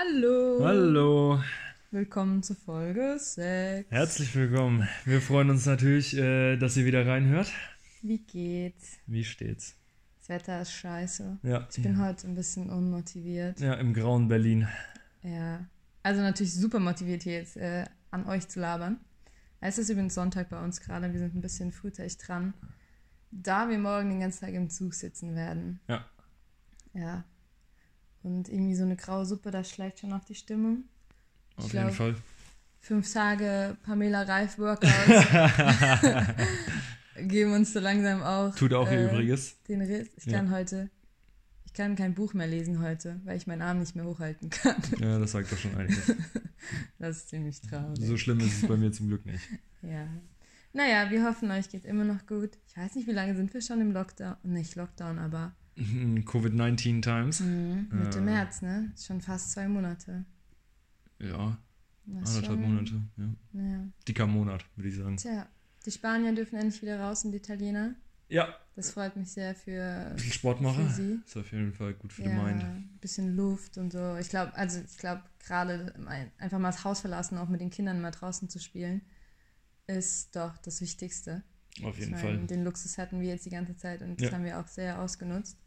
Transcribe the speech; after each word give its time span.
Hallo. 0.00 0.60
Hallo. 0.64 1.42
Willkommen 1.90 2.42
zur 2.42 2.56
Folge 2.56 3.18
6. 3.18 3.90
Herzlich 3.90 4.34
willkommen. 4.34 4.88
Wir 5.04 5.20
freuen 5.20 5.50
uns 5.50 5.66
natürlich, 5.66 6.16
äh, 6.16 6.56
dass 6.56 6.78
ihr 6.78 6.86
wieder 6.86 7.06
reinhört. 7.06 7.52
Wie 8.00 8.16
geht's? 8.16 8.96
Wie 9.06 9.24
steht's? 9.24 9.76
Das 10.18 10.30
Wetter 10.30 10.62
ist 10.62 10.72
scheiße. 10.72 11.40
Ja. 11.42 11.68
Ich 11.70 11.82
bin 11.82 12.02
heute 12.02 12.28
ein 12.28 12.34
bisschen 12.34 12.70
unmotiviert. 12.70 13.60
Ja, 13.60 13.74
im 13.74 13.92
grauen 13.92 14.28
Berlin. 14.28 14.68
Ja. 15.22 15.66
Also 16.02 16.22
natürlich 16.22 16.54
super 16.54 16.80
motiviert 16.80 17.24
hier 17.24 17.34
jetzt 17.34 17.58
äh, 17.58 17.84
an 18.10 18.26
euch 18.26 18.48
zu 18.48 18.58
labern. 18.58 19.00
Es 19.60 19.76
ist 19.76 19.90
übrigens 19.90 20.14
Sonntag 20.14 20.48
bei 20.48 20.64
uns 20.64 20.80
gerade. 20.80 21.12
Wir 21.12 21.20
sind 21.20 21.34
ein 21.34 21.42
bisschen 21.42 21.72
frühzeitig 21.72 22.16
dran. 22.16 22.54
Da 23.32 23.68
wir 23.68 23.78
morgen 23.78 24.08
den 24.08 24.20
ganzen 24.20 24.46
Tag 24.46 24.54
im 24.54 24.70
Zug 24.70 24.94
sitzen 24.94 25.34
werden. 25.34 25.80
Ja. 25.88 26.06
Ja. 26.94 27.24
Und 28.22 28.48
irgendwie 28.48 28.74
so 28.74 28.82
eine 28.84 28.96
graue 28.96 29.24
Suppe, 29.24 29.50
das 29.50 29.70
schlägt 29.70 30.00
schon 30.00 30.12
auf 30.12 30.24
die 30.24 30.34
Stimmung. 30.34 30.84
Ich 31.58 31.64
Auf 31.64 31.70
glaub, 31.70 31.84
jeden 31.84 31.96
Fall. 31.96 32.14
Fünf 32.80 33.12
Tage 33.12 33.76
Pamela 33.82 34.22
Reif 34.22 34.58
Workout 34.58 34.90
geben 37.28 37.52
uns 37.52 37.72
so 37.72 37.80
langsam 37.80 38.22
auch. 38.22 38.54
Tut 38.54 38.72
auch 38.72 38.90
ihr 38.90 38.98
äh, 39.00 39.04
Übriges. 39.06 39.62
Den 39.64 39.82
Riss. 39.82 40.08
Ich 40.16 40.26
Ja. 40.26 40.38
kann 40.38 40.50
heute. 40.50 40.90
Ich 41.66 41.72
kann 41.74 41.94
kein 41.94 42.14
Buch 42.14 42.34
mehr 42.34 42.46
lesen 42.48 42.82
heute, 42.82 43.20
weil 43.24 43.36
ich 43.36 43.46
meinen 43.46 43.62
Arm 43.62 43.78
nicht 43.78 43.94
mehr 43.94 44.04
hochhalten 44.04 44.50
kann. 44.50 44.76
Ja, 44.98 45.18
das 45.18 45.32
sagt 45.32 45.52
doch 45.52 45.58
schon 45.58 45.74
einiges. 45.76 46.14
Das 46.98 47.16
ist 47.16 47.30
ziemlich 47.30 47.58
traurig. 47.62 47.98
So 48.04 48.18
schlimm 48.18 48.38
ist 48.40 48.62
es 48.62 48.68
bei 48.68 48.76
mir 48.76 48.92
zum 48.92 49.08
Glück 49.08 49.24
nicht. 49.24 49.40
Ja. 49.80 50.06
Naja, 50.74 51.10
wir 51.10 51.24
hoffen, 51.24 51.50
euch 51.50 51.70
geht 51.70 51.86
immer 51.86 52.04
noch 52.04 52.26
gut. 52.26 52.50
Ich 52.68 52.76
weiß 52.76 52.94
nicht, 52.96 53.08
wie 53.08 53.12
lange 53.12 53.34
sind 53.34 53.52
wir 53.54 53.62
schon 53.62 53.80
im 53.80 53.92
Lockdown? 53.92 54.36
Nicht 54.42 54.76
Lockdown, 54.76 55.18
aber 55.18 55.52
Covid-19 56.24 57.02
Times. 57.02 57.40
mhm, 57.40 57.88
Mitte 57.92 58.18
Ja. 58.18 58.24
März, 58.24 58.62
ne? 58.62 58.92
Schon 59.00 59.20
fast 59.20 59.52
zwei 59.52 59.68
Monate. 59.68 60.24
Ja, 61.18 61.58
Das 62.06 62.36
anderthalb 62.36 62.60
schon- 62.60 62.74
Monate. 62.74 63.02
Ja. 63.16 63.60
Ja. 63.60 63.84
Dicker 64.08 64.26
Monat, 64.26 64.64
würde 64.76 64.88
ich 64.88 64.96
sagen. 64.96 65.16
Tja, 65.16 65.46
die 65.86 65.90
Spanier 65.90 66.34
dürfen 66.34 66.56
endlich 66.58 66.80
wieder 66.82 67.00
raus 67.00 67.24
und 67.24 67.32
die 67.32 67.38
Italiener. 67.38 67.94
Ja, 68.28 68.54
Das 68.76 68.92
freut 68.92 69.16
mich 69.16 69.28
sehr 69.32 69.54
für, 69.56 69.82
ein 70.10 70.14
bisschen 70.16 70.32
Sport 70.32 70.60
machen. 70.60 70.88
für 70.88 70.94
sie. 70.94 71.18
Ist 71.26 71.36
auf 71.36 71.50
jeden 71.52 71.72
Fall 71.72 71.94
gut 71.94 72.12
für 72.12 72.22
ja, 72.22 72.28
die 72.30 72.34
Mind. 72.36 72.62
ein 72.62 72.98
bisschen 73.00 73.34
Luft 73.34 73.76
und 73.76 73.92
so. 73.92 74.16
Ich 74.16 74.28
glaube, 74.28 74.54
also 74.54 74.80
ich 74.80 74.96
glaube 74.98 75.22
gerade 75.44 75.92
ein- 76.06 76.30
einfach 76.38 76.58
mal 76.60 76.70
das 76.70 76.84
Haus 76.84 77.00
verlassen, 77.00 77.38
auch 77.38 77.48
mit 77.48 77.60
den 77.60 77.70
Kindern 77.70 78.00
mal 78.00 78.12
draußen 78.12 78.48
zu 78.48 78.60
spielen, 78.60 79.00
ist 79.88 80.36
doch 80.36 80.56
das 80.58 80.80
Wichtigste. 80.80 81.42
Auf 81.82 81.98
jeden 81.98 82.14
ich 82.14 82.20
Fall. 82.20 82.34
meine, 82.34 82.46
den 82.46 82.62
Luxus 82.64 82.98
hatten 82.98 83.20
wir 83.20 83.28
jetzt 83.28 83.46
die 83.46 83.50
ganze 83.50 83.76
Zeit 83.76 84.00
und 84.02 84.20
das 84.20 84.28
Ja. 84.28 84.34
haben 84.36 84.44
wir 84.44 84.60
auch 84.60 84.66
sehr 84.68 85.00
ausgenutzt. 85.00 85.58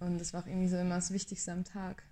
Und 0.00 0.18
das 0.18 0.32
war 0.32 0.42
auch 0.42 0.46
irgendwie 0.46 0.68
so 0.68 0.76
immer 0.76 0.96
das 0.96 1.12
Wichtigste 1.12 1.52
am 1.52 1.64
Tag. 1.64 2.02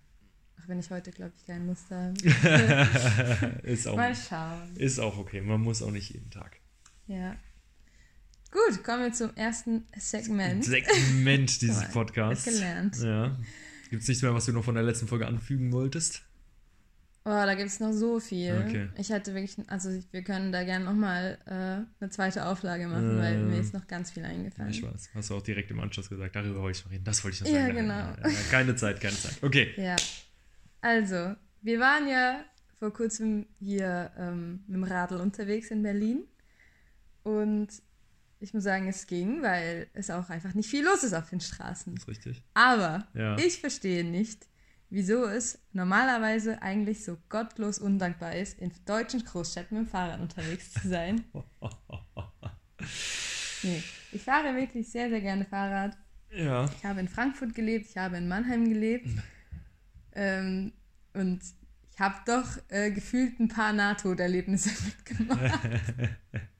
Auch 0.60 0.68
wenn 0.68 0.78
ich 0.78 0.90
heute, 0.90 1.10
glaube 1.10 1.32
ich, 1.36 1.46
keine 1.46 1.66
Lust 1.66 1.90
habe. 1.90 2.14
ist, 3.62 3.86
auch, 3.86 3.96
mal 3.96 4.14
schauen. 4.14 4.76
ist 4.76 4.98
auch 4.98 5.18
okay. 5.18 5.40
Man 5.40 5.60
muss 5.60 5.82
auch 5.82 5.90
nicht 5.90 6.10
jeden 6.10 6.30
Tag. 6.30 6.60
Ja. 7.06 7.36
Gut, 8.50 8.82
kommen 8.84 9.04
wir 9.04 9.12
zum 9.12 9.34
ersten 9.36 9.86
Segment. 9.96 10.64
Segment 10.64 11.60
dieses 11.60 11.88
Podcasts. 11.90 12.46
wird 12.46 12.56
gelernt. 12.56 12.96
Ja. 12.98 13.38
Gibt 13.90 14.02
es 14.02 14.08
nichts 14.08 14.22
mehr, 14.22 14.34
was 14.34 14.44
du 14.44 14.52
noch 14.52 14.64
von 14.64 14.74
der 14.74 14.84
letzten 14.84 15.08
Folge 15.08 15.26
anfügen 15.26 15.72
wolltest? 15.72 16.27
Oh, 17.30 17.44
da 17.44 17.54
gibt 17.54 17.68
es 17.68 17.78
noch 17.78 17.92
so 17.92 18.20
viel. 18.20 18.54
Okay. 18.66 18.88
Ich 18.96 19.12
hatte 19.12 19.34
wirklich, 19.34 19.54
also 19.68 19.90
wir 20.12 20.22
können 20.22 20.50
da 20.50 20.64
gerne 20.64 20.86
nochmal 20.86 21.36
äh, 21.44 21.50
eine 22.02 22.10
zweite 22.10 22.46
Auflage 22.46 22.88
machen, 22.88 23.18
weil 23.18 23.34
Äh, 23.34 23.42
mir 23.42 23.60
ist 23.60 23.74
noch 23.74 23.86
ganz 23.86 24.10
viel 24.12 24.24
eingefallen. 24.24 24.70
Ich 24.70 24.82
weiß. 24.82 25.10
Hast 25.12 25.28
du 25.28 25.34
auch 25.36 25.42
direkt 25.42 25.70
im 25.70 25.78
Anschluss 25.80 26.08
gesagt, 26.08 26.34
darüber 26.36 26.62
wollte 26.62 26.78
ich 26.78 26.84
noch 26.86 26.92
reden. 26.92 27.04
Das 27.04 27.22
wollte 27.24 27.34
ich 27.34 27.40
noch 27.42 27.48
Ja, 27.50 27.66
sagen. 27.66 27.74
genau. 27.76 27.94
Ja, 27.94 28.28
ja, 28.28 28.38
keine 28.50 28.76
Zeit, 28.76 29.00
keine 29.00 29.14
Zeit. 29.16 29.36
Okay. 29.42 29.74
Ja. 29.76 29.96
Also, 30.80 31.34
wir 31.60 31.80
waren 31.80 32.08
ja 32.08 32.44
vor 32.78 32.92
kurzem 32.94 33.46
hier 33.58 34.10
ähm, 34.16 34.60
mit 34.66 34.76
dem 34.76 34.84
Radl 34.84 35.16
unterwegs 35.20 35.70
in 35.70 35.82
Berlin. 35.82 36.24
Und 37.24 37.68
ich 38.40 38.54
muss 38.54 38.62
sagen, 38.62 38.88
es 38.88 39.06
ging, 39.06 39.42
weil 39.42 39.88
es 39.92 40.10
auch 40.10 40.30
einfach 40.30 40.54
nicht 40.54 40.70
viel 40.70 40.84
los 40.84 41.02
ist 41.02 41.12
auf 41.12 41.28
den 41.28 41.40
Straßen. 41.40 41.94
Ist 41.96 42.08
richtig. 42.08 42.42
Aber 42.54 43.06
Ja. 43.14 43.36
ich 43.36 43.60
verstehe 43.60 44.04
nicht, 44.04 44.46
wieso 44.90 45.24
es 45.26 45.58
normalerweise 45.72 46.62
eigentlich 46.62 47.04
so 47.04 47.16
gottlos 47.28 47.78
undankbar 47.78 48.34
ist, 48.34 48.58
in 48.58 48.72
deutschen 48.84 49.24
Großstädten 49.24 49.78
mit 49.78 49.86
dem 49.86 49.90
Fahrrad 49.90 50.20
unterwegs 50.20 50.72
zu 50.72 50.88
sein. 50.88 51.24
Nee, 53.64 53.82
ich 54.12 54.22
fahre 54.22 54.54
wirklich 54.54 54.88
sehr, 54.88 55.08
sehr 55.08 55.20
gerne 55.20 55.44
Fahrrad. 55.44 55.96
Ja. 56.30 56.70
Ich 56.76 56.84
habe 56.84 57.00
in 57.00 57.08
Frankfurt 57.08 57.54
gelebt, 57.54 57.86
ich 57.90 57.96
habe 57.96 58.16
in 58.16 58.28
Mannheim 58.28 58.68
gelebt. 58.68 59.08
ähm, 60.14 60.72
und 61.12 61.42
ich 61.92 61.98
habe 61.98 62.14
doch 62.26 62.46
äh, 62.68 62.92
gefühlt 62.92 63.40
ein 63.40 63.48
paar 63.48 63.72
Nahtoderlebnisse 63.72 64.70
mitgemacht. 64.84 65.58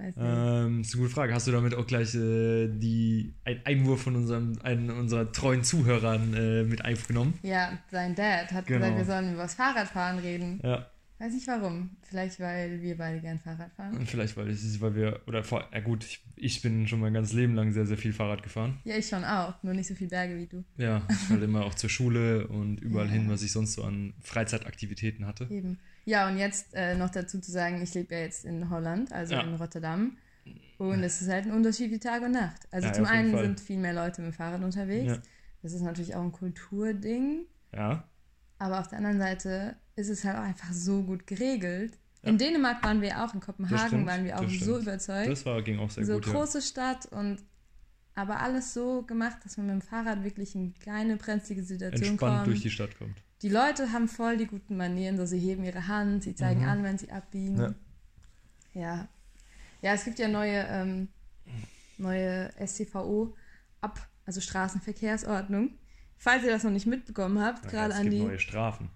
Weiß 0.00 0.16
nicht. 0.16 0.24
Ähm, 0.26 0.80
ist 0.80 0.94
eine 0.94 1.02
gute 1.02 1.14
Frage. 1.14 1.34
Hast 1.34 1.46
du 1.46 1.52
damit 1.52 1.74
auch 1.74 1.86
gleich 1.86 2.14
äh, 2.14 2.68
die, 2.68 3.34
einen 3.44 3.60
Einwurf 3.66 4.02
von 4.02 4.16
unserem, 4.16 4.58
einen 4.62 4.90
unserer 4.90 5.30
treuen 5.30 5.62
Zuhörern 5.62 6.34
äh, 6.34 6.62
mit 6.64 6.84
aufgenommen? 6.84 7.34
Ja, 7.42 7.78
sein 7.90 8.14
Dad 8.14 8.50
hat 8.52 8.66
Genau. 8.66 8.80
gesagt, 8.80 8.96
wir 8.98 9.04
sollen 9.04 9.32
über 9.34 9.42
das 9.42 9.54
Fahrradfahren 9.54 10.18
reden. 10.20 10.60
Ja. 10.62 10.86
Weiß 11.18 11.34
nicht 11.34 11.46
warum. 11.48 11.90
Vielleicht, 12.08 12.40
weil 12.40 12.80
wir 12.80 12.96
beide 12.96 13.20
gern 13.20 13.38
Fahrrad 13.38 13.70
fahren. 13.74 13.94
Und 13.94 14.08
vielleicht, 14.08 14.38
weil, 14.38 14.48
ist, 14.48 14.80
weil 14.80 14.94
wir, 14.94 15.20
oder 15.26 15.44
vor, 15.44 15.68
ja 15.70 15.80
gut, 15.80 16.02
ich, 16.02 16.24
ich 16.36 16.62
bin 16.62 16.88
schon 16.88 16.98
mein 16.98 17.12
ganzes 17.12 17.34
Leben 17.34 17.54
lang 17.54 17.72
sehr, 17.72 17.84
sehr 17.84 17.98
viel 17.98 18.14
Fahrrad 18.14 18.42
gefahren. 18.42 18.78
Ja, 18.84 18.96
ich 18.96 19.06
schon 19.06 19.22
auch. 19.24 19.62
Nur 19.62 19.74
nicht 19.74 19.86
so 19.86 19.94
viel 19.94 20.08
Berge 20.08 20.38
wie 20.38 20.46
du. 20.46 20.64
Ja, 20.78 21.02
ich 21.10 21.28
halt 21.28 21.42
immer 21.44 21.66
auch 21.66 21.74
zur 21.74 21.90
Schule 21.90 22.46
und 22.48 22.80
überall 22.80 23.04
Ja. 23.08 23.12
hin, 23.12 23.28
was 23.28 23.42
ich 23.42 23.52
sonst 23.52 23.74
so 23.74 23.84
an 23.84 24.14
Freizeitaktivitäten 24.20 25.26
hatte. 25.26 25.46
Eben. 25.50 25.78
Ja, 26.04 26.28
und 26.28 26.38
jetzt 26.38 26.74
äh, 26.74 26.94
noch 26.96 27.10
dazu 27.10 27.40
zu 27.40 27.50
sagen, 27.50 27.82
ich 27.82 27.94
lebe 27.94 28.14
ja 28.14 28.20
jetzt 28.22 28.44
in 28.44 28.70
Holland, 28.70 29.12
also 29.12 29.34
Ja. 29.34 29.42
in 29.42 29.54
Rotterdam. 29.54 30.16
Und 30.78 31.02
es 31.02 31.20
ist 31.20 31.28
halt 31.28 31.44
ein 31.46 31.52
Unterschied 31.52 31.90
wie 31.90 31.98
Tag 31.98 32.22
und 32.22 32.32
Nacht. 32.32 32.66
Also 32.70 32.88
Ja, 32.88 32.92
zum 32.94 33.04
einen 33.04 33.32
Fall. 33.32 33.42
sind 33.44 33.60
viel 33.60 33.78
mehr 33.78 33.92
Leute 33.92 34.22
mit 34.22 34.32
dem 34.32 34.34
Fahrrad 34.34 34.62
unterwegs. 34.62 35.12
Ja. 35.12 35.18
Das 35.62 35.72
ist 35.74 35.82
natürlich 35.82 36.14
auch 36.14 36.22
ein 36.22 36.32
Kulturding. 36.32 37.44
Ja. 37.74 38.04
Aber 38.58 38.80
auf 38.80 38.88
der 38.88 38.98
anderen 38.98 39.18
Seite 39.18 39.76
ist 39.96 40.08
es 40.08 40.24
halt 40.24 40.36
auch 40.38 40.42
einfach 40.42 40.72
so 40.72 41.02
gut 41.02 41.26
geregelt. 41.26 41.98
In 42.22 42.36
Dänemark 42.38 42.82
waren 42.84 43.00
wir 43.00 43.22
auch, 43.24 43.32
in 43.32 43.40
Kopenhagen 43.40 43.86
stimmt, 43.88 44.06
waren 44.06 44.24
wir 44.24 44.38
auch 44.38 44.48
so 44.48 44.78
überzeugt. 44.78 45.30
Das 45.30 45.44
war, 45.46 45.62
ging 45.62 45.78
auch 45.78 45.90
sehr 45.90 46.04
so 46.04 46.14
gut. 46.14 46.26
Ja. 46.26 46.32
große 46.32 46.60
Stadt 46.62 47.06
und 47.06 47.38
aber 48.14 48.40
alles 48.40 48.74
so 48.74 49.02
gemacht, 49.02 49.38
dass 49.44 49.56
man 49.56 49.66
mit 49.66 49.74
dem 49.76 49.80
Fahrrad 49.82 50.22
wirklich 50.24 50.54
in 50.54 50.74
keine 50.78 51.16
brenzlige 51.16 51.62
Situation 51.62 52.10
Entspannt 52.10 52.34
kommt. 52.36 52.46
durch 52.48 52.60
die 52.60 52.70
Stadt 52.70 52.98
kommt. 52.98 53.22
Die 53.42 53.48
Leute 53.48 53.92
haben 53.92 54.08
voll 54.08 54.36
die 54.36 54.46
guten 54.46 54.76
Manieren, 54.76 55.16
so 55.16 55.24
sie 55.26 55.38
heben 55.38 55.64
ihre 55.64 55.86
Hand, 55.88 56.22
sie 56.24 56.34
zeigen 56.34 56.60
Mhm. 56.62 56.68
an, 56.68 56.82
wenn 56.84 56.98
sie 56.98 57.10
abbiegen. 57.10 57.58
Ja. 57.58 57.74
Ja. 58.74 59.08
Ja, 59.82 59.94
es 59.94 60.04
gibt 60.04 60.18
ja 60.18 60.28
neue, 60.28 60.58
ähm, 60.68 61.08
neue 61.96 62.50
SCVO 62.58 63.34
ab, 63.80 64.06
also 64.26 64.40
Straßenverkehrsordnung. 64.40 65.70
Falls 66.18 66.44
ihr 66.44 66.50
das 66.50 66.64
noch 66.64 66.70
nicht 66.70 66.86
mitbekommen 66.86 67.40
habt, 67.42 67.64
Ja, 67.64 67.70
gerade 67.70 67.92
es 67.94 67.98
an 67.98 68.02
gibt 68.04 68.14
die. 68.14 68.22
neue 68.22 68.38
Strafen. 68.38 68.90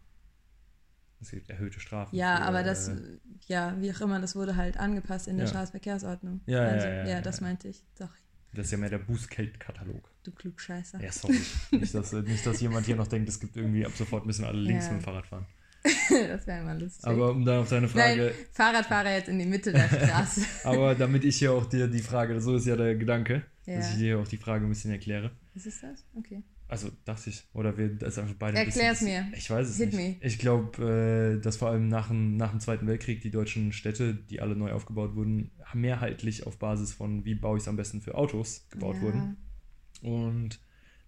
Es 1.22 1.30
gibt 1.30 1.48
erhöhte 1.48 1.80
Strafen. 1.80 2.14
Ja, 2.14 2.36
für, 2.36 2.42
aber 2.42 2.62
das, 2.62 2.88
äh, 2.88 3.18
ja, 3.46 3.80
wie 3.80 3.90
auch 3.92 4.00
immer, 4.02 4.20
das 4.20 4.36
wurde 4.36 4.56
halt 4.56 4.76
angepasst 4.76 5.26
in 5.26 5.38
der 5.38 5.46
Ja. 5.46 5.50
Straßenverkehrsordnung. 5.52 6.42
Ja, 6.44 6.60
also, 6.60 6.86
ja, 6.86 7.04
ja, 7.06 7.20
das 7.22 7.40
meinte 7.40 7.68
ich. 7.68 7.82
Doch, 7.98 8.10
Das 8.54 8.66
ist 8.66 8.72
ja 8.72 8.78
mehr 8.78 8.90
der 8.90 8.98
Bußgeldkatalog. 8.98 10.08
du 10.22 10.30
Klugscheißer. 10.32 11.02
Ja, 11.02 11.12
sorry. 11.12 11.38
nicht, 11.72 11.94
dass, 11.94 12.12
nicht, 12.12 12.46
dass 12.46 12.60
jemand 12.60 12.86
hier 12.86 12.96
noch 12.96 13.08
denkt, 13.08 13.28
es 13.28 13.40
gibt 13.40 13.56
irgendwie 13.56 13.84
ab 13.84 13.92
sofort 13.96 14.24
müssen 14.26 14.44
alle 14.44 14.58
links 14.60 14.86
Ja. 14.86 14.92
mit 14.92 15.02
dem 15.02 15.04
Fahrrad 15.04 15.26
fahren. 15.26 15.46
das 15.84 16.46
wäre 16.46 16.60
immer 16.62 16.74
lustig. 16.74 17.04
Aber 17.04 17.32
um 17.32 17.44
dann 17.44 17.58
auf 17.60 17.68
deine 17.68 17.86
Nein, 17.88 17.90
Frage, 18.18 18.34
Fahrradfahrer 18.52 19.12
jetzt 19.16 19.28
in 19.28 19.38
die 19.38 19.44
Mitte 19.44 19.70
der 19.72 19.86
Straße. 19.88 20.40
aber 20.64 20.94
damit 20.94 21.24
ich 21.24 21.36
hier 21.36 21.52
auch 21.52 21.66
dir 21.66 21.88
die 21.88 22.00
Frage, 22.00 22.40
so 22.40 22.56
ist 22.56 22.64
ja 22.66 22.74
der 22.76 22.94
Gedanke, 22.94 23.42
ja. 23.66 23.76
dass 23.76 23.90
ich 23.92 23.98
dir 23.98 24.18
auch 24.18 24.26
die 24.28 24.38
Frage 24.38 24.64
ein 24.64 24.70
bisschen 24.70 24.92
erkläre. 24.92 25.30
Was 25.54 25.66
ist 25.66 25.82
das? 25.82 26.04
Okay. 26.14 26.42
Also 26.66 26.88
dachte 27.04 27.30
ich, 27.30 27.44
oder 27.52 27.76
wir 27.76 27.90
das 27.90 28.18
einfach 28.18 28.34
beide 28.38 28.56
Erklär's 28.56 29.00
bisschen, 29.00 29.30
mir. 29.30 29.36
Ich 29.36 29.50
weiß 29.50 29.68
es 29.68 29.76
Hit 29.76 29.92
nicht. 29.92 30.20
me. 30.20 30.26
Ich 30.26 30.38
glaube, 30.38 31.36
äh, 31.36 31.40
dass 31.40 31.58
vor 31.58 31.68
allem 31.68 31.88
nach 31.88 32.08
dem, 32.08 32.36
nach 32.36 32.50
dem 32.50 32.60
Zweiten 32.60 32.86
Weltkrieg 32.86 33.20
die 33.20 33.30
deutschen 33.30 33.72
Städte, 33.72 34.14
die 34.14 34.40
alle 34.40 34.56
neu 34.56 34.72
aufgebaut 34.72 35.14
wurden, 35.14 35.50
mehrheitlich 35.74 36.46
auf 36.46 36.58
Basis 36.58 36.92
von, 36.92 37.24
wie 37.24 37.34
baue 37.34 37.58
ich 37.58 37.64
es 37.64 37.68
am 37.68 37.76
besten 37.76 38.00
für 38.00 38.14
Autos, 38.14 38.66
gebaut 38.70 38.96
ja. 38.96 39.02
wurden. 39.02 39.36
Und 40.02 40.58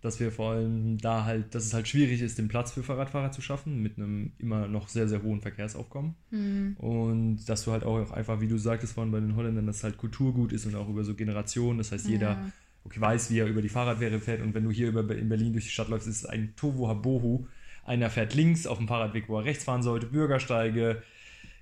dass 0.03 0.21
wir 0.21 0.31
vor 0.31 0.53
allem 0.53 0.99
da 0.99 1.25
halt, 1.25 1.55
dass 1.55 1.65
es 1.65 1.75
halt 1.75 1.89
schwierig 1.89 2.21
ist, 2.21 2.39
den 2.39 2.49
Platz 2.49 2.71
für 2.71 2.83
Fahrradfahrer 2.83 3.33
zu 3.33 3.41
schaffen, 3.41 3.83
mit 3.83 3.97
einem 3.97 4.33
immer 4.39 4.69
noch 4.69 4.89
sehr, 4.89 5.09
sehr 5.09 5.23
hohen 5.23 5.41
Verkehrsaufkommen. 5.41 6.15
Hm. 6.31 6.77
Und 6.77 7.49
dass 7.49 7.65
du 7.65 7.73
halt 7.73 7.83
auch 7.83 8.11
einfach, 8.13 8.41
wie 8.41 8.49
du 8.49 8.59
sagtest 8.59 8.93
vorhin 8.93 9.11
bei 9.11 9.21
den 9.21 9.37
Holländern, 9.37 9.67
dass 9.67 9.83
halt 9.83 9.97
Kulturgut 9.97 10.53
ist 10.53 10.67
und 10.67 10.75
auch 10.75 10.89
über 10.89 11.03
so 11.03 11.15
Generationen. 11.15 11.79
Das 11.79 11.93
heißt, 11.93 12.07
jeder 12.07 12.31
Ja. 12.33 12.53
Okay, 12.87 13.01
weiß, 13.01 13.31
wie 13.31 13.41
er 13.41 13.47
über 13.47 13.63
die 13.63 13.69
Fahrradwege 13.69 14.21
fährt. 14.21 14.41
Und 14.41 14.55
wenn 14.55 14.65
du 14.65 14.71
hier 14.71 14.89
über, 14.89 15.01
in 15.15 15.29
Berlin 15.29 15.53
durch 15.53 15.65
die 15.65 15.71
Stadt 15.71 15.89
läufst, 15.89 16.09
ist 16.09 16.19
es 16.19 16.27
ein 16.27 16.55
Tovu 16.57 16.89
Habohu. 16.89 17.47
Einer 17.85 18.11
fährt 18.11 18.35
links 18.35 18.67
auf 18.67 18.79
dem 18.79 18.89
Fahrradweg, 18.89 19.29
wo 19.29 19.39
er 19.39 19.45
rechts 19.45 19.65
fahren 19.65 19.83
sollte, 19.83 20.07
Bürgersteige. 20.07 21.03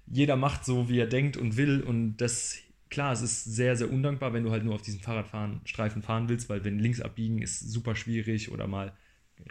Jeder 0.07 0.37
macht 0.37 0.65
so, 0.65 0.89
wie 0.89 0.99
er 0.99 1.07
denkt 1.07 1.37
und 1.37 1.57
will. 1.57 1.83
Und 1.83 2.19
das, 2.19 2.57
klar, 2.91 3.13
es 3.13 3.23
ist 3.23 3.45
sehr, 3.45 3.77
sehr 3.77 3.91
undankbar, 3.91 4.33
wenn 4.33 4.45
du 4.45 4.51
halt 4.51 4.65
nur 4.65 4.75
auf 4.75 4.83
diesen 4.83 5.01
Fahrradfahren, 5.01 5.61
Streifen 5.65 6.03
fahren 6.03 6.29
willst, 6.29 6.49
weil 6.49 6.65
wenn 6.65 6.79
links 6.79 7.01
abbiegen 7.01 7.41
ist 7.43 7.61
super 7.61 7.97
schwierig 7.97 8.53
oder 8.53 8.67
mal 8.67 8.93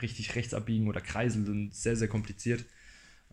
richtig 0.01 0.35
rechts 0.35 0.53
abbiegen 0.53 0.87
oder 0.87 1.01
Kreisel 1.01 1.45
sind 1.45 1.75
sehr, 1.75 1.95
sehr 1.95 2.07
kompliziert. 2.07 2.65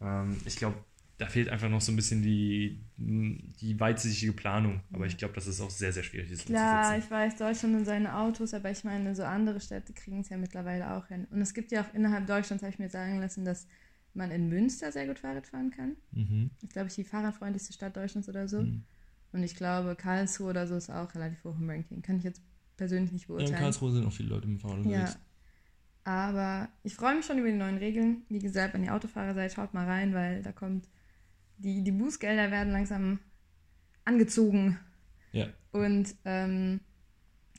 Ähm, 0.01 0.37
ich 0.47 0.57
glaube, 0.57 0.77
da 1.21 1.27
fehlt 1.27 1.51
einfach 1.51 1.69
noch 1.69 1.83
so 1.83 1.93
ein 1.93 1.97
bisschen 1.97 2.23
die, 2.23 2.83
die 2.97 3.79
weitsichtige 3.79 4.33
Planung. 4.33 4.81
Aber 4.93 5.05
ich 5.05 5.17
glaube, 5.19 5.35
das 5.35 5.47
ist 5.47 5.61
auch 5.61 5.69
sehr, 5.71 5.93
sehr 5.93 6.03
schwierig. 6.03 6.31
Das 6.31 6.45
Klar, 6.47 6.97
ich 6.97 7.11
weiß, 7.11 7.37
Deutschland 7.37 7.77
und 7.77 7.85
seine 7.85 8.17
Autos, 8.17 8.55
aber 8.55 8.71
ich 8.71 8.85
meine, 8.85 9.15
so 9.15 9.23
andere 9.25 9.61
Städte 9.61 9.93
kriegen 9.93 10.21
es 10.21 10.31
ja 10.31 10.39
mittlerweile 10.39 10.95
auch 10.95 11.09
hin. 11.09 11.27
Und 11.31 11.43
es 11.43 11.53
gibt 11.53 11.73
ja 11.73 11.83
auch 11.83 11.95
innerhalb 11.95 12.27
Deutschlands, 12.27 12.63
habe 12.63 12.73
ich 12.73 12.79
mir 12.79 12.89
sagen 12.89 13.21
lassen, 13.21 13.45
dass 13.45 13.67
man 14.15 14.31
in 14.31 14.49
Münster 14.49 14.91
sehr 14.93 15.07
gut 15.07 15.19
Fahrrad 15.19 15.47
fahren 15.47 15.71
kann. 15.71 15.97
Mhm. 16.13 16.51
Ich 16.63 16.71
glaube, 16.71 16.89
ich 16.89 16.95
die 16.95 17.05
fahrradfreundlichste 17.05 17.73
Stadt 17.75 17.95
Deutschlands 17.97 18.29
oder 18.29 18.49
so. 18.49 18.63
Mhm. 18.63 18.83
Und 19.33 19.43
ich 19.43 19.55
glaube, 19.55 19.95
Karlsruhe 19.97 20.49
oder 20.51 20.67
so 20.67 20.75
ist 20.77 20.91
auch 20.91 21.15
relativ 21.15 21.45
hoch 21.45 21.57
im 21.61 21.69
Ranking. 21.69 22.01
Kann 22.03 22.17
ich 22.17 22.25
jetzt 22.25 22.41
persönlich 22.79 23.13
nicht 23.13 23.25
Ja, 23.25 23.29
beurteilen. 23.29 23.53
in 23.53 23.59
Karlsruhe 23.61 23.93
sind 23.93 24.07
auch 24.07 24.13
viele 24.13 24.31
Leute 24.31 24.49
mit 24.49 24.59
dem 24.59 24.61
Fahrrad 24.63 24.79
Ja. 24.87 25.01
unterwegs. 25.01 25.19
Aber 26.05 26.69
ich 26.83 26.95
freue 26.95 27.15
mich 27.15 27.27
schon 27.27 27.39
über 27.39 27.49
die 27.49 27.57
neuen 27.57 27.77
Regeln. 27.77 28.23
Wie 28.31 28.39
gesagt, 28.39 28.73
wenn 28.75 28.83
ihr 28.83 28.95
Autofahrer 28.95 29.35
seid, 29.35 29.53
schaut 29.53 29.75
mal 29.75 29.85
rein, 29.87 30.15
weil 30.15 30.43
da 30.43 30.51
kommt. 30.51 30.89
Die, 31.63 31.83
die 31.83 31.93
Bußgelder 31.93 32.51
werden 32.51 32.73
langsam 32.73 33.21
angezogen. 34.05 34.79
Ja. 35.33 35.47
Und 35.73 36.15
ähm, 36.25 36.81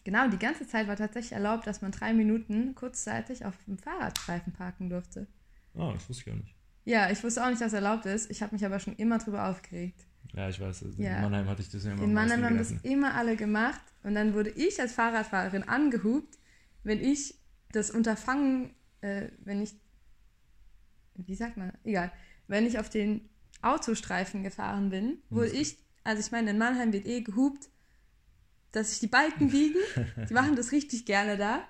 genau, 0.04 0.28
die 0.28 0.40
ganze 0.40 0.68
Zeit 0.68 0.88
war 0.88 0.96
tatsächlich 0.96 1.34
erlaubt, 1.34 1.68
dass 1.68 1.82
man 1.82 1.92
drei 1.92 2.14
Minuten 2.14 2.74
kurzzeitig 2.76 3.46
auf 3.46 3.56
dem 3.66 3.78
Fahrradreifen 3.78 4.54
parken 4.54 4.90
durfte. 4.90 5.28
Ah, 5.76 5.94
das 5.94 6.10
wusste 6.10 6.24
ich 6.26 6.34
auch 6.34 6.40
nicht. 6.40 6.56
Ja, 6.84 7.12
ich 7.12 7.24
wusste 7.24 7.46
auch 7.46 7.50
nicht, 7.50 7.62
dass 7.62 7.74
erlaubt 7.74 8.06
ist. 8.08 8.32
Ich 8.32 8.42
habe 8.42 8.56
mich 8.56 8.66
aber 8.66 8.80
schon 8.80 8.96
immer 8.96 9.20
drüber 9.20 9.48
aufgeregt. 9.48 10.08
Ja, 10.34 10.50
ich 10.50 10.60
weiß. 10.60 10.84
Also 10.84 11.02
Ja. 11.02 11.18
In 11.18 11.22
Mannheim 11.22 11.48
hatte 11.48 11.62
ich 11.62 11.70
das 11.70 11.84
ja 11.84 11.92
immer 11.92 12.04
In 12.04 12.14
Mannheim 12.14 12.44
haben 12.44 12.58
das 12.58 12.72
immer 12.72 13.14
alle 13.14 13.36
gemacht 13.36 13.82
und 14.04 14.16
dann 14.16 14.34
wurde 14.34 14.50
ich 14.50 14.80
als 14.82 14.94
Fahrradfahrerin 14.94 15.64
angehupt, 15.64 16.40
wenn 16.84 17.00
ich 17.00 17.36
das 17.72 17.92
Unterfangen, 17.92 18.74
äh, 19.02 19.30
wenn 19.44 19.62
ich, 19.62 19.76
wie 21.16 21.36
sagt 21.36 21.58
man, 21.58 21.72
egal, 21.84 22.12
wenn 22.48 22.66
ich 22.66 22.80
auf 22.80 22.90
den 22.90 23.30
Autostreifen 23.62 24.44
gefahren 24.44 24.90
bin, 24.90 25.22
wurde 25.30 25.52
Hm. 25.52 25.62
ich, 25.62 25.78
also 26.04 26.20
ich 26.20 26.32
meine, 26.32 26.52
in 26.52 26.58
Mannheim 26.58 26.94
wird 26.94 27.06
eh 27.06 27.22
gehupt, 27.22 27.70
dass 28.72 28.90
sich 28.92 29.00
die 29.00 29.08
Balken 29.08 29.50
biegen. 29.50 29.80
die 30.30 30.34
machen 30.34 30.56
das 30.56 30.72
richtig 30.72 31.06
gerne 31.06 31.38
da. 31.38 31.62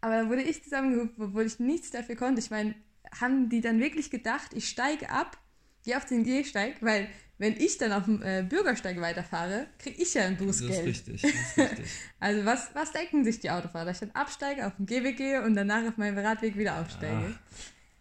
Aber 0.00 0.14
dann 0.16 0.28
wurde 0.30 0.42
ich 0.42 0.62
zusammengehupt, 0.62 1.18
obwohl 1.18 1.44
ich 1.44 1.58
nichts 1.58 1.90
dafür 1.90 2.16
konnte. 2.16 2.40
Ich 2.40 2.50
meine, 2.50 2.74
haben 3.20 3.48
die 3.48 3.60
dann 3.60 3.80
wirklich 3.80 4.10
gedacht, 4.10 4.52
ich 4.54 4.68
steige 4.68 5.10
ab, 5.10 5.38
gehe 5.84 5.96
auf 5.96 6.04
den 6.04 6.24
Gehsteig, 6.24 6.76
weil 6.82 7.08
wenn 7.38 7.56
ich 7.56 7.78
dann 7.78 7.92
auf 7.92 8.04
dem 8.04 8.20
äh, 8.22 8.42
Bürgersteig 8.42 9.00
weiterfahre, 9.00 9.66
kriege 9.78 10.02
ich 10.02 10.14
ja 10.14 10.24
ein 10.24 10.36
Das 10.36 10.60
ist 10.60 10.66
Bußgeld. 10.68 10.86
richtig. 10.86 11.22
Das 11.22 11.30
ist 11.32 11.58
richtig. 11.58 11.86
Also 12.20 12.44
was, 12.44 12.70
was 12.74 12.92
denken 12.92 13.24
sich 13.24 13.38
die 13.40 13.50
Autofahrer? 13.50 13.84
Dass 13.86 14.02
ich 14.02 14.08
dann 14.08 14.16
absteige, 14.20 14.66
auf 14.66 14.74
den 14.76 14.86
Gehweg 14.86 15.16
gehe 15.16 15.42
und 15.42 15.54
danach 15.54 15.86
auf 15.86 15.96
meinem 15.96 16.18
Radweg 16.18 16.56
wieder 16.56 16.80
aufsteige. 16.80 17.38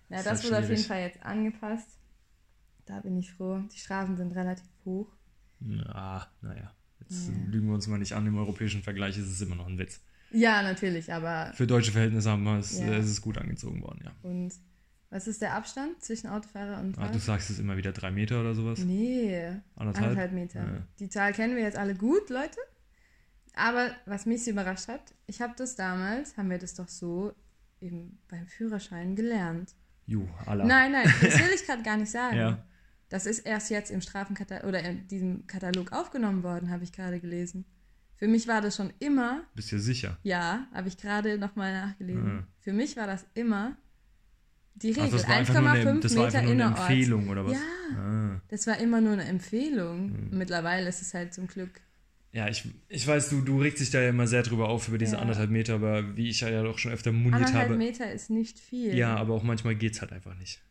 ja, 0.09 0.17
ist 0.19 0.25
das 0.25 0.43
halt 0.43 0.43
wurde 0.45 0.57
auf 0.59 0.69
jeden 0.69 0.83
schwierig. 0.83 0.87
Fall 0.87 1.01
jetzt 1.01 1.23
angepasst. 1.23 1.96
Da 2.87 2.99
bin 3.01 3.17
ich 3.17 3.31
froh. 3.31 3.61
Die 3.73 3.77
Strafen 3.77 4.17
sind 4.17 4.31
relativ 4.35 4.65
hoch. 4.85 5.07
Na, 5.59 6.27
naja. 6.41 6.71
Jetzt 6.99 7.27
Ja. 7.29 7.33
lügen 7.47 7.67
wir 7.67 7.75
uns 7.75 7.87
mal 7.87 7.99
nicht 7.99 8.13
an. 8.13 8.25
Im 8.25 8.37
europäischen 8.37 8.81
Vergleich 8.81 9.17
ist 9.17 9.27
es 9.27 9.39
immer 9.41 9.55
noch 9.55 9.67
ein 9.67 9.77
Witz. 9.77 10.01
Ja, 10.31 10.61
natürlich, 10.63 11.11
aber 11.13 11.53
Für 11.53 11.67
deutsche 11.67 11.91
Verhältnisse 11.91 12.29
haben 12.31 12.43
wir 12.43 12.57
es, 12.59 12.79
Ja. 12.79 12.87
äh, 12.87 12.97
es 12.97 13.09
ist 13.09 13.21
gut 13.21 13.37
angezogen 13.37 13.81
worden, 13.81 14.01
ja. 14.03 14.11
und 14.23 14.51
was 15.09 15.25
ist 15.25 15.41
der 15.41 15.53
Abstand 15.53 16.03
zwischen 16.03 16.27
Autofahrer 16.27 16.81
und 16.81 16.97
Ah, 16.97 17.03
du 17.03 17.07
Fahrer? 17.13 17.19
sagst 17.19 17.49
es 17.49 17.59
immer 17.59 17.77
wieder 17.77 17.93
drei 17.93 18.11
Meter 18.11 18.41
oder 18.41 18.53
sowas. 18.53 18.79
Nee, 18.79 19.37
Anderthalb. 19.77 20.03
anderthalb 20.07 20.33
Meter. 20.33 20.59
Ja. 20.59 20.83
Die 20.99 21.07
Zahl 21.07 21.31
kennen 21.31 21.55
wir 21.55 21.63
jetzt 21.63 21.77
alle 21.77 21.95
gut, 21.95 22.29
Leute. 22.29 22.57
Aber 23.53 23.89
was 24.05 24.25
mich 24.25 24.43
so 24.43 24.51
überrascht 24.51 24.89
hat, 24.89 25.13
ich 25.27 25.41
habe 25.41 25.53
das 25.57 25.75
damals, 25.77 26.35
haben 26.35 26.49
wir 26.49 26.57
das 26.59 26.73
doch 26.75 26.89
so 26.89 27.33
eben 27.79 28.19
beim 28.27 28.47
Führerschein 28.47 29.15
gelernt. 29.15 29.73
Ju, 30.07 30.27
Allah. 30.45 30.65
Nein, 30.65 30.91
nein, 30.91 31.05
das 31.21 31.39
will 31.39 31.53
ich 31.55 31.65
gerade 31.65 31.83
gar 31.83 31.95
nicht 31.97 32.11
sagen. 32.11 32.35
Ja. 32.37 32.63
Das 33.09 33.25
ist 33.25 33.39
erst 33.39 33.69
jetzt 33.69 33.89
im 33.91 34.01
Strafenkatalog 34.01 34.65
oder 34.67 34.81
in 34.83 35.07
diesem 35.07 35.47
Katalog 35.47 35.91
aufgenommen 35.93 36.43
worden, 36.43 36.69
habe 36.69 36.83
ich 36.83 36.91
gerade 36.91 37.19
gelesen. 37.19 37.65
Für 38.15 38.27
mich 38.27 38.47
war 38.47 38.61
das 38.61 38.75
schon 38.75 38.91
immer, 38.99 39.43
Bist 39.55 39.71
du 39.71 39.79
sicher? 39.79 40.17
ja, 40.23 40.67
habe 40.73 40.87
ich 40.87 40.97
gerade 40.97 41.37
nochmal 41.37 41.71
nachgelesen. 41.73 42.23
Mhm. 42.37 42.43
Für 42.59 42.73
mich 42.73 42.97
war 42.97 43.07
das 43.07 43.25
immer 43.35 43.77
die 44.75 44.91
Regel. 44.91 45.09
das 45.11 45.27
war 45.27 45.35
einfach 45.37 45.59
nur 45.61 45.69
eine, 45.71 45.83
1,5 45.91 46.01
das 46.01 46.15
war 46.15 46.25
Meter 46.25 46.41
nur 46.41 46.51
eine 46.51 46.51
innerorts. 46.63 46.79
Empfehlung 46.81 47.29
oder 47.29 47.45
was? 47.45 47.53
Ja, 47.53 47.59
Ah. 47.97 48.41
das 48.49 48.67
war 48.67 48.77
immer 48.79 49.01
nur 49.01 49.13
eine 49.13 49.23
Empfehlung. 49.25 50.29
Mhm. 50.31 50.37
Mittlerweile 50.37 50.87
ist 50.89 51.01
es 51.01 51.13
halt 51.13 51.33
zum 51.33 51.47
Glück. 51.47 51.79
Ja, 52.33 52.47
ich, 52.49 52.65
ich 52.89 53.07
weiß, 53.07 53.29
du, 53.29 53.41
du 53.41 53.59
regst 53.61 53.79
dich 53.79 53.89
da 53.89 54.01
ja 54.01 54.09
immer 54.09 54.27
sehr 54.27 54.43
drüber 54.43 54.67
auf, 54.69 54.87
über 54.89 54.97
diese 54.97 55.15
Ja. 55.15 55.21
anderthalb 55.21 55.49
Meter, 55.49 55.75
aber 55.75 56.15
wie 56.17 56.29
ich 56.29 56.41
ja 56.41 56.61
doch 56.61 56.77
schon 56.77 56.91
öfter 56.91 57.11
moniert 57.11 57.35
Anderthalb 57.35 57.69
habe. 57.69 57.77
Meter 57.77 58.11
ist 58.11 58.29
nicht 58.29 58.59
viel. 58.59 58.93
Ja, 58.95 59.15
aber 59.15 59.33
auch 59.33 59.43
manchmal 59.43 59.75
geht's 59.75 60.01
halt 60.01 60.11
einfach 60.11 60.35
nicht. 60.37 60.61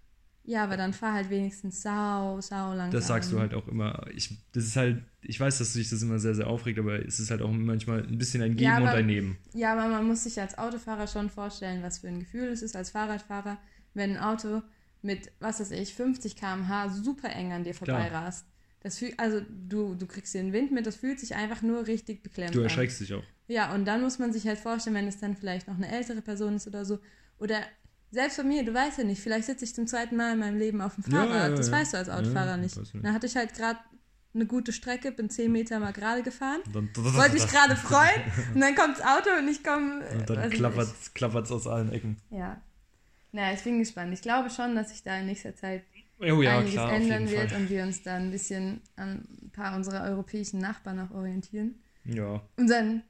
Ja, 0.49 0.63
aber 0.63 0.77
dann 0.77 0.93
fahr 0.93 1.13
halt 1.13 1.29
wenigstens 1.29 1.83
sau, 1.83 2.41
sau 2.41 2.73
langsam. 2.73 2.93
Das 2.93 3.09
sagst 3.09 3.33
du 3.33 3.41
halt 3.41 3.53
auch 3.53 3.67
immer. 3.67 4.07
Ich, 4.15 4.31
das 4.53 4.65
ist 4.65 4.77
halt, 4.77 5.03
ich 5.23 5.41
weiß, 5.41 5.59
dass 5.59 5.73
dich 5.73 5.91
das 5.91 6.03
immer 6.03 6.21
sehr, 6.21 6.37
sehr 6.37 6.47
aufregt, 6.47 6.79
aber 6.79 7.05
es 7.05 7.19
ist 7.19 7.33
halt 7.33 7.43
auch 7.43 7.51
manchmal 7.51 8.07
ein 8.07 8.17
bisschen 8.17 8.43
ein 8.43 8.53
Geben 8.53 8.63
Ja, 8.63 8.77
und 8.79 8.87
aber- 8.87 8.97
ein 8.99 9.07
Nehmen. 9.07 9.39
Ja, 9.55 9.73
aber 9.73 9.89
man 9.89 10.07
muss 10.07 10.23
sich 10.23 10.41
als 10.41 10.57
Autofahrer 10.57 11.09
schon 11.09 11.31
vorstellen, 11.31 11.83
was 11.83 11.99
für 11.99 12.07
ein 12.09 12.21
Gefühl 12.21 12.45
es 12.49 12.63
ist 12.63 12.77
als 12.77 12.91
Fahrradfahrer, 12.91 13.59
wenn 13.95 14.13
ein 14.17 14.19
Auto 14.23 14.63
mit, 15.03 15.33
was 15.41 15.59
weiß 15.61 15.73
ich, 15.73 15.95
50 15.95 16.37
km/h 16.37 16.91
super 16.91 17.29
eng 17.31 17.53
an 17.53 17.65
dir 17.65 17.75
vorbei 17.75 18.07
rast. 18.09 18.47
Das 18.81 18.99
fühl, 18.99 19.13
also 19.17 19.41
du, 19.69 19.97
du 19.97 20.07
kriegst 20.07 20.33
den 20.35 20.53
Wind 20.53 20.71
mit, 20.71 20.87
das 20.87 20.95
fühlt 20.95 21.19
sich 21.19 21.35
einfach 21.35 21.63
nur 21.63 21.89
richtig 21.89 22.23
beklemmt 22.23 22.55
Du 22.55 22.61
an. 22.61 22.65
erschreckst 22.67 23.01
dich 23.01 23.13
auch. 23.15 23.25
Ja, 23.49 23.75
und 23.75 23.85
dann 23.85 24.01
muss 24.01 24.21
man 24.21 24.33
sich 24.33 24.47
halt 24.47 24.59
vorstellen, 24.61 24.95
wenn 24.95 25.09
es 25.09 25.19
dann 25.19 25.35
vielleicht 25.37 25.67
noch 25.67 25.75
eine 25.77 25.91
ältere 25.91 26.23
Person 26.23 26.55
ist 26.55 26.69
oder 26.69 26.85
so. 26.85 27.01
Oder 27.39 27.59
selbst 28.11 28.37
bei 28.37 28.45
mir, 28.45 28.65
du 28.65 28.73
weißt 28.73 28.99
ja 28.99 29.05
nicht, 29.05 29.21
vielleicht 29.21 29.47
sitze 29.47 29.65
ich 29.65 29.75
zum 29.75 29.87
zweiten 29.87 30.17
Mal 30.17 30.33
in 30.33 30.39
meinem 30.39 30.59
Leben 30.59 30.81
auf 30.81 30.95
dem 30.95 31.05
Fahrrad. 31.05 31.51
ja, 31.51 31.57
das 31.57 31.69
ja. 31.69 31.73
weißt 31.73 31.95
du 31.95 31.99
als 31.99 32.09
Autofahrer 32.09 32.57
nicht. 32.57 32.77
nicht. 32.77 32.95
Dann 32.95 33.13
hatte 33.13 33.27
ich 33.27 33.37
halt 33.37 33.55
gerade 33.55 33.79
eine 34.35 34.47
gute 34.47 34.73
Strecke, 34.73 35.13
bin 35.13 35.31
10 35.31 35.51
Meter 35.51 35.81
mal 35.81 35.93
gerade 35.93 36.23
gefahren. 36.23 36.61
Dann, 36.73 36.91
Wollte 36.97 37.35
mich 37.35 37.49
gerade 37.49 37.75
freuen 37.75 38.23
und 38.55 38.61
dann 38.61 38.75
kommt 38.75 38.99
das 38.99 39.05
Auto 39.05 39.31
und 39.39 39.49
ich 39.49 39.65
komme. 39.65 40.05
und 40.13 40.31
dann 40.31 40.51
klappert 40.51 41.45
es 41.47 41.53
aus 41.53 41.67
allen 41.67 41.91
Ecken. 41.93 42.19
Ja. 42.31 42.61
Naja, 43.33 43.55
ich 43.55 43.63
bin 43.63 43.79
gespannt. 43.79 44.13
Ich 44.13 44.23
glaube 44.23 44.51
schon, 44.51 44.75
dass 44.75 44.91
sich 44.91 45.03
da 45.03 45.19
in 45.19 45.27
nächster 45.27 45.55
Zeit 45.55 45.83
Oh 46.19 46.41
ja, 46.41 46.57
einiges 46.59 46.73
klar, 46.73 46.93
ändern 46.93 47.29
wird 47.31 47.51
Fall. 47.51 47.61
und 47.61 47.71
wir 47.71 47.83
uns 47.83 48.03
dann 48.03 48.23
ein 48.23 48.31
bisschen 48.31 48.81
an 48.97 49.27
ein 49.43 49.51
paar 49.51 49.77
unserer 49.77 50.05
europäischen 50.05 50.61
Nachbarn 50.61 50.99
auch 51.01 51.15
orientieren. 51.15 51.75
Ja, 52.05 52.41
Unseren, 52.57 53.03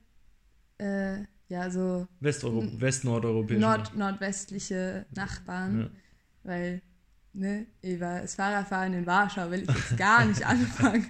äh, 0.79 1.19
ja, 1.49 1.71
so 1.71 2.07
Westeuropa, 2.21 2.69
West-Nordeuropäische. 2.81 3.61
nord 3.61 3.97
nordwestliche 3.97 5.07
Nachbarn. 5.15 5.81
Ja. 5.81 5.91
Weil, 6.43 6.83
ne, 7.33 7.67
über 7.83 8.21
das 8.21 8.35
Fahrradfahren 8.37 8.93
in 8.95 9.07
Warschau 9.07 9.51
will 9.51 9.63
ich 9.63 9.69
jetzt 9.69 9.97
gar 9.97 10.25
nicht 10.25 10.43
anfangen. 10.47 11.07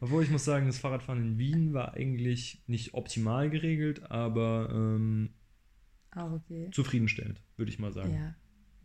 Obwohl 0.00 0.22
ich 0.24 0.30
muss 0.30 0.44
sagen, 0.44 0.66
das 0.66 0.78
Fahrradfahren 0.78 1.22
in 1.22 1.38
Wien 1.38 1.72
war 1.74 1.94
eigentlich 1.94 2.62
nicht 2.66 2.94
optimal 2.94 3.50
geregelt, 3.50 4.10
aber 4.10 4.68
ähm, 4.72 5.30
Auch 6.14 6.32
okay. 6.32 6.68
zufriedenstellend, 6.72 7.42
würde 7.56 7.70
ich 7.70 7.78
mal 7.78 7.92
sagen. 7.92 8.14
Ja. 8.14 8.34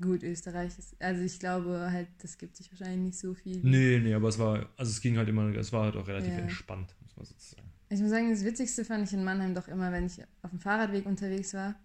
Gut, 0.01 0.23
Österreich 0.23 0.77
ist, 0.77 1.01
also 1.01 1.21
ich 1.21 1.39
glaube 1.39 1.89
halt, 1.89 2.09
das 2.21 2.37
gibt 2.37 2.57
sich 2.57 2.69
wahrscheinlich 2.69 2.99
nicht 2.99 3.17
so 3.17 3.33
viel. 3.33 3.61
Nee, 3.63 3.99
nee, 4.03 4.13
aber 4.13 4.27
es 4.27 4.37
war, 4.37 4.67
also 4.75 4.89
es 4.91 4.99
ging 4.99 5.15
halt 5.17 5.29
immer, 5.29 5.55
es 5.55 5.71
war 5.71 5.85
halt 5.85 5.95
auch 5.95 6.07
relativ 6.07 6.33
Ja. 6.33 6.39
entspannt, 6.39 6.93
muss 7.01 7.15
man 7.15 7.25
sozusagen. 7.25 7.64
Ich 7.95 8.01
muss 8.01 8.09
sagen, 8.11 8.29
das 8.29 8.43
Witzigste 8.43 8.83
fand 8.83 9.07
ich 9.07 9.13
in 9.13 9.23
Mannheim 9.23 9.55
doch 9.55 9.69
immer, 9.69 9.89
wenn 9.91 10.05
ich 10.05 10.21
auf 10.41 10.49
dem 10.49 10.59
Fahrradweg 10.59 11.05
unterwegs 11.05 11.53
war. 11.53 11.75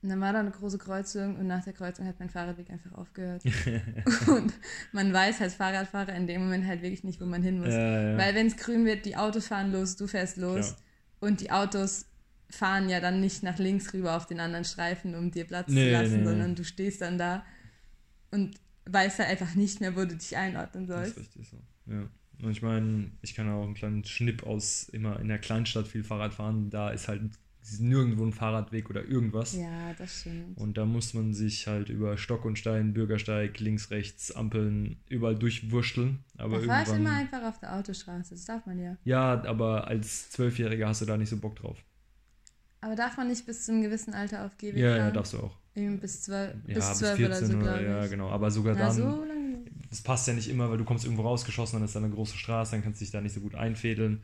Und 0.00 0.08
dann 0.08 0.20
war 0.20 0.32
da 0.32 0.40
eine 0.40 0.50
große 0.50 0.78
Kreuzung 0.78 1.36
und 1.36 1.46
nach 1.46 1.62
der 1.62 1.74
Kreuzung 1.74 2.06
hat 2.06 2.18
mein 2.18 2.30
Fahrradweg 2.30 2.70
einfach 2.70 2.92
aufgehört. 2.92 3.42
und 4.26 4.52
man 4.92 5.12
weiß 5.12 5.42
als 5.42 5.54
Fahrradfahrer 5.54 6.14
in 6.14 6.26
dem 6.26 6.42
Moment 6.44 6.66
halt 6.66 6.80
wirklich 6.80 7.04
nicht, 7.04 7.20
wo 7.20 7.26
man 7.26 7.42
hin 7.42 7.58
muss. 7.58 7.68
Ja, 7.68 8.10
ja. 8.12 8.18
Weil 8.18 8.34
wenn 8.34 8.46
es 8.46 8.56
grün 8.56 8.86
wird, 8.86 9.04
die 9.04 9.16
Autos 9.16 9.48
fahren 9.48 9.70
los, 9.70 9.96
du 9.96 10.06
fährst 10.06 10.38
los. 10.38 10.68
Klar. 10.74 10.76
Und 11.20 11.40
die 11.42 11.50
Autos 11.52 12.06
fahren 12.50 12.88
ja 12.88 12.98
dann 13.00 13.20
nicht 13.20 13.42
nach 13.42 13.58
links 13.58 13.92
rüber 13.92 14.16
auf 14.16 14.24
den 14.26 14.40
anderen 14.40 14.64
Streifen, 14.64 15.14
um 15.14 15.30
dir 15.30 15.44
Platz 15.46 15.68
Nee, 15.68 15.84
zu 15.86 15.92
lassen, 15.92 16.12
nee, 16.12 16.18
nee. 16.18 16.24
sondern 16.24 16.54
du 16.54 16.64
stehst 16.64 17.00
dann 17.02 17.18
da 17.18 17.44
und 18.30 18.56
weißt 18.86 19.18
halt 19.20 19.28
einfach 19.28 19.54
nicht 19.54 19.80
mehr, 19.80 19.94
wo 19.94 20.00
du 20.00 20.16
dich 20.16 20.36
einordnen 20.36 20.86
Das 20.86 20.96
sollst. 20.96 21.10
ist 21.18 21.36
richtig 21.36 21.50
so. 21.50 21.58
Ja. 21.86 22.08
Und 22.40 22.50
ich 22.50 22.62
meine, 22.62 23.10
ich 23.22 23.34
kann 23.34 23.48
auch 23.50 23.64
einen 23.64 23.74
kleinen 23.74 24.04
Schnipp 24.04 24.44
aus 24.44 24.88
immer 24.88 25.20
in 25.20 25.28
der 25.28 25.38
Kleinstadt 25.38 25.88
viel 25.88 26.04
Fahrrad 26.04 26.34
fahren. 26.34 26.70
Da 26.70 26.90
ist 26.90 27.08
halt 27.08 27.22
nirgendwo 27.78 28.24
ein 28.24 28.32
Fahrradweg 28.32 28.90
oder 28.90 29.04
irgendwas. 29.04 29.54
Ja, 29.54 29.92
das 29.96 30.20
stimmt. 30.20 30.58
Und 30.58 30.76
da 30.76 30.84
muss 30.84 31.14
man 31.14 31.32
sich 31.32 31.66
halt 31.66 31.88
über 31.88 32.16
Stock 32.16 32.44
und 32.44 32.58
Stein, 32.58 32.92
Bürgersteig, 32.92 33.60
links, 33.60 33.90
rechts, 33.90 34.32
Ampeln, 34.32 34.96
überall 35.08 35.36
durchwurschteln. 35.36 36.18
Aber 36.36 36.58
da 36.58 36.66
fahr 36.66 36.82
ich 36.82 36.88
irgendwann. 36.88 37.12
immer 37.12 37.20
einfach 37.20 37.48
auf 37.48 37.58
der 37.60 37.76
Autostraße, 37.76 38.34
das 38.34 38.44
darf 38.44 38.66
man 38.66 38.80
ja. 38.80 38.96
Ja, 39.04 39.44
aber 39.44 39.86
als 39.86 40.30
Zwölfjähriger 40.30 40.88
hast 40.88 41.02
du 41.02 41.06
da 41.06 41.16
nicht 41.16 41.28
so 41.28 41.36
Bock 41.36 41.56
drauf. 41.56 41.78
Aber 42.82 42.94
darf 42.96 43.16
man 43.16 43.28
nicht 43.28 43.46
bis 43.46 43.64
zu 43.64 43.72
einem 43.72 43.82
gewissen 43.82 44.12
Alter 44.12 44.44
auf 44.44 44.58
Gehweg 44.58 44.76
Ja, 44.82 44.96
ja, 44.96 45.10
darfst 45.10 45.32
du 45.32 45.38
auch. 45.38 45.56
Irgendwie 45.74 46.00
bis 46.02 46.22
zwölf, 46.22 46.52
Ja, 46.66 46.74
bis 46.74 46.98
zwölf 46.98 47.18
oder 47.18 47.34
so, 47.46 47.58
glaube 47.58 47.80
ich. 47.80 47.86
ja, 47.86 48.06
genau. 48.08 48.28
Aber 48.28 48.50
sogar 48.50 48.74
Na, 48.74 48.80
dann, 48.88 48.92
so 48.96 49.24
lange. 49.24 49.58
das 49.88 50.02
passt 50.02 50.28
ja 50.28 50.34
nicht 50.34 50.50
immer, 50.50 50.68
weil 50.68 50.76
du 50.76 50.84
kommst 50.84 51.04
irgendwo 51.04 51.22
rausgeschossen, 51.22 51.78
dann 51.78 51.84
ist 51.86 51.94
da 51.96 52.00
eine 52.00 52.10
große 52.10 52.36
Straße, 52.36 52.72
dann 52.72 52.82
kannst 52.82 53.00
du 53.00 53.04
dich 53.04 53.12
da 53.12 53.20
nicht 53.22 53.32
so 53.32 53.40
gut 53.40 53.54
einfädeln. 53.54 54.22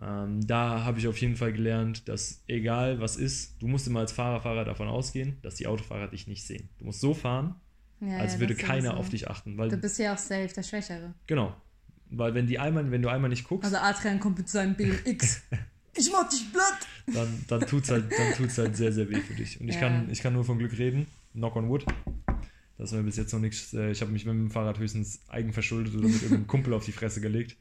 Ähm, 0.00 0.46
da 0.46 0.84
habe 0.84 0.98
ich 0.98 1.08
auf 1.08 1.18
jeden 1.18 1.36
Fall 1.36 1.52
gelernt, 1.52 2.08
dass 2.08 2.42
egal 2.46 3.00
was 3.00 3.16
ist, 3.16 3.60
du 3.60 3.66
musst 3.68 3.86
immer 3.86 4.00
als 4.00 4.12
Fahrer, 4.12 4.40
Fahrer 4.40 4.64
davon 4.64 4.88
ausgehen, 4.88 5.36
dass 5.42 5.56
die 5.56 5.66
Autofahrer 5.66 6.08
dich 6.08 6.26
nicht 6.26 6.46
sehen. 6.46 6.70
Du 6.78 6.86
musst 6.86 7.00
so 7.00 7.12
fahren, 7.12 7.56
Ja, 8.00 8.16
als 8.18 8.34
ja, 8.34 8.40
würde 8.40 8.54
keiner 8.54 8.96
auf 8.96 9.10
dich 9.10 9.28
achten. 9.28 9.58
Weil, 9.58 9.68
Du 9.68 9.76
bist 9.76 9.98
ja 9.98 10.14
auch 10.14 10.18
safe 10.18 10.48
der 10.54 10.62
Schwächere. 10.62 11.12
genau. 11.26 11.54
Weil 12.12 12.34
wenn 12.34 12.46
die 12.46 12.58
einmal, 12.58 12.90
wenn 12.90 13.02
du 13.02 13.08
einmal 13.08 13.28
nicht 13.30 13.44
guckst, 13.46 13.64
Also 13.66 13.76
Adrian 13.76 14.18
kommt 14.20 14.38
mit 14.38 14.48
seinem 14.48 14.74
BMX. 14.74 15.42
ich 15.94 16.10
mach 16.12 16.28
dich 16.28 16.52
platt! 16.52 16.86
dann, 17.06 17.44
dann 17.48 17.60
tut 17.62 17.84
es 17.84 17.90
halt, 17.90 18.10
dann 18.16 18.32
tut's 18.34 18.58
halt 18.58 18.76
sehr, 18.76 18.92
sehr 18.92 19.08
weh 19.08 19.20
für 19.20 19.34
dich. 19.34 19.60
Und 19.60 19.68
ich, 19.68 19.74
Ja. 19.76 19.80
kann, 19.82 20.10
ich 20.10 20.20
kann 20.22 20.32
nur 20.32 20.44
von 20.44 20.58
Glück 20.58 20.76
reden. 20.78 21.06
Knock 21.32 21.56
on 21.56 21.68
wood. 21.68 21.84
Das 22.78 22.92
mir 22.92 23.02
bis 23.02 23.16
jetzt 23.16 23.32
noch 23.32 23.40
nichts. 23.40 23.74
Äh, 23.74 23.90
ich 23.90 24.00
habe 24.00 24.10
mich 24.10 24.24
mit 24.24 24.34
dem 24.34 24.50
Fahrrad 24.50 24.78
höchstens 24.78 25.20
eigenverschuldet 25.28 25.94
oder 25.94 26.08
mit 26.08 26.22
irgendeinem 26.22 26.46
Kumpel 26.46 26.72
auf 26.72 26.84
die 26.84 26.92
Fresse 26.92 27.20
gelegt. 27.20 27.56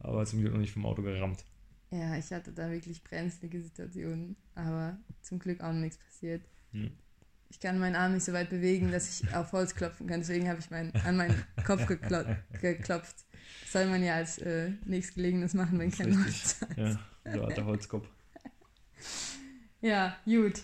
Aber 0.00 0.24
zum 0.26 0.40
Glück 0.40 0.52
noch 0.52 0.60
nicht 0.60 0.72
vom 0.72 0.84
Auto 0.86 1.02
gerammt. 1.02 1.44
Ja, 1.90 2.16
ich 2.16 2.30
hatte 2.32 2.52
da 2.52 2.70
wirklich 2.70 3.02
brenzlige 3.04 3.60
Situationen, 3.62 4.36
aber 4.54 4.98
zum 5.22 5.38
Glück 5.38 5.60
auch 5.60 5.72
noch 5.72 5.80
nichts 5.80 5.98
passiert. 5.98 6.42
Hm. 6.72 6.90
Ich 7.48 7.60
kann 7.60 7.78
meinen 7.78 7.94
Arm 7.94 8.14
nicht 8.14 8.24
so 8.24 8.32
weit 8.32 8.50
bewegen, 8.50 8.90
dass 8.90 9.20
ich 9.20 9.34
auf 9.34 9.52
Holz 9.52 9.74
klopfen 9.74 10.08
kann, 10.08 10.20
deswegen 10.20 10.48
habe 10.48 10.58
ich 10.58 10.68
mein, 10.70 10.92
an 10.96 11.16
meinen 11.16 11.44
Kopf 11.64 11.86
geklo 11.86 12.24
geklopft. 12.60 13.24
Soll 13.68 13.86
man 13.86 14.02
ja 14.02 14.14
als 14.14 14.38
äh, 14.38 14.70
nächstgelegenes 14.84 15.54
machen, 15.54 15.78
wenn 15.78 15.90
kein. 15.90 16.22
Holz. 16.22 16.60
Ja, 16.76 17.46
der, 17.46 17.64
Holzkopf. 17.64 18.06
Ja, 19.82 20.16
gut. 20.24 20.62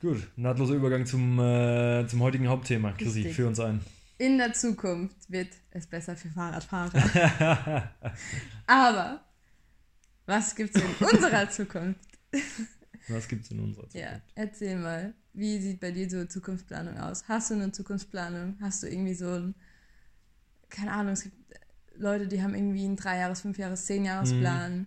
Gut, 0.00 0.28
nahtloser 0.36 0.74
Übergang 0.74 1.04
zum, 1.04 1.38
äh, 1.38 2.06
zum 2.06 2.22
heutigen 2.22 2.48
Hauptthema. 2.48 2.92
Chrissy, 2.92 3.28
führ 3.30 3.48
uns 3.48 3.60
ein. 3.60 3.80
In 4.18 4.38
der 4.38 4.52
Zukunft 4.52 5.30
wird 5.30 5.48
es 5.72 5.86
besser 5.86 6.16
für 6.16 6.28
Fahrradfahrer. 6.28 7.90
aber 8.66 9.20
was 10.26 10.54
gibt 10.54 10.76
es 10.76 10.82
in 10.82 11.06
unserer 11.06 11.50
Zukunft? 11.50 12.00
Was 13.08 13.28
gibt's 13.28 13.50
in 13.50 13.60
unserer 13.60 13.88
Zukunft? 13.88 13.94
Ja, 14.12 14.20
erzähl 14.34 14.76
mal, 14.76 15.14
wie 15.32 15.60
sieht 15.60 15.80
bei 15.80 15.90
dir 15.90 16.08
so 16.08 16.24
Zukunftsplanung 16.24 16.98
aus? 16.98 17.24
Hast 17.28 17.50
du 17.50 17.54
eine 17.54 17.72
Zukunftsplanung? 17.72 18.56
Hast 18.60 18.82
du 18.82 18.88
irgendwie 18.88 19.14
so 19.14 19.28
ein, 19.28 19.54
keine 20.68 20.92
Ahnung, 20.92 21.12
es 21.14 21.24
gibt 21.24 21.36
Leute, 21.96 22.28
die 22.28 22.42
haben 22.42 22.54
irgendwie 22.54 22.84
einen 22.84 22.96
Dreijahres-, 22.96 23.42
Fünfjahres-, 23.42 23.86
Zehnjahresplan. 23.86 24.86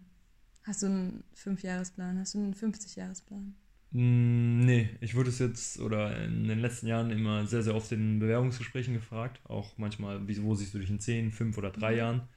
Hast 0.63 0.81
du 0.83 0.87
einen 0.87 1.23
Fünfjahresplan? 1.33 2.19
Hast 2.19 2.33
du 2.33 2.39
einen 2.39 2.53
50-Jahresplan? 2.55 3.55
Mm, 3.91 4.59
Nee, 4.65 4.89
ich 5.01 5.15
wurde 5.15 5.29
es 5.29 5.39
jetzt 5.39 5.79
oder 5.79 6.23
in 6.25 6.47
den 6.47 6.59
letzten 6.59 6.87
Jahren 6.87 7.11
immer 7.11 7.45
sehr, 7.47 7.63
sehr 7.63 7.75
oft 7.75 7.91
in 7.91 8.19
Bewerbungsgesprächen 8.19 8.93
gefragt. 8.93 9.39
Auch 9.45 9.77
manchmal, 9.77 10.21
wo 10.27 10.55
siehst 10.55 10.73
du 10.73 10.79
dich 10.79 10.89
in 10.89 10.99
10, 10.99 11.31
5 11.31 11.57
oder 11.57 11.71
3 11.71 11.95
Jahren? 11.95 12.27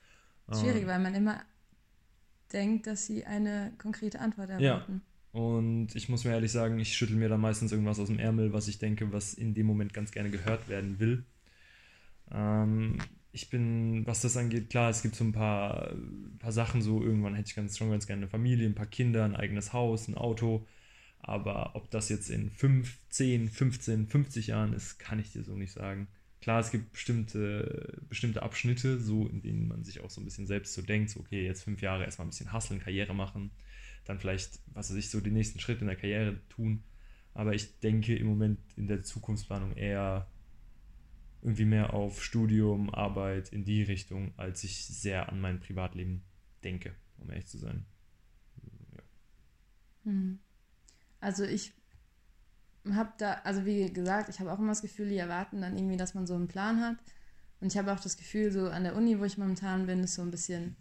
Schwierig, 0.53 0.83
Ähm, 0.83 0.89
weil 0.89 0.99
man 1.01 1.15
immer 1.15 1.43
denkt, 2.53 2.87
dass 2.87 3.07
sie 3.07 3.25
eine 3.25 3.73
konkrete 3.79 4.21
Antwort 4.21 4.51
erwarten. 4.51 5.03
Und 5.33 5.95
ich 5.95 6.09
muss 6.09 6.25
mir 6.25 6.33
ehrlich 6.33 6.53
sagen, 6.53 6.79
ich 6.79 6.97
schüttel 6.97 7.17
mir 7.17 7.29
da 7.29 7.37
meistens 7.37 7.71
irgendwas 7.73 7.99
aus 7.99 8.09
dem 8.09 8.19
Ärmel, 8.19 8.53
was 8.53 8.69
ich 8.69 8.79
denke, 8.79 9.13
was 9.13 9.35
in 9.35 9.55
dem 9.55 9.67
Moment 9.67 9.93
ganz 9.93 10.11
gerne 10.11 10.31
gehört 10.31 10.69
werden 10.69 10.99
will. 10.99 11.25
Ähm, 12.31 12.99
ich 13.33 13.51
bin, 13.51 14.07
was 14.07 14.23
das 14.23 14.37
angeht, 14.37 14.71
klar, 14.71 14.91
es 14.91 15.03
gibt 15.03 15.15
so 15.15 15.25
ein 15.25 15.33
paar, 15.33 15.95
paar 16.39 16.53
Sachen, 16.53 16.83
so 16.83 17.03
irgendwann 17.03 17.35
hätte 17.35 17.49
ich 17.49 17.55
ganz 17.57 17.77
schon 17.77 17.91
ganz 17.91 18.07
gerne 18.07 18.23
eine 18.23 18.31
Familie, 18.31 18.67
ein 18.67 18.75
paar 18.75 18.87
Kinder, 18.87 19.25
ein 19.25 19.37
eigenes 19.37 19.73
Haus, 19.73 20.09
ein 20.09 20.17
Auto. 20.17 20.67
Aber 21.21 21.75
ob 21.75 21.91
das 21.91 22.09
jetzt 22.09 22.31
in 22.31 22.51
5, 22.51 22.97
10, 23.11 23.49
15, 23.49 24.07
50 24.07 24.47
Jahren 24.49 24.73
ist, 24.73 24.99
kann 24.99 25.19
ich 25.19 25.33
dir 25.33 25.45
so 25.45 25.55
nicht 25.57 25.73
sagen. 25.73 26.09
Klar, 26.41 26.61
es 26.61 26.71
gibt 26.71 26.93
bestimmte, 26.93 28.01
bestimmte 28.09 28.43
Abschnitte, 28.43 29.01
so 29.01 29.27
in 29.27 29.43
denen 29.43 29.69
man 29.69 29.85
sich 29.85 30.01
auch 30.01 30.11
so 30.11 30.21
ein 30.21 30.25
bisschen 30.25 30.47
selbst 30.47 30.75
so 30.75 30.83
denkt, 30.83 31.11
so, 31.11 31.21
okay, 31.21 31.45
jetzt 31.45 31.65
fünf 31.65 31.83
Jahre 31.83 32.05
erstmal 32.05 32.27
ein 32.27 32.31
bisschen 32.31 32.53
hasseln, 32.53 32.81
Karriere 32.81 33.15
machen, 33.15 33.51
dann 34.05 34.21
vielleicht, 34.21 34.61
was 34.73 34.91
weiß 34.91 34.97
ich, 34.97 35.11
so 35.11 35.21
den 35.21 35.35
nächsten 35.35 35.59
Schritt 35.59 35.81
in 35.81 35.89
der 35.89 35.97
Karriere 35.97 36.41
tun. 36.49 36.85
Aber 37.35 37.55
ich 37.55 37.79
denke 37.81 38.17
im 38.17 38.27
Moment 38.27 38.59
in 38.77 38.87
der 38.87 39.03
Zukunftsplanung 39.03 39.77
eher 39.77 40.29
irgendwie 41.43 41.65
mehr 41.65 41.95
auf 41.95 42.23
Studium, 42.23 42.93
Arbeit 42.93 43.51
in 43.51 43.65
die 43.65 43.83
Richtung, 43.83 44.33
als 44.37 44.65
ich 44.65 44.87
sehr 44.87 45.29
an 45.29 45.41
mein 45.41 45.61
Privatleben 45.61 46.23
denke, 46.65 46.95
um 47.19 47.31
ehrlich 47.31 47.47
zu 47.47 47.59
sein. 47.59 47.87
Ja. 48.93 49.03
Hm. 50.05 50.39
Also 51.21 51.45
ich 51.45 51.73
habe 52.91 53.13
da, 53.19 53.35
also 53.45 53.65
wie 53.65 53.93
gesagt, 53.93 54.29
ich 54.29 54.41
habe 54.41 54.53
auch 54.53 54.59
immer 54.59 54.69
das 54.69 54.83
Gefühl, 54.83 55.09
die 55.09 55.17
erwarten 55.17 55.61
dann 55.61 55.77
irgendwie, 55.77 55.97
dass 55.97 56.15
man 56.15 56.27
so 56.27 56.35
einen 56.35 56.49
Plan 56.49 56.81
hat. 56.81 56.97
Und 57.61 57.73
ich 57.73 57.79
habe 57.79 57.93
auch 57.93 58.01
das 58.01 58.17
Gefühl, 58.17 58.53
so 58.53 58.69
an 58.69 58.85
der 58.85 58.97
Uni, 58.97 59.19
wo 59.19 59.25
ich 59.25 59.39
momentan 59.39 59.87
bin, 59.87 60.01
ist 60.05 60.15
so 60.15 60.23
ein 60.23 60.31
bisschen 60.31 60.77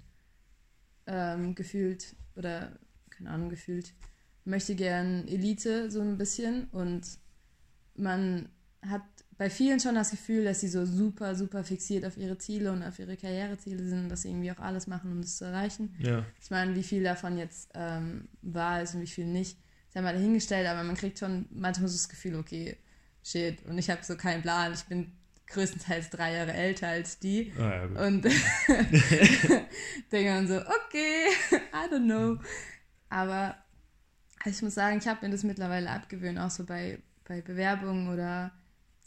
ähm, 1.07 1.55
gefühlt 1.55 2.15
oder 2.35 2.77
keine 3.09 3.31
Ahnung, 3.31 3.49
gefühlt 3.49 3.93
möchte 4.45 4.75
gern 4.75 5.27
Elite 5.27 5.91
so 5.91 6.01
ein 6.01 6.17
bisschen 6.17 6.67
und 6.71 7.05
man 7.95 8.49
hat 8.81 9.03
bei 9.37 9.49
vielen 9.49 9.79
schon 9.79 9.95
das 9.95 10.11
Gefühl, 10.11 10.43
dass 10.43 10.61
sie 10.61 10.67
so 10.67 10.85
super, 10.85 11.35
super 11.35 11.63
fixiert 11.63 12.05
auf 12.05 12.17
ihre 12.17 12.37
Ziele 12.37 12.71
und 12.71 12.81
auf 12.81 12.97
ihre 12.97 13.15
Karriereziele 13.17 13.83
sind 13.87 14.03
und 14.03 14.09
dass 14.09 14.23
sie 14.23 14.29
irgendwie 14.29 14.51
auch 14.51 14.59
alles 14.59 14.87
machen, 14.87 15.11
um 15.11 15.21
das 15.21 15.37
zu 15.37 15.45
erreichen. 15.45 15.95
Ja, 15.99 16.25
Ich 16.41 16.49
meine, 16.49 16.75
wie 16.75 16.83
viel 16.83 17.03
davon 17.03 17.37
jetzt 17.37 17.69
ähm, 17.75 18.27
wahr 18.41 18.81
ist 18.81 18.95
und 18.95 19.01
wie 19.01 19.07
viel 19.07 19.25
nicht, 19.25 19.57
ist 19.87 19.95
ja 19.95 20.01
mal 20.01 20.13
dahingestellt, 20.13 20.67
aber 20.67 20.83
man 20.83 20.95
kriegt 20.95 21.19
schon 21.19 21.45
manchmal 21.51 21.87
so 21.87 21.95
das 21.95 22.09
Gefühl, 22.09 22.35
okay, 22.35 22.77
shit, 23.23 23.63
und 23.65 23.77
ich 23.77 23.89
habe 23.89 24.03
so 24.03 24.15
keinen 24.15 24.41
Plan, 24.41 24.73
ich 24.73 24.83
bin 24.85 25.11
größtenteils 25.47 26.09
drei 26.09 26.33
Jahre 26.33 26.53
älter 26.53 26.87
als 26.87 27.19
die. 27.19 27.53
Ah, 27.57 27.85
ja 27.85 28.05
und 28.05 28.23
denke 30.11 30.29
dann 30.29 30.47
so, 30.47 30.57
okay, 30.57 31.27
I 31.73 31.93
don't 31.93 32.05
know. 32.05 32.37
Aber 33.09 33.55
ich 34.45 34.61
muss 34.61 34.73
sagen, 34.75 34.97
ich 34.97 35.07
habe 35.07 35.25
mir 35.25 35.31
das 35.31 35.43
mittlerweile 35.43 35.89
abgewöhnt, 35.89 36.39
auch 36.39 36.49
so 36.49 36.65
bei, 36.65 36.99
bei 37.25 37.41
Bewerbungen 37.41 38.13
oder 38.13 38.51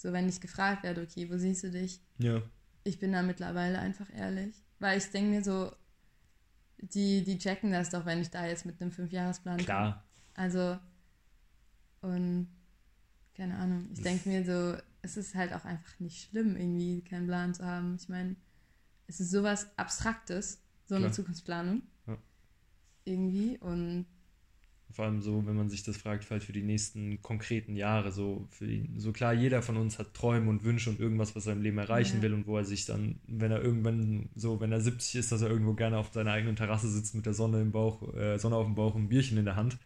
so, 0.00 0.12
wenn 0.12 0.28
ich 0.28 0.40
gefragt 0.40 0.82
werde, 0.82 1.02
okay, 1.02 1.30
wo 1.30 1.36
siehst 1.36 1.64
du 1.64 1.70
dich? 1.70 2.00
ja. 2.18 2.42
ich 2.84 2.98
bin 2.98 3.12
da 3.12 3.22
mittlerweile 3.22 3.78
einfach 3.78 4.08
ehrlich. 4.14 4.56
Weil 4.78 4.96
ich 4.96 5.10
denke 5.10 5.30
mir 5.30 5.44
so, 5.44 5.70
die, 6.78 7.22
die 7.22 7.38
checken 7.38 7.70
das 7.70 7.90
doch, 7.90 8.06
wenn 8.06 8.20
ich 8.20 8.30
da 8.30 8.46
jetzt 8.46 8.64
mit 8.64 8.80
einem 8.80 8.90
Fünfjahresplan 8.90 9.58
komme. 9.58 9.66
Klar. 9.66 10.04
Also, 10.34 10.78
und 12.00 12.48
keine 13.34 13.58
Ahnung, 13.58 13.90
ich 13.92 14.00
denke 14.00 14.28
mir 14.30 14.44
so, 14.44 14.80
es 15.02 15.18
ist 15.18 15.34
halt 15.34 15.52
auch 15.52 15.66
einfach 15.66 16.00
nicht 16.00 16.30
schlimm, 16.30 16.56
irgendwie 16.56 17.02
keinen 17.02 17.26
Plan 17.26 17.52
zu 17.52 17.64
haben. 17.64 17.96
Ich 18.00 18.08
meine, 18.08 18.36
es 19.06 19.20
ist 19.20 19.30
sowas 19.30 19.68
Abstraktes, 19.76 20.62
so 20.86 20.94
eine 20.94 21.06
Klar. 21.06 21.12
Zukunftsplanung. 21.12 21.82
Ja. 22.06 22.16
Irgendwie 23.04 23.58
und 23.58 24.06
Vor 24.92 25.04
allem 25.04 25.20
so, 25.22 25.46
wenn 25.46 25.54
man 25.56 25.68
sich 25.68 25.82
das 25.84 25.96
fragt, 25.96 26.24
vielleicht 26.24 26.46
für 26.46 26.52
die 26.52 26.62
nächsten 26.62 27.22
konkreten 27.22 27.76
Jahre. 27.76 28.10
So, 28.10 28.46
für 28.50 28.66
die, 28.66 28.88
so 28.96 29.12
klar, 29.12 29.32
jeder 29.32 29.62
von 29.62 29.76
uns 29.76 29.98
hat 29.98 30.14
Träume 30.14 30.50
und 30.50 30.64
Wünsche 30.64 30.90
und 30.90 30.98
irgendwas, 30.98 31.36
was 31.36 31.46
er 31.46 31.52
im 31.52 31.62
Leben 31.62 31.78
erreichen 31.78 32.16
Ja. 32.16 32.22
will 32.22 32.34
und 32.34 32.46
wo 32.46 32.56
er 32.56 32.64
sich 32.64 32.86
dann, 32.86 33.20
wenn 33.28 33.52
er 33.52 33.62
irgendwann 33.62 34.28
so, 34.34 34.60
wenn 34.60 34.72
er 34.72 34.80
70 34.80 35.16
ist, 35.16 35.32
dass 35.32 35.42
er 35.42 35.50
irgendwo 35.50 35.74
gerne 35.74 35.98
auf 35.98 36.10
seiner 36.12 36.32
eigenen 36.32 36.56
Terrasse 36.56 36.88
sitzt 36.88 37.14
mit 37.14 37.26
der 37.26 37.34
Sonne 37.34 37.60
im 37.60 37.70
Bauch, 37.70 38.14
äh, 38.14 38.38
Sonne 38.38 38.56
auf 38.56 38.66
dem 38.66 38.74
Bauch 38.74 38.94
und 38.94 39.04
ein 39.04 39.08
Bierchen 39.08 39.38
in 39.38 39.44
der 39.44 39.56
Hand. 39.56 39.78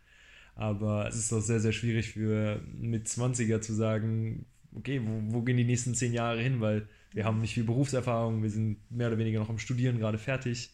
Aber 0.56 1.08
es 1.08 1.16
ist 1.16 1.32
doch 1.32 1.40
sehr, 1.40 1.61
sehr 1.61 1.73
schwierig 1.73 2.11
für 2.12 2.61
mit 2.73 3.08
20er 3.08 3.61
zu 3.61 3.73
sagen, 3.75 4.46
okay, 4.75 5.00
wo, 5.04 5.34
wo 5.34 5.42
gehen 5.42 5.56
die 5.56 5.64
nächsten 5.64 5.94
zehn 5.94 6.12
Jahre 6.12 6.40
hin? 6.40 6.61
Weil 6.61 6.88
wir 7.12 7.25
haben 7.25 7.40
nicht 7.40 7.54
viel 7.54 7.64
Berufserfahrung, 7.64 8.42
wir 8.42 8.50
sind 8.50 8.78
mehr 8.90 9.08
oder 9.08 9.18
weniger 9.18 9.40
noch 9.40 9.50
am 9.50 9.58
Studieren, 9.58 9.99
gerade 9.99 10.18
fertig. 10.18 10.70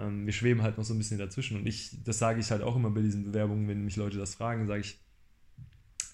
Ähm, 0.00 0.26
wir 0.26 0.32
schweben 0.32 0.62
halt 0.62 0.78
noch 0.78 0.84
so 0.84 0.94
ein 0.94 0.98
bisschen 0.98 1.18
dazwischen. 1.18 1.58
Und 1.58 1.66
ich, 1.66 2.02
das 2.04 2.18
sage 2.18 2.40
ich 2.40 2.50
halt 2.50 2.62
auch 2.62 2.76
immer 2.76 2.90
bei 2.90 3.02
diesen 3.02 3.24
Bewerbungen, 3.24 3.68
wenn 3.68 3.84
mich 3.84 3.96
Leute 3.96 4.18
das 4.18 4.34
fragen, 4.34 4.66
sage 4.66 4.80
ich, 4.80 5.00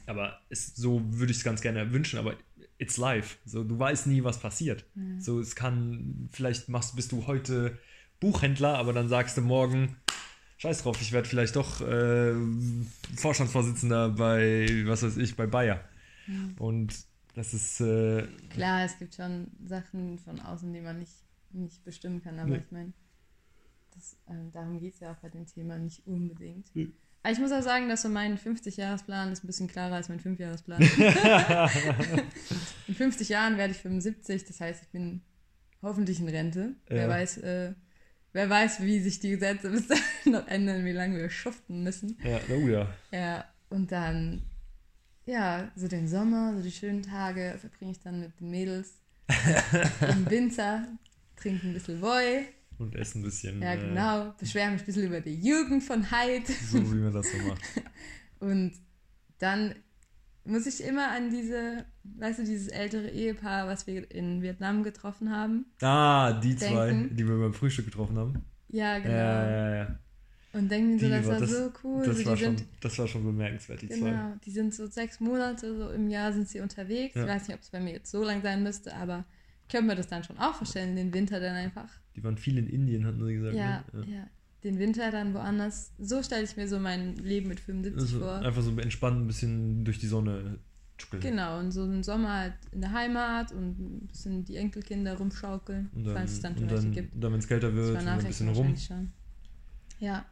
aber 0.07 0.39
es, 0.51 0.75
so 0.77 1.01
würde 1.05 1.33
ich 1.33 1.39
es 1.39 1.45
ganz 1.45 1.61
gerne 1.63 1.93
wünschen, 1.93 2.19
aber 2.19 2.37
it's 2.79 2.97
life. 2.99 3.39
So, 3.47 3.65
du 3.65 3.79
weißt 3.79 4.07
nie, 4.07 4.23
was 4.23 4.39
passiert. 4.39 4.85
Ja. 4.95 5.21
So, 5.21 5.41
es 5.41 5.55
kann, 5.57 6.29
vielleicht 6.33 6.69
machst, 6.69 6.95
bist 6.97 7.13
du 7.13 7.27
heute 7.27 7.79
Buchhändler, 8.21 8.77
aber 8.79 8.93
dann 8.93 9.09
sagst 9.09 9.37
du 9.37 9.41
morgen, 9.41 9.97
scheiß 10.59 10.83
drauf, 10.83 11.01
ich 11.01 11.13
werde 11.13 11.29
vielleicht 11.29 11.57
doch 11.57 11.81
äh, 11.81 12.35
Vorstandsvorsitzender 13.17 14.11
bei, 14.11 14.83
was 14.87 15.03
weiß 15.03 15.17
ich, 15.17 15.37
bei 15.37 15.47
Bayer. 15.47 15.83
Und 16.59 16.95
das 17.35 17.53
ist, 17.53 17.81
äh, 17.81 18.27
Klar, 18.51 18.85
es 18.85 18.99
gibt 18.99 19.15
schon 19.15 19.49
Sachen 19.67 20.19
von 20.19 20.41
außen, 20.41 20.73
die 20.73 20.81
man 20.81 20.99
nicht, 20.99 21.13
nicht 21.53 21.85
bestimmen 21.85 22.23
kann, 22.23 22.39
aber 22.39 22.51
Nee. 22.51 22.63
ich 22.65 22.71
meine, 22.73 22.93
das, 23.95 24.17
ähm, 24.29 24.51
darum 24.53 24.81
geht 24.81 24.95
es 24.95 25.01
ja 25.01 25.13
auch 25.13 25.17
bei 25.17 25.29
dem 25.29 25.47
Thema 25.47 25.79
nicht 25.79 26.07
unbedingt. 26.07 26.67
Nee. 26.75 26.89
Aber 27.23 27.33
ich 27.33 27.39
muss 27.39 27.53
auch 27.53 27.63
sagen, 27.63 27.89
dass 27.89 28.03
so 28.03 28.09
mein 28.11 28.37
50-Jahresplan 28.37 29.33
ist 29.33 29.45
ein 29.45 29.47
bisschen 29.47 29.69
klarer 29.69 29.95
als 29.95 30.11
mein 30.11 30.21
5-Jahresplan. 30.21 30.83
in 32.87 32.95
50 32.95 33.29
Jahren 33.31 33.57
werde 33.57 33.73
ich 33.73 33.79
75, 33.81 34.45
das 34.45 34.61
heißt, 34.61 34.83
ich 34.83 34.89
bin 34.91 35.23
hoffentlich 35.83 36.21
in 36.21 36.29
Rente. 36.29 36.75
Wer 36.87 37.05
Ja. 37.05 37.09
weiß, 37.09 37.39
äh, 37.39 37.73
wer 38.33 38.51
weiß, 38.51 38.83
wie 38.83 39.01
sich 39.01 39.21
die 39.21 39.31
Gesetze 39.31 39.71
bis 39.71 39.89
dahin 39.89 40.33
noch 40.33 40.47
ändern, 40.49 40.85
wie 40.85 40.93
lange 40.93 41.17
wir 41.17 41.31
schuften 41.31 41.83
müssen. 41.83 42.19
ja, 42.23 42.41
oh 42.51 42.69
ja. 42.69 42.89
Ja, 43.11 43.45
und 43.71 43.91
dann, 43.91 44.43
ja, 45.25 45.73
so 45.77 45.89
den 45.89 46.09
Sommer, 46.09 46.55
so 46.57 46.63
die 46.63 46.73
schönen 46.73 47.03
Tage 47.03 47.57
verbringe 47.59 47.93
ich 47.93 48.01
dann 48.01 48.21
mit 48.21 48.39
den 48.39 48.51
Mädels 48.51 49.01
im 50.11 50.29
Winter, 50.31 50.87
trinke 51.37 51.69
ein 51.69 51.73
bisschen 51.73 52.03
Woi 52.03 52.45
Und 52.79 52.95
essen 52.97 53.21
ein 53.21 53.25
bisschen. 53.25 53.63
Ja, 53.63 53.75
äh, 53.75 53.79
genau. 53.79 54.35
Beschwere 54.39 54.71
mich 54.71 54.83
ein 54.83 54.87
bisschen 54.87 55.07
über 55.07 55.21
die 55.21 55.35
Jugend 55.41 55.83
von 55.83 56.11
Heid. 56.11 56.47
so 56.47 56.79
wie 56.93 56.97
man 56.99 57.13
das 57.13 57.31
so 57.31 57.39
macht. 57.39 57.63
Und 58.41 58.73
dann 59.39 59.75
muss 60.45 60.67
ich 60.67 60.83
immer 60.85 61.11
an 61.11 61.31
diese, 61.31 61.87
weißt 62.19 62.41
du, 62.41 62.45
dieses 62.45 62.69
ältere 62.69 63.09
Ehepaar, 63.11 63.67
was 63.67 63.87
wir 63.87 64.11
in 64.11 64.43
Vietnam 64.43 64.83
getroffen 64.83 65.31
haben. 65.35 65.67
Ah, 65.81 66.33
die 66.41 66.55
zwei, 66.57 66.89
Denken. 66.89 67.17
die 67.17 67.27
wir 67.27 67.39
beim 67.39 67.55
Frühstück 67.55 67.87
getroffen 67.87 68.19
haben. 68.19 68.45
Ja, 68.69 68.99
genau. 68.99 69.15
Ja, 69.15 69.49
ja, 69.51 69.75
ja. 69.77 69.99
Und 70.53 70.69
denken 70.71 70.99
so, 70.99 71.07
Die 71.07 71.11
das 71.13 71.27
war- 71.27 71.41
das- 71.41 71.51
so 71.51 71.73
cool. 71.83 72.05
Das 72.07 72.19
so, 72.19 72.27
war, 72.27 72.37
die 72.37 72.43
schon, 72.45 72.57
sind, 72.59 72.69
das 72.81 72.99
war 72.99 73.09
schon 73.09 73.25
bemerkenswert, 73.25 73.83
die 73.83 73.89
zwei. 73.89 74.11
genau, 74.11 74.33
die 74.45 74.51
sind 74.51 74.75
so 74.75 74.87
sechs 74.87 75.19
Monate 75.21 75.77
so 75.77 75.91
im 75.91 76.09
Jahr 76.09 76.33
sind 76.33 76.49
sie 76.49 76.61
unterwegs. 76.61 77.15
Ja. 77.15 77.23
Ich 77.23 77.29
weiß 77.29 77.49
nicht, 77.49 77.57
ob 77.57 77.63
es 77.63 77.71
bei 77.71 77.81
mir 77.81 77.93
jetzt 77.93 78.11
so 78.11 78.23
lang 78.23 78.43
sein 78.43 78.63
müsste, 78.63 78.95
aber 78.95 79.25
ich 79.63 79.69
könnte 79.73 79.87
mir 79.89 79.97
das 79.97 80.07
dann 80.09 80.23
schon 80.23 80.39
auch 80.39 80.55
vorstellen, 80.55 80.95
den 80.95 81.13
Winter 81.15 81.41
dann 81.41 81.57
einfach. 81.57 81.89
Die 82.17 82.25
waren 82.25 82.37
viel 82.37 82.59
in 82.59 82.67
Indien, 82.67 83.07
hatten 83.07 83.25
sie 83.25 83.35
gesagt. 83.35 83.55
Ja, 83.57 83.85
ne? 83.93 84.07
ja. 84.09 84.27
Den 84.63 84.79
Winter 84.79 85.11
dann 85.11 85.35
woanders. 85.35 85.93
So 85.99 86.23
stelle 86.23 86.45
ich 86.45 86.57
mir 86.57 86.67
so 86.69 86.79
mein 86.79 87.17
Leben 87.17 87.49
mit 87.49 87.61
75 87.61 88.01
Also 88.01 88.21
vor. 88.21 88.37
einfach 88.37 88.63
so 88.63 88.71
entspannt 88.79 89.21
ein 89.21 89.27
bisschen 89.27 89.85
durch 89.85 89.99
die 89.99 90.07
Sonne 90.07 90.59
tschuckeln. 90.97 91.23
Genau, 91.23 91.59
und 91.59 91.71
so 91.73 91.83
einen 91.83 92.03
Sommer 92.03 92.33
halt 92.33 92.55
in 92.73 92.81
der 92.81 92.93
Heimat 92.93 93.53
und 93.53 93.79
ein 93.79 94.07
bisschen 94.07 94.45
die 94.45 94.57
Enkelkinder 94.57 95.19
rumschaukeln, 95.19 95.91
Und 95.95 96.05
dann, 96.05 96.15
falls 96.15 96.33
es 96.33 96.41
dann 96.41 96.55
und 96.57 96.71
dann, 96.71 96.93
gibt. 96.93 97.15
und 97.15 97.21
dann 97.21 97.33
wenn 97.33 97.41
es 97.41 97.49
kälter 97.49 97.75
wird, 97.75 97.91
und 97.99 98.07
dann 98.07 98.09
ein 98.21 98.25
bisschen 98.27 98.49
rum. 98.49 98.75
Ja, 100.01 100.25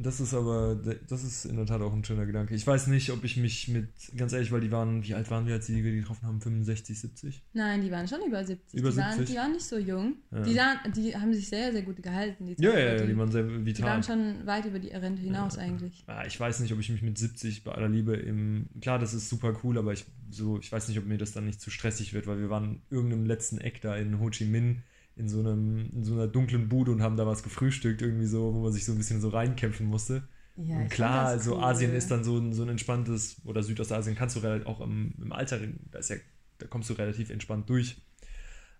Das 0.00 0.20
ist 0.20 0.32
aber, 0.32 0.76
das 1.08 1.24
ist 1.24 1.44
in 1.44 1.56
der 1.56 1.66
Tat 1.66 1.80
auch 1.80 1.92
ein 1.92 2.04
schöner 2.04 2.24
Gedanke. 2.24 2.54
Ich 2.54 2.66
weiß 2.66 2.86
nicht, 2.86 3.10
ob 3.10 3.24
ich 3.24 3.36
mich 3.36 3.68
mit, 3.68 3.88
ganz 4.16 4.32
ehrlich, 4.32 4.52
weil 4.52 4.60
die 4.60 4.70
waren, 4.70 5.02
wie 5.02 5.14
alt 5.14 5.30
waren 5.30 5.46
wir, 5.46 5.54
als 5.54 5.66
die 5.66 5.82
wir 5.82 5.90
die 5.90 5.98
getroffen 5.98 6.26
haben? 6.26 6.40
65, 6.40 6.98
70? 7.00 7.42
nein, 7.52 7.82
die 7.82 7.90
waren 7.90 8.06
schon 8.06 8.20
über 8.26 8.44
70. 8.44 8.78
Über 8.78 8.90
die, 8.90 8.96
Waren, 8.96 9.16
70? 9.18 9.34
die 9.34 9.38
waren 9.40 9.52
nicht 9.52 9.64
so 9.66 9.76
jung. 9.78 10.14
Ja. 10.30 10.40
Die, 10.42 10.54
sahen, 10.54 10.78
die 10.94 11.16
haben 11.16 11.34
sich 11.34 11.48
sehr, 11.48 11.72
sehr 11.72 11.82
gut 11.82 12.02
gehalten. 12.02 12.46
Die 12.46 12.62
Ja, 12.62 12.78
ja, 12.78 12.94
ja, 12.94 13.06
die 13.06 13.16
waren 13.18 13.32
sehr 13.32 13.42
die 13.42 13.66
vital. 13.66 13.86
waren 13.90 14.02
schon 14.02 14.46
weit 14.46 14.64
über 14.66 14.78
die 14.78 14.88
Rente 14.88 15.20
hinaus 15.22 15.56
Ja. 15.56 15.62
eigentlich. 15.62 16.04
Ja, 16.06 16.24
ich 16.26 16.38
weiß 16.38 16.60
nicht, 16.60 16.72
ob 16.72 16.78
ich 16.78 16.90
mich 16.90 17.02
mit 17.02 17.18
70 17.18 17.64
bei 17.64 17.72
aller 17.72 17.88
Liebe 17.88 18.14
im. 18.14 18.66
Klar, 18.80 18.98
das 18.98 19.14
ist 19.14 19.28
super 19.28 19.58
cool, 19.64 19.78
aber 19.78 19.92
ich 19.92 20.04
so, 20.30 20.58
ich 20.58 20.70
weiß 20.70 20.88
nicht, 20.88 20.98
ob 20.98 21.06
mir 21.06 21.18
das 21.18 21.32
dann 21.32 21.46
nicht 21.46 21.60
zu 21.60 21.70
stressig 21.70 22.12
wird, 22.14 22.26
weil 22.26 22.38
wir 22.38 22.50
waren 22.50 22.64
in 22.64 22.80
irgendeinem 22.90 23.26
letzten 23.26 23.58
Eck 23.58 23.80
da 23.80 23.96
in 23.96 24.20
Ho 24.20 24.30
Chi 24.30 24.44
Minh 24.44 24.82
in 25.18 25.28
so 25.28 25.40
einem, 25.40 25.90
in 25.92 26.04
so 26.04 26.14
einer 26.14 26.28
dunklen 26.28 26.68
Bude 26.68 26.92
und 26.92 27.02
haben 27.02 27.16
da 27.16 27.26
was 27.26 27.42
gefrühstückt, 27.42 28.00
irgendwie 28.02 28.26
so, 28.26 28.54
wo 28.54 28.60
man 28.62 28.72
sich 28.72 28.84
so 28.84 28.92
ein 28.92 28.98
bisschen 28.98 29.20
so 29.20 29.28
reinkämpfen 29.28 29.86
musste. 29.86 30.28
Ja, 30.56 30.76
und 30.78 30.88
klar, 30.90 31.26
also 31.26 31.56
cool. 31.56 31.64
Asien 31.64 31.94
ist 31.94 32.10
dann 32.10 32.24
so 32.24 32.38
ein, 32.38 32.52
so 32.52 32.62
ein 32.62 32.68
entspanntes, 32.68 33.40
oder 33.44 33.62
Südostasien 33.62 34.16
kannst 34.16 34.36
du 34.36 34.40
relativ, 34.40 34.66
auch 34.66 34.80
im, 34.80 35.14
im 35.20 35.32
Alter, 35.32 35.58
da, 35.90 36.00
ja, 36.00 36.16
da 36.58 36.66
kommst 36.66 36.90
du 36.90 36.94
relativ 36.94 37.30
entspannt 37.30 37.68
durch. 37.70 38.00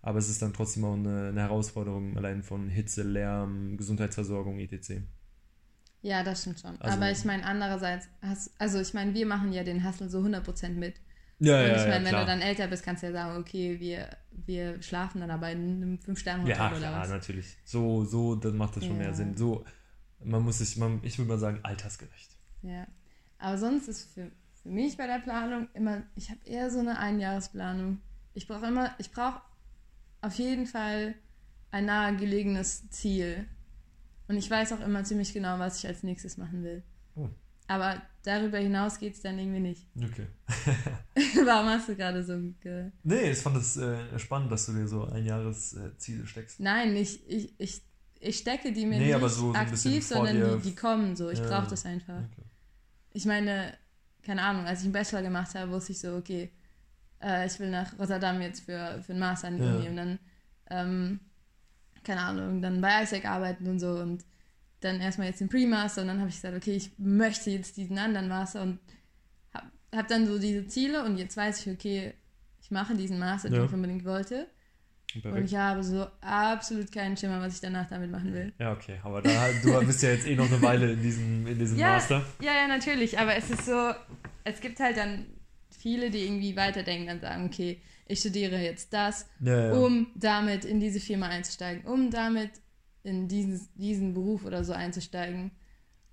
Aber 0.01 0.17
es 0.19 0.29
ist 0.29 0.41
dann 0.41 0.53
trotzdem 0.53 0.85
auch 0.85 0.93
eine, 0.93 1.29
eine 1.29 1.41
Herausforderung, 1.41 2.15
allein 2.17 2.41
von 2.43 2.69
Hitze, 2.69 3.03
Lärm, 3.03 3.75
Gesundheitsversorgung, 3.77 4.59
etc. 4.59 5.01
Ja, 6.01 6.23
das 6.23 6.41
stimmt 6.41 6.59
schon. 6.61 6.79
Also- 6.79 6.95
Aber 6.97 7.11
ich 7.11 7.25
meine, 7.25 7.45
andererseits, 7.45 8.07
hast, 8.21 8.51
also 8.57 8.79
ich 8.79 8.93
meine, 8.93 9.13
wir 9.13 9.25
machen 9.25 9.51
ja 9.51 9.63
den 9.63 9.85
Hustle 9.85 10.09
so 10.09 10.19
100% 10.21 10.69
mit. 10.69 10.95
Ja, 11.39 11.61
und 11.61 11.67
ja, 11.67 11.71
ich 11.71 11.87
meine, 11.87 12.05
ja, 12.05 12.11
wenn 12.11 12.19
du 12.19 12.25
dann 12.25 12.41
älter 12.41 12.67
bist, 12.67 12.83
kannst 12.83 13.01
du 13.03 13.07
ja 13.07 13.13
sagen, 13.13 13.37
okay, 13.39 13.79
wir, 13.79 14.09
wir 14.31 14.81
schlafen 14.81 15.21
dann 15.21 15.31
aber 15.31 15.49
in 15.51 15.75
einem 15.81 15.99
Fünf-Sterne-Hotel 15.99 16.55
Ja, 16.57 16.69
oder 16.69 16.77
klar, 16.79 17.01
was. 17.03 17.09
natürlich. 17.09 17.57
So, 17.63 18.03
so, 18.03 18.35
dann 18.35 18.57
macht 18.57 18.75
das 18.75 18.83
schon 18.85 18.97
Ja. 18.97 19.03
mehr 19.03 19.13
Sinn. 19.13 19.37
So, 19.37 19.63
man 20.23 20.43
muss 20.43 20.57
sich, 20.57 20.75
man, 20.77 20.99
ich 21.03 21.17
würde 21.17 21.29
mal 21.29 21.39
sagen, 21.39 21.59
altersgerecht. 21.63 22.31
Ja. 22.61 22.85
Aber 23.37 23.57
sonst 23.57 23.87
ist 23.87 24.13
für, 24.13 24.29
für 24.61 24.69
mich 24.69 24.97
bei 24.97 25.07
der 25.07 25.19
Planung 25.19 25.69
immer, 25.73 26.03
ich 26.15 26.29
habe 26.29 26.39
eher 26.45 26.69
so 26.71 26.79
eine 26.79 26.99
Einjahresplanung. 26.99 28.01
Ich 28.33 28.45
brauche 28.47 28.65
immer, 28.67 28.93
ich 28.97 29.11
brauche 29.11 29.41
auf 30.21 30.33
jeden 30.35 30.65
Fall 30.65 31.15
ein 31.71 31.85
nahegelegenes 31.85 32.89
Ziel. 32.89 33.45
Und 34.27 34.35
ich 34.35 34.51
weiß 34.51 34.73
auch 34.73 34.81
immer 34.81 35.05
ziemlich 35.05 35.31
genau, 35.33 35.57
was 35.57 35.79
ich 35.79 35.87
als 35.87 36.03
nächstes 36.03 36.35
machen 36.37 36.63
will. 36.63 36.83
Oh. 37.15 37.29
Aber 37.69 38.01
darüber 38.23 38.57
hinaus 38.57 38.97
geht 38.97 39.13
es 39.13 39.21
dann 39.21 39.37
irgendwie 39.37 39.59
nicht. 39.59 39.87
Okay. 40.03 40.25
Warum 41.45 41.67
hast 41.69 41.87
du 41.87 41.95
gerade 41.95 42.23
so 42.23 42.33
ge 42.59 42.89
Nee, 43.03 43.31
ich 43.31 43.37
fand 43.37 43.57
es 43.57 43.77
äh, 43.77 44.17
spannend, 44.17 44.51
dass 44.51 44.65
du 44.65 44.73
dir 44.73 44.87
so 44.87 45.05
ein 45.05 45.23
Jahresziele 45.23 46.25
steckst. 46.25 46.59
Nein, 46.59 46.95
ich, 46.95 47.27
ich, 47.29 47.53
ich, 47.59 47.81
ich 48.19 48.37
stecke 48.39 48.71
die 48.73 48.85
mir 48.87 48.97
Nee, 48.97 49.13
nicht 49.13 49.21
so- 49.21 49.51
so 49.51 49.53
aktiv, 49.53 50.03
sondern 50.05 50.35
die, 50.61 50.69
die 50.69 50.75
kommen 50.75 51.15
so. 51.15 51.29
Ich 51.29 51.39
Ja. 51.39 51.47
brauche 51.47 51.69
das 51.69 51.85
einfach. 51.85 52.17
Okay. 52.17 52.43
Ich 53.13 53.25
meine, 53.25 53.77
keine 54.23 54.41
Ahnung, 54.41 54.65
als 54.65 54.79
ich 54.79 54.85
einen 54.85 54.93
Bachelor 54.93 55.21
gemacht 55.21 55.53
habe, 55.55 55.71
wusste 55.71 55.91
ich 55.91 55.99
so, 55.99 56.15
okay, 56.15 56.51
äh, 57.21 57.45
ich 57.45 57.59
will 57.59 57.69
nach 57.69 57.97
Rotterdam 57.99 58.41
jetzt 58.41 58.61
für, 58.61 59.01
für 59.05 59.11
einen 59.11 59.19
Master 59.19 59.47
an 59.49 59.57
die 59.57 59.63
Ja. 59.63 59.75
Uni 59.75 59.89
und 59.89 59.95
dann, 59.95 60.19
ähm, 60.71 61.19
keine 62.03 62.21
Ahnung, 62.21 62.61
dann 62.63 62.81
bei 62.81 63.03
ISEC 63.03 63.25
arbeiten 63.25 63.67
und 63.67 63.79
so 63.79 63.91
und 63.91 64.25
dann 64.81 65.01
erstmal 65.01 65.27
jetzt 65.27 65.41
den 65.41 65.49
Pre-Master 65.49 66.01
und 66.01 66.07
dann 66.07 66.19
habe 66.19 66.29
ich 66.29 66.35
gesagt, 66.35 66.55
okay, 66.55 66.75
ich 66.75 66.91
möchte 66.97 67.49
jetzt 67.51 67.77
diesen 67.77 67.97
anderen 67.97 68.27
Master 68.27 68.61
und 68.61 68.79
habe 69.53 69.67
hab 69.93 70.07
dann 70.07 70.25
so 70.27 70.39
diese 70.39 70.67
Ziele 70.67 71.03
und 71.03 71.17
jetzt 71.17 71.35
weiß 71.35 71.65
ich, 71.65 71.73
okay, 71.73 72.13
ich 72.61 72.71
mache 72.71 72.95
diesen 72.95 73.19
Master, 73.19 73.49
den 73.49 73.59
Ja. 73.59 73.65
ich 73.65 73.73
unbedingt 73.73 74.05
wollte 74.05 74.47
und 75.15 75.21
Perfekt. 75.23 75.45
ich 75.47 75.55
habe 75.55 75.83
so 75.83 76.05
absolut 76.21 76.91
keinen 76.91 77.17
Schimmer, 77.17 77.41
was 77.41 77.55
ich 77.55 77.61
danach 77.61 77.89
damit 77.89 78.11
machen 78.11 78.31
will. 78.33 78.53
Ja, 78.59 78.73
okay. 78.73 78.99
Aber 79.03 79.21
da, 79.21 79.49
du 79.63 79.85
bist 79.85 80.03
ja 80.03 80.11
jetzt 80.11 80.27
eh 80.27 80.35
noch 80.35 80.45
eine 80.45 80.61
Weile 80.61 80.91
in 80.93 81.01
diesem, 81.01 81.47
in 81.47 81.57
diesem 81.57 81.79
Ja, 81.79 81.93
Master. 81.93 82.23
Ja, 82.41 82.53
ja, 82.53 82.67
natürlich, 82.67 83.17
aber 83.17 83.35
es 83.35 83.49
ist 83.49 83.65
so, 83.65 83.91
es 84.43 84.61
gibt 84.61 84.79
halt 84.79 84.97
dann 84.97 85.25
viele, 85.75 86.11
die 86.11 86.19
irgendwie 86.25 86.55
weiterdenken 86.55 87.09
und 87.11 87.21
sagen, 87.21 87.45
okay, 87.45 87.81
ich 88.05 88.19
studiere 88.19 88.57
jetzt 88.59 88.93
das, 88.93 89.27
ja. 89.39 89.71
um 89.73 90.07
damit 90.15 90.63
in 90.65 90.79
diese 90.79 90.99
Firma 90.99 91.27
einzusteigen, 91.27 91.85
um 91.85 92.11
damit 92.11 92.51
in 93.03 93.27
diesen, 93.27 93.67
diesen 93.75 94.13
Beruf 94.13 94.45
oder 94.45 94.63
so 94.63 94.73
einzusteigen. 94.73 95.51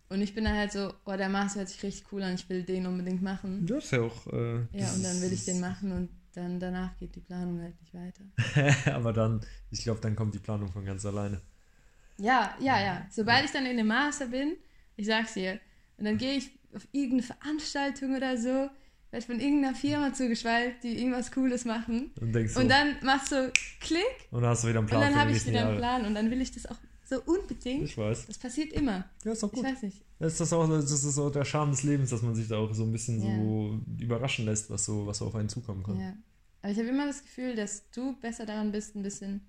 Und 0.09 0.21
ich 0.21 0.35
bin 0.35 0.45
dann 0.45 0.57
halt 0.57 0.71
so, 0.71 0.93
oh, 1.05 1.17
der 1.17 1.29
Master 1.29 1.61
hört 1.61 1.69
sich 1.69 1.83
richtig 1.83 2.13
cool 2.13 2.23
an, 2.23 2.35
ich 2.35 2.49
will 2.49 2.63
den 2.63 2.87
unbedingt 2.87 3.23
machen. 3.23 3.67
Das 3.67 3.85
ist 3.85 3.91
ja 3.93 4.03
auch. 4.03 4.27
Äh, 4.29 4.61
Ja, 4.73 4.93
und 4.93 5.03
dann 5.03 5.21
will 5.21 5.33
ich 5.33 5.45
den 5.45 5.61
machen 5.61 5.91
und 5.93 6.11
dann 6.35 6.61
danach 6.61 6.97
geht 6.97 7.17
die 7.17 7.21
Planung 7.21 7.61
halt 7.61 7.75
nicht 7.81 7.95
weiter. 7.95 8.95
Aber 8.95 9.13
dann, 9.13 9.41
ich 9.71 9.83
glaube, 9.83 10.01
dann 10.01 10.15
kommt 10.15 10.35
die 10.35 10.39
Planung 10.39 10.71
von 10.71 10.85
ganz 10.85 11.05
alleine. 11.05 11.41
Ja, 12.19 12.55
ja, 12.61 12.81
ja. 12.81 13.07
Sobald 13.11 13.45
ich 13.47 13.51
dann 13.51 13.67
in 13.67 13.77
dem 13.77 13.89
Master 13.89 14.27
bin, 14.27 14.57
ich 14.97 15.07
sag's 15.07 15.35
dir, 15.35 15.59
und 15.99 16.05
dann 16.05 16.19
gehe 16.19 16.35
ich 16.35 16.51
auf 16.75 16.87
irgendeine 16.93 17.23
Veranstaltung 17.23 18.15
oder 18.17 18.37
so, 18.37 18.69
werde 19.17 19.27
von 19.27 19.41
irgendeiner 19.41 19.75
Firma 19.75 20.13
zugeschweißt, 20.13 20.83
die 20.83 20.99
irgendwas 20.99 21.33
Cooles 21.33 21.65
machen. 21.65 22.11
Und 22.21 22.33
denkst 22.33 22.53
so, 22.55 22.61
Und 22.61 22.69
dann 22.69 22.97
machst 23.03 23.33
du 23.33 23.53
Klick 23.81 24.03
und 24.31 24.43
dann 24.43 24.51
hast 24.51 24.65
du 24.65 24.69
wieder 24.69 24.79
einen 24.81 24.87
und 24.87 24.91
Plan 24.91 25.01
dann 25.03 25.13
für 25.13 25.19
habe 25.21 25.33
ich 25.33 25.47
wieder 25.47 25.69
einen. 25.69 25.79
Plan 25.79 26.05
und 26.07 26.15
dann 26.15 26.31
will 26.31 26.41
ich 26.41 26.53
das 26.53 26.67
auch 26.67 26.77
so 27.05 27.23
unbedingt. 27.23 27.85
Ich 27.85 27.97
weiß. 27.97 28.27
Das 28.27 28.39
passiert 28.39 28.73
immer. 28.73 29.09
Ja, 29.25 29.33
ist 29.33 29.43
doch 29.43 29.53
Ich 29.53 29.61
gut. 29.61 29.65
weiß 29.65 29.83
nicht. 29.83 30.03
Das 30.19 30.41
ist, 30.41 30.53
auch, 30.53 30.69
das 30.69 30.91
ist 31.05 31.19
auch 31.19 31.31
der 31.31 31.45
Charme 31.45 31.71
des 31.71 31.83
Lebens, 31.83 32.11
dass 32.11 32.23
man 32.23 32.35
sich 32.35 32.49
da 32.49 32.57
auch 32.57 32.73
so 32.75 32.83
ein 32.85 32.93
bisschen 32.93 33.21
so 33.21 33.81
überraschen 34.03 34.45
lässt, 34.47 34.71
was 34.71 34.85
so, 34.85 35.07
was 35.07 35.19
so 35.19 35.27
auf 35.27 35.35
einen 35.35 35.49
zukommen 35.49 35.83
kann. 35.83 36.01
Ja. 36.01 36.15
Aber 36.63 36.73
ich 36.73 36.79
habe 36.79 36.89
immer 36.89 37.07
das 37.07 37.23
Gefühl, 37.23 37.55
dass 37.55 37.91
du 37.91 38.17
besser 38.17 38.45
daran 38.47 38.73
bist, 38.73 38.97
ein 38.97 39.03
bisschen, 39.03 39.41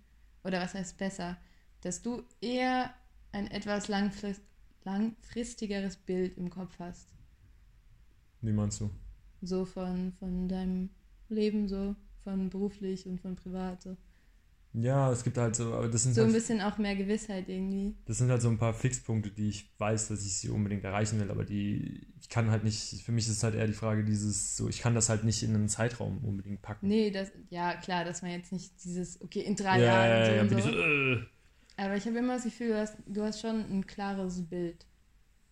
oder 0.44 0.60
was 0.62 0.74
heißt 0.74 0.98
besser, 0.98 1.38
dass 1.82 2.02
du 2.02 2.22
eher 2.42 2.94
ein 3.32 3.50
etwas 3.50 3.88
langfrist, 3.88 4.42
langfristigeres 4.84 5.96
Bild 5.98 6.38
im 6.38 6.50
Kopf 6.50 6.74
hast. 6.80 7.08
Wie 8.42 8.52
meinst 8.52 8.82
du? 8.82 8.92
So 9.42 9.66
von, 9.66 10.14
von 10.14 10.48
deinem 10.48 10.90
Leben, 11.30 11.68
so 11.68 11.96
von 12.24 12.50
beruflich 12.50 13.06
und 13.08 13.20
von 13.22 13.36
privat. 13.36 13.82
So, 13.82 13.98
Ja, 14.74 15.12
es 15.12 15.24
gibt 15.24 15.38
halt 15.38 15.56
so, 15.56 15.74
aber 15.74 15.88
das 15.90 16.04
sind, 16.04 16.14
so 16.14 16.22
ein 16.22 16.28
halt, 16.28 16.36
bisschen 16.36 16.62
auch 16.62 16.78
mehr 16.78 16.96
Gewissheit 16.96 17.50
irgendwie. 17.50 17.96
das 18.06 18.18
sind 18.20 18.30
halt 18.30 18.42
so 18.42 18.50
ein 18.50 18.58
paar 18.58 18.74
Fixpunkte, 18.74 19.32
die 19.32 19.50
ich 19.50 19.70
weiß, 19.80 20.08
dass 20.10 20.26
ich 20.26 20.38
sie 20.38 20.50
unbedingt 20.50 20.84
erreichen 20.84 21.20
will, 21.20 21.30
aber 21.32 21.44
die, 21.46 22.08
ich 22.22 22.30
kann 22.30 22.50
halt 22.52 22.64
nicht, 22.64 23.02
für 23.04 23.12
mich 23.12 23.26
ist 23.28 23.38
es 23.38 23.44
halt 23.44 23.56
eher 23.56 23.68
die 23.68 23.74
Frage, 23.74 24.04
dieses, 24.06 24.56
so, 24.56 24.70
ich 24.70 24.80
kann 24.80 24.96
das 24.96 25.10
halt 25.10 25.24
nicht 25.24 25.44
in 25.44 25.54
einen 25.56 25.68
Zeitraum 25.70 26.24
unbedingt 26.24 26.62
packen. 26.62 26.88
Nee, 26.88 27.12
das, 27.12 27.32
ja 27.50 27.76
klar, 27.76 28.06
dass 28.06 28.22
man 28.22 28.32
jetzt 28.32 28.52
nicht 28.52 28.72
dieses, 28.84 29.22
okay, 29.22 29.42
in 29.42 29.56
drei 29.56 29.80
ja, 29.80 29.86
Jahren 29.86 30.10
ja, 30.10 30.26
so 30.26 30.32
ja, 30.32 30.42
und 30.42 30.50
bin 30.50 30.60
so. 30.62 30.70
ich 30.70 30.76
so, 30.76 30.80
äh. 30.80 31.26
Aber 31.78 31.96
ich 31.96 32.06
habe 32.06 32.18
immer 32.18 32.34
das 32.36 32.44
Gefühl, 32.44 32.70
du 32.70 32.78
hast, 32.80 32.98
du 33.06 33.22
hast 33.24 33.40
schon 33.42 33.62
ein 33.72 33.86
klares 33.86 34.42
Bild 34.48 34.86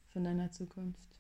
von 0.10 0.24
deiner 0.24 0.52
Zukunft. 0.52 1.15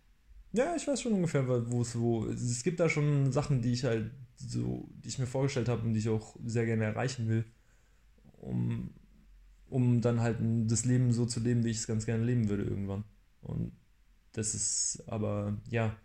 Ja, 0.55 0.73
ich 0.75 0.87
weiß 0.87 1.01
schon 1.01 1.13
ungefähr, 1.13 1.45
wo 1.69 1.81
es 1.81 1.99
wo. 1.99 2.25
Es 2.27 2.63
gibt 2.63 2.79
da 2.79 2.87
schon 2.87 3.31
Sachen, 3.33 3.61
die 3.61 3.73
ich 3.73 3.83
halt 3.83 4.11
so, 4.37 4.87
die 5.03 5.09
ich 5.09 5.19
mir 5.19 5.27
vorgestellt 5.27 5.67
habe 5.67 5.81
und 5.81 5.93
die 5.93 5.99
ich 5.99 6.09
auch 6.09 6.37
sehr 6.45 6.65
gerne 6.65 6.85
erreichen 6.85 7.27
will, 7.27 7.43
um, 8.39 8.91
um 9.69 9.99
dann 9.99 10.21
halt 10.21 10.37
das 10.67 10.85
Leben 10.85 11.11
so 11.11 11.25
zu 11.25 11.41
leben, 11.41 11.65
wie 11.65 11.71
ich 11.71 11.77
es 11.77 11.87
ganz 11.87 12.05
gerne 12.05 12.23
leben 12.23 12.47
würde 12.47 12.63
irgendwann. 12.63 13.03
Und 13.41 13.73
das 14.31 14.55
ist 14.55 15.03
aber, 15.07 15.57
ja, 15.69 15.97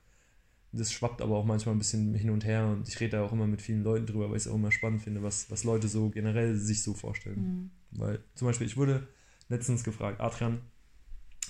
das 0.72 0.92
schwappt 0.92 1.22
aber 1.22 1.36
auch 1.36 1.44
manchmal 1.44 1.76
ein 1.76 1.78
bisschen 1.78 2.14
hin 2.14 2.30
und 2.30 2.44
her 2.44 2.66
und 2.66 2.88
ich 2.88 2.98
rede 2.98 3.18
da 3.18 3.24
auch 3.24 3.32
immer 3.32 3.46
mit 3.46 3.62
vielen 3.62 3.84
Leuten 3.84 4.06
drüber, 4.06 4.30
weil 4.30 4.36
ich 4.36 4.46
es 4.46 4.48
auch 4.48 4.56
immer 4.56 4.72
spannend 4.72 5.02
finde, 5.02 5.22
was, 5.22 5.48
was 5.50 5.62
Leute 5.62 5.86
so 5.86 6.10
generell 6.10 6.56
sich 6.56 6.82
so 6.82 6.94
vorstellen. 6.94 7.70
Mhm. 7.92 7.98
Weil 8.00 8.24
zum 8.34 8.46
Beispiel, 8.46 8.66
ich 8.66 8.76
wurde 8.76 9.06
letztens 9.48 9.84
gefragt, 9.84 10.20
Adrian, 10.20 10.60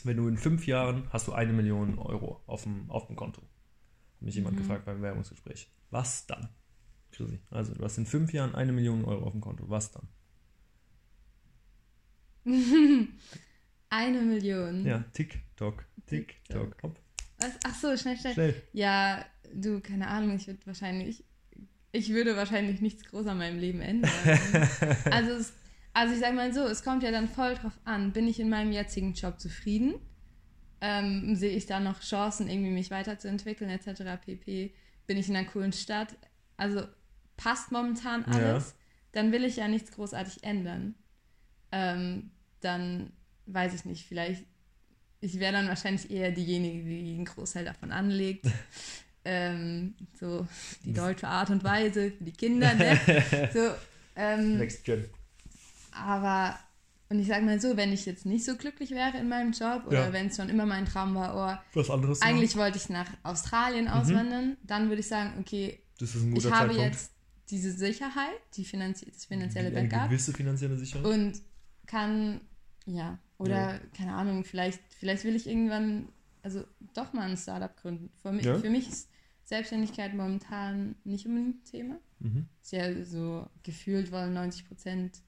wenn 0.05 0.16
du 0.16 0.29
in 0.29 0.37
fünf 0.38 0.66
Jahren 0.66 1.09
hast 1.11 1.29
du 1.29 1.33
eine 1.33 1.53
Million 1.53 1.98
Euro 1.98 2.42
auf 2.46 2.62
dem, 2.64 2.90
auf 2.90 3.07
dem 3.07 3.16
Konto. 3.16 3.42
Hat 3.42 4.22
mich 4.22 4.35
jemand 4.35 4.57
Mhm. 4.57 4.61
gefragt 4.61 4.85
beim 4.85 5.03
Werbungsgespräch. 5.03 5.70
Was 5.90 6.26
dann? 6.26 6.48
Chrissy, 7.12 7.40
also 7.50 7.74
du 7.74 7.83
hast 7.85 7.98
in 7.98 8.07
fünf 8.07 8.33
Jahren 8.33 8.55
eine 8.55 8.72
Million 8.72 9.05
Euro 9.05 9.24
auf 9.26 9.33
dem 9.33 9.40
Konto. 9.40 9.68
Was 9.68 9.90
dann? 9.92 10.09
Eine 13.90 14.20
Million. 14.22 14.87
Ja, 14.87 15.05
TikTok. 15.12 15.85
TikTok. 16.07 16.76
Hopp. 16.83 16.98
Was? 17.38 17.53
Ach 17.66 17.74
so, 17.74 17.96
schnell, 17.96 18.16
schnell. 18.16 18.35
Schnell. 18.35 18.62
Ja, 18.72 19.24
du, 19.53 19.81
keine 19.81 20.07
Ahnung, 20.09 20.37
ich 20.37 20.46
würde 20.46 20.64
wahrscheinlich, 20.66 21.24
ich 21.92 22.11
würde 22.11 22.37
wahrscheinlich 22.37 22.81
nichts 22.81 23.05
groß 23.05 23.26
an 23.26 23.38
meinem 23.38 23.59
Leben 23.59 23.81
ändern. 23.81 24.11
also, 25.11 25.33
es, 25.33 25.53
also 25.92 26.14
ich 26.14 26.20
sage 26.20 26.37
mal 26.37 26.53
so, 26.53 26.66
es 26.66 26.83
kommt 26.85 27.03
ja 27.03 27.11
dann 27.11 27.29
voll 27.29 27.55
drauf 27.55 27.79
an, 27.85 28.12
bin 28.12 28.29
ich 28.29 28.38
in 28.38 28.48
meinem 28.48 28.72
jetzigen 28.72 29.12
Job 29.14 29.40
zufrieden? 29.40 29.94
Ähm, 30.81 31.35
sehe 31.37 31.55
ich 31.57 31.66
da 31.66 31.81
noch 31.81 32.00
Chancen, 32.00 32.48
irgendwie 32.48 32.70
mich 32.70 32.90
weiterzuentwickeln, 32.90 33.70
etc. 33.70 34.03
pp. 34.24 34.72
Bin 35.07 35.18
ich 35.18 35.29
in 35.29 35.37
einer 35.37 35.48
coolen 35.48 35.72
Stadt? 35.72 36.16
Also 36.57 36.83
passt 37.37 37.72
momentan 37.72 38.24
alles, 38.24 38.70
ja. 38.70 38.74
dann 39.12 39.33
will 39.33 39.44
ich 39.44 39.57
ja 39.57 39.68
nichts 39.68 39.92
großartig 39.92 40.44
ändern. 40.44 40.94
Ähm, 41.72 42.31
dann 42.61 43.12
weiß 43.46 43.74
ich 43.74 43.85
nicht, 43.85 44.07
vielleicht, 44.07 44.44
ich 45.20 45.38
wäre 45.38 45.53
dann 45.53 45.68
wahrscheinlich 45.68 46.11
eher 46.11 46.31
diejenige, 46.31 46.85
die 46.85 47.14
einen 47.14 47.24
Großteil 47.24 47.64
davon 47.64 47.92
anlegt. 47.92 48.46
ähm, 49.24 49.94
so 50.18 50.46
die 50.85 50.92
deutsche 50.92 51.29
Art 51.29 51.50
und 51.50 51.64
Weise 51.64 52.12
für 52.12 52.24
die 52.24 52.33
Kinder, 52.33 52.72
ne? 52.74 53.50
So, 53.53 53.70
ähm, 54.16 54.59
Next 54.59 54.85
Gen. 54.85 55.09
Aber, 55.92 56.59
und 57.09 57.18
ich 57.18 57.26
sage 57.26 57.44
mal 57.44 57.61
so, 57.61 57.76
wenn 57.76 57.92
ich 57.92 58.07
jetzt 58.07 58.26
nicht 58.26 58.44
so 58.44 58.57
glücklich 58.57 58.90
wäre 58.90 59.16
in 59.18 59.29
meinem 59.29 59.53
Job 59.53 59.85
oder 59.87 60.07
Ja. 60.07 60.12
wenn 60.12 60.29
es 60.29 60.37
schon 60.37 60.48
immer 60.48 60.66
mein 60.66 60.87
Traum 60.87 61.14
war, 61.14 61.35
oh, 61.74 61.79
Was 61.79 61.90
anderes? 61.90 62.22
eigentlich 62.22 62.57
wollte 62.57 62.79
ich 62.79 62.88
nach 62.88 63.09
Australien 63.22 63.85
Mhm. 63.87 63.90
auswandern, 63.90 64.57
dann 64.62 64.88
würde 64.88 65.00
ich 65.00 65.09
sagen, 65.09 65.35
okay, 65.40 65.81
ich 66.00 66.14
habe 66.14 66.40
Zeitpunkt. 66.40 66.79
jetzt 66.81 67.12
diese 67.50 67.72
Sicherheit, 67.72 68.38
die 68.55 68.64
finanzie 68.64 69.07
das 69.11 69.24
finanzielle 69.24 69.76
Eine 69.76 69.88
Backup 69.88 70.09
gewisse 70.09 70.33
finanzielle 70.33 70.76
Sicherheit. 70.76 71.05
und 71.05 71.40
kann, 71.87 72.40
ja, 72.87 73.18
oder 73.38 73.74
Ja. 73.74 73.81
keine 73.96 74.14
Ahnung, 74.14 74.44
vielleicht, 74.44 74.81
vielleicht 74.98 75.24
will 75.24 75.35
ich 75.35 75.48
irgendwann, 75.48 76.09
also 76.42 76.64
doch 76.94 77.12
mal 77.12 77.29
ein 77.29 77.37
Startup 77.37 77.76
gründen. 77.76 78.11
Für 78.22 78.31
mich, 78.33 78.44
Ja. 78.46 78.59
für 78.59 78.70
mich 78.70 78.88
ist 78.88 79.09
Selbstständigkeit 79.44 80.14
momentan 80.14 80.94
nicht 81.03 81.26
unbedingt 81.26 81.57
ein 81.57 81.64
Thema. 81.64 81.98
Mhm. 82.20 82.46
Ist 82.62 82.72
ja 82.72 83.05
so 83.05 83.48
gefühlt 83.64 84.12
wollen 84.12 84.33
90 84.33 84.68
Prozent 84.68 85.20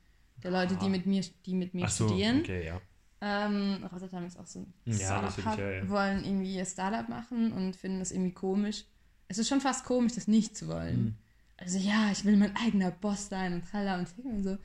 der 0.42 0.50
Leute, 0.50 0.76
die 0.76 0.86
Ah. 0.86 0.88
mit 0.88 1.06
mir, 1.06 1.22
die 1.46 1.54
mit 1.54 1.74
mir 1.74 1.88
so, 1.88 2.06
studieren, 2.06 2.40
okay, 2.40 2.66
ja. 2.66 2.80
ähm, 3.20 3.84
Rotterdam 3.92 4.24
ist 4.26 4.38
auch 4.38 4.46
so 4.46 4.60
ein 4.60 4.72
Ja, 4.84 5.22
natürlich, 5.22 5.44
ja, 5.58 5.70
ja. 5.70 5.88
wollen 5.88 6.24
irgendwie 6.24 6.56
ihr 6.56 6.64
Startup 6.64 7.08
machen 7.08 7.52
und 7.52 7.76
finden 7.76 7.98
das 8.00 8.10
irgendwie 8.12 8.32
komisch. 8.32 8.84
Es 9.28 9.38
ist 9.38 9.48
schon 9.48 9.60
fast 9.60 9.84
komisch, 9.84 10.12
das 10.14 10.28
nicht 10.28 10.56
zu 10.56 10.68
wollen. 10.68 11.02
Mhm. 11.04 11.14
Also 11.56 11.78
ja, 11.78 12.10
ich 12.10 12.24
will 12.24 12.36
mein 12.36 12.54
eigener 12.56 12.90
Boss 12.90 13.28
sein 13.28 13.54
und 13.54 13.68
tralla 13.70 13.98
und 13.98 14.08
so. 14.42 14.58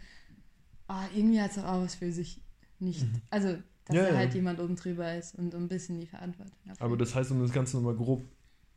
Aber 0.88 1.08
irgendwie 1.14 1.40
hat 1.42 1.52
es 1.52 1.58
auch 1.60 1.82
was 1.84 1.96
für 1.96 2.12
sich 2.12 2.42
nicht. 2.80 3.06
Also, 3.30 3.50
dass 3.86 3.96
Mhm. 3.96 3.96
Ja, 3.96 4.12
da 4.12 4.18
halt 4.18 4.34
jemand 4.34 4.60
oben 4.60 4.76
drüber 4.76 5.16
ist 5.16 5.36
und 5.36 5.54
ein 5.56 5.68
bisschen 5.70 6.00
die 6.00 6.08
Verantwortung 6.08 6.58
hat. 6.68 6.82
Aber 6.82 6.98
das 6.98 7.16
heißt, 7.16 7.32
um 7.32 7.40
das 7.42 7.52
Ganze 7.54 7.78
nochmal 7.78 7.96
grob 7.96 8.24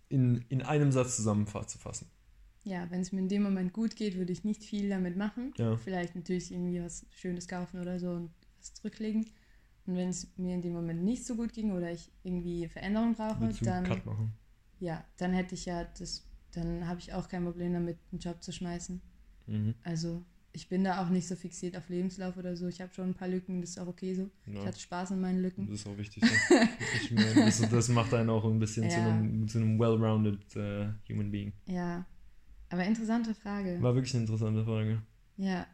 in, 0.08 0.44
in 0.48 0.62
einem 0.62 0.92
Satz 0.92 1.16
zusammenzufassen. 1.16 2.06
Ja, 2.64 2.90
wenn 2.90 3.00
es 3.00 3.12
mir 3.12 3.20
in 3.20 3.28
dem 3.28 3.42
Moment 3.42 3.72
gut 3.72 3.96
geht, 3.96 4.16
würde 4.16 4.32
ich 4.32 4.44
nicht 4.44 4.62
viel 4.64 4.88
damit 4.88 5.16
machen. 5.16 5.52
Ja. 5.56 5.76
Vielleicht 5.76 6.14
natürlich 6.14 6.52
irgendwie 6.52 6.82
was 6.82 7.06
Schönes 7.10 7.48
kaufen 7.48 7.80
oder 7.80 7.98
so 7.98 8.10
und 8.10 8.30
was 8.58 8.74
zurücklegen. 8.74 9.26
Und 9.86 9.96
wenn 9.96 10.08
es 10.10 10.28
mir 10.36 10.54
in 10.54 10.62
dem 10.62 10.74
Moment 10.74 11.02
nicht 11.02 11.24
so 11.26 11.36
gut 11.36 11.52
ging 11.52 11.72
oder 11.72 11.90
ich 11.90 12.10
irgendwie 12.22 12.68
Veränderung 12.68 13.14
brauche, 13.14 13.48
dann 13.62 13.84
Cut 13.84 14.04
machen? 14.06 14.32
ja, 14.78 15.04
dann 15.16 15.32
hätte 15.32 15.54
ich 15.54 15.64
ja 15.64 15.84
das, 15.98 16.26
dann 16.52 16.86
habe 16.86 17.00
ich 17.00 17.12
auch 17.12 17.28
kein 17.28 17.44
Problem 17.44 17.72
damit, 17.72 17.98
einen 18.12 18.20
Job 18.20 18.42
zu 18.42 18.52
schmeißen. 18.52 19.00
Mhm. 19.46 19.74
Also 19.82 20.22
ich 20.52 20.68
bin 20.68 20.84
da 20.84 21.02
auch 21.02 21.08
nicht 21.08 21.28
so 21.28 21.36
fixiert 21.36 21.76
auf 21.76 21.88
Lebenslauf 21.88 22.36
oder 22.36 22.56
so. 22.56 22.66
Ich 22.68 22.80
habe 22.80 22.92
schon 22.92 23.10
ein 23.10 23.14
paar 23.14 23.28
Lücken, 23.28 23.60
das 23.60 23.70
ist 23.70 23.78
auch 23.78 23.86
okay 23.86 24.14
so. 24.14 24.28
Ich 24.46 24.54
Ja. 24.54 24.66
hatte 24.66 24.80
Spaß 24.80 25.12
an 25.12 25.20
meinen 25.20 25.40
Lücken. 25.40 25.66
Das 25.66 25.80
ist 25.80 25.86
auch 25.86 25.96
wichtig. 25.96 26.24
Ja. 26.24 26.68
ich 26.96 27.10
meine, 27.12 27.34
das, 27.36 27.58
das 27.70 27.88
macht 27.88 28.12
einen 28.14 28.30
auch 28.30 28.44
ein 28.44 28.58
bisschen 28.58 28.90
zu 28.90 28.98
Ja. 28.98 29.08
einem, 29.08 29.48
zu 29.48 29.58
einem 29.58 29.78
well-rounded 29.78 30.56
äh, 30.56 30.88
human 31.08 31.30
being. 31.30 31.52
Ja, 31.66 32.04
aber 32.70 32.84
interessante 32.84 33.34
Frage. 33.34 33.78
War 33.82 33.94
wirklich 33.94 34.14
eine 34.14 34.22
interessante 34.24 34.64
Frage. 34.64 35.02
Ja, 35.36 35.66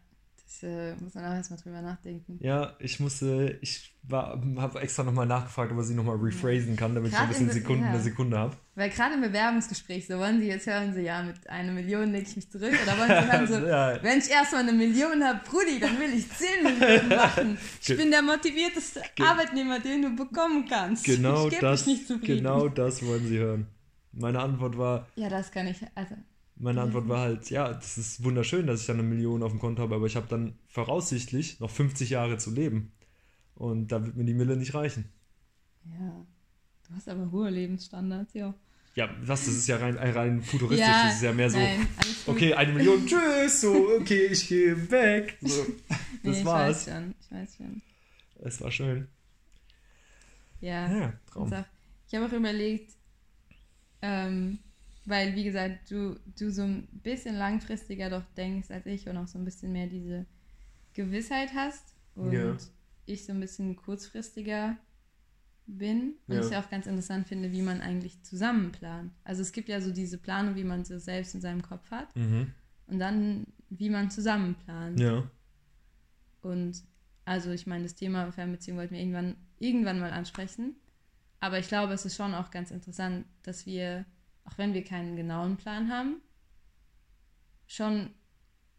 das 0.45 0.63
äh, 0.63 0.95
muss 1.03 1.15
man 1.15 1.25
auch 1.25 1.35
erstmal 1.35 1.59
drüber 1.59 1.83
nachdenken. 1.83 2.39
Ja, 2.41 2.75
ich 2.79 3.01
musste, 3.01 3.59
ich 3.63 3.93
habe 4.13 4.81
extra 4.81 5.03
nochmal 5.03 5.27
nachgefragt, 5.27 5.73
ob 5.73 5.79
er 5.79 5.83
sie 5.83 5.95
nochmal 5.95 6.17
rephrasen 6.17 6.77
kann, 6.77 6.95
damit 6.95 7.11
ich 7.11 7.17
Gerade 7.17 7.29
ein 7.29 7.31
bisschen 7.31 7.51
Sekunden 7.51 7.83
ja. 7.83 7.91
eine 7.91 8.01
Sekunde 8.01 8.39
habe. 8.39 8.57
Weil 8.77 8.91
gerade 8.91 9.15
im 9.17 9.23
Bewerbungsgespräch, 9.23 10.07
so 10.07 10.19
wollen 10.19 10.39
Sie 10.39 10.47
jetzt 10.47 10.67
hören, 10.69 10.95
so 10.95 11.01
ja, 11.01 11.23
mit 11.25 11.51
einer 11.51 11.73
Million 11.73 12.13
lege 12.13 12.27
ich 12.29 12.37
mich 12.37 12.49
zurück. 12.49 12.73
Oder 12.81 12.97
wollen 12.97 13.09
Sie 13.09 13.33
hören, 13.33 13.47
so, 13.49 13.67
Ja. 13.67 14.01
wenn 14.05 14.19
ich 14.19 14.31
erstmal 14.31 14.63
eine 14.63 14.73
Million 14.73 15.25
habe, 15.25 15.41
Brudi, 15.45 15.81
dann 15.81 15.99
will 15.99 16.15
ich 16.15 16.31
10 16.31 16.63
Millionen 16.63 17.09
machen. 17.09 17.59
Ich 17.81 17.97
bin 17.97 18.11
der 18.13 18.23
motivierteste 18.23 19.03
Arbeitnehmer, 19.21 19.81
den 19.81 20.03
du 20.03 20.15
bekommen 20.15 20.65
kannst. 20.69 21.05
Genau 21.05 21.49
ich 21.49 21.59
das, 21.59 21.87
mich 21.87 21.97
nicht 21.99 22.07
zufrieden. 22.09 22.37
genau 22.45 22.69
das 22.69 23.05
wollen 23.05 23.27
sie 23.27 23.39
hören. 23.39 23.67
Meine 24.13 24.39
Antwort 24.39 24.79
war, 24.79 25.09
Ja, 25.17 25.29
das 25.29 25.51
kann 25.51 25.67
ich, 25.67 25.79
also, 25.97 26.15
meine 26.57 26.81
Antwort 26.83 27.09
war 27.09 27.21
halt, 27.21 27.51
ja, 27.51 27.73
das 27.73 27.99
ist 27.99 28.25
wunderschön, 28.25 28.67
dass 28.67 28.81
ich 28.81 28.87
dann 28.87 28.99
eine 28.99 29.09
Million 29.09 29.43
auf 29.43 29.51
dem 29.53 29.61
Konto 29.61 29.83
habe, 29.83 29.95
aber 29.97 30.07
ich 30.07 30.17
habe 30.17 30.27
dann 30.29 30.59
voraussichtlich 30.69 31.61
noch 31.61 31.71
50 31.71 32.11
Jahre 32.11 32.39
zu 32.39 32.51
leben. 32.51 32.93
Und 33.55 33.89
da 33.93 34.05
wird 34.05 34.17
mir 34.17 34.25
die 34.25 34.35
Mille 34.35 34.57
nicht 34.57 34.75
reichen. 34.75 35.11
ja. 35.85 36.25
Du 36.89 36.95
hast 36.95 37.09
aber 37.09 37.33
hohe 37.33 37.51
Lebensstandards, 37.51 38.33
ja. 38.35 38.55
Ja, 38.95 39.11
was, 39.21 39.45
das 39.45 39.55
ist 39.55 39.67
ja 39.67 39.77
rein, 39.79 39.97
rein 39.97 40.41
futuristisch, 40.41 40.87
ja, 40.87 41.05
das 41.07 41.17
ist 41.17 41.23
ja 41.23 41.33
mehr 41.33 41.51
so, 41.51 41.59
Nein, 41.59 41.87
okay, 42.29 42.55
eine 42.55 42.73
Million, 42.73 43.05
tschüss, 43.05 43.61
so, 43.61 43.89
okay, 44.01 44.27
ich 44.27 44.47
gehe 44.49 44.89
weg. 44.91 45.37
So, 45.43 45.65
Nee, 46.23 46.31
das 46.31 46.39
ich 46.39 46.45
war's. 46.45 46.87
weiß 46.87 46.95
schon, 46.95 47.15
ich 47.21 47.31
weiß 47.33 47.57
schon. 47.57 47.83
Es 48.41 48.61
war 48.61 48.71
schön. 48.71 49.09
Ja. 50.61 50.91
Ja, 50.91 51.13
Traum. 51.31 51.53
Ich 52.09 52.15
habe 52.15 52.27
auch 52.27 52.33
überlegt, 52.33 52.93
ähm, 54.01 54.59
weil, 55.07 55.35
wie 55.35 55.45
gesagt, 55.45 55.91
du, 55.91 56.19
du 56.39 56.51
so 56.51 56.63
ein 56.63 56.87
bisschen 57.03 57.37
langfristiger 57.37 58.11
doch 58.11 58.25
denkst 58.37 58.71
als 58.71 58.87
ich 58.87 59.09
und 59.09 59.17
auch 59.17 59.27
so 59.29 59.39
ein 59.39 59.45
bisschen 59.45 59.73
mehr 59.73 59.87
diese 59.87 60.27
Gewissheit 60.93 61.55
hast 61.55 61.95
und 62.15 62.33
Ja. 62.33 62.57
ich 63.07 63.25
so 63.25 63.33
ein 63.33 63.41
bisschen 63.41 63.77
kurzfristiger 63.77 64.77
bin 65.67 66.15
und 66.29 66.35
Ja. 66.37 66.41
ich 66.47 66.57
auch 66.57 66.71
ganz 66.71 66.87
interessant 66.87 67.27
finde, 67.27 67.51
wie 67.53 67.63
man 67.63 67.81
eigentlich 67.81 68.23
zusammen 68.23 68.71
plant. 68.73 69.13
Also 69.25 69.43
es 69.43 69.53
gibt 69.53 69.69
ja 69.69 69.81
so 69.81 69.93
diese 69.93 70.19
Planung, 70.19 70.55
wie 70.57 70.65
man 70.65 70.85
so 70.85 70.99
selbst 70.99 71.35
in 71.35 71.41
seinem 71.41 71.63
Kopf 71.63 71.91
hat 71.91 72.15
Mhm. 72.15 72.53
und 72.87 72.99
dann, 72.99 73.47
wie 73.71 73.91
man 73.91 74.11
zusammen 74.11 74.55
plant. 74.65 75.01
Ja. 75.01 75.29
Und 76.43 76.83
also 77.25 77.51
ich 77.51 77.67
meine, 77.67 77.83
das 77.85 77.95
Thema 77.95 78.31
Fernbeziehung 78.33 78.79
wollten 78.79 78.95
wir 78.95 79.01
irgendwann, 79.01 79.37
irgendwann 79.59 79.99
mal 79.99 80.13
ansprechen. 80.13 80.77
Aber 81.41 81.59
ich 81.59 81.69
glaube, 81.69 81.93
es 81.93 82.05
ist 82.07 82.17
schon 82.17 82.35
auch 82.35 82.51
ganz 82.51 82.71
interessant, 82.71 83.27
dass 83.43 83.67
wir, 83.67 84.05
auch 84.47 84.57
wenn 84.59 84.75
wir 84.75 84.85
keinen 84.85 85.17
genauen 85.17 85.57
Plan 85.57 85.91
haben, 85.91 86.21
schon 87.67 88.11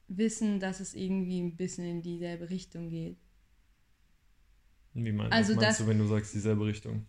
wissen, 0.07 0.59
dass 0.59 0.79
es 0.79 0.93
irgendwie 0.93 1.39
ein 1.41 1.55
bisschen 1.57 1.85
in 1.85 2.01
dieselbe 2.01 2.49
Richtung 2.49 2.89
geht. 2.89 3.17
Wie 4.93 5.11
mein, 5.11 5.31
Also 5.31 5.53
meinst 5.53 5.67
das- 5.69 5.77
du, 5.79 5.87
wenn 5.87 5.99
du 5.99 6.05
sagst, 6.07 6.33
dieselbe 6.33 6.65
Richtung? 6.65 7.05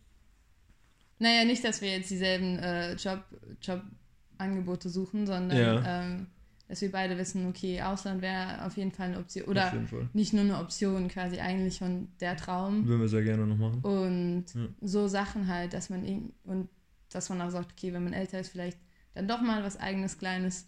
Naja, 1.20 1.44
nicht, 1.44 1.64
dass 1.64 1.80
wir 1.80 1.90
jetzt 1.90 2.10
dieselben 2.10 2.58
äh, 2.58 2.94
Job, 2.94 3.24
Jobangebote 3.62 4.88
suchen, 4.88 5.26
sondern 5.26 5.56
Ja. 5.58 6.02
ähm, 6.04 6.26
dass 6.68 6.80
wir 6.82 6.92
beide 6.92 7.16
wissen, 7.16 7.46
okay, 7.48 7.80
Ausland 7.80 8.20
wäre 8.20 8.64
auf 8.66 8.76
jeden 8.76 8.92
Fall 8.92 9.08
eine 9.08 9.18
Option. 9.18 9.44
Oder 9.46 9.72
nicht 10.12 10.32
nur 10.34 10.42
eine 10.42 10.58
Option, 10.58 11.08
quasi 11.08 11.38
eigentlich 11.40 11.76
schon 11.76 12.08
der 12.20 12.36
Traum. 12.36 12.86
Würden 12.86 13.00
wir 13.00 13.08
sehr 13.08 13.22
gerne 13.24 13.46
noch 13.46 13.56
machen. 13.56 13.80
Und 13.80 14.44
Ja. 14.54 14.68
so 14.82 15.08
Sachen 15.08 15.46
halt, 15.48 15.72
dass 15.72 15.88
man 15.88 16.32
und 16.44 16.68
dass 17.10 17.28
man 17.28 17.40
auch 17.40 17.50
sagt, 17.50 17.72
okay, 17.72 17.92
wenn 17.92 18.04
man 18.04 18.12
älter 18.12 18.40
ist, 18.40 18.50
vielleicht 18.50 18.78
dann 19.14 19.26
doch 19.28 19.40
mal 19.40 19.62
was 19.64 19.76
eigenes, 19.78 20.18
kleines 20.18 20.66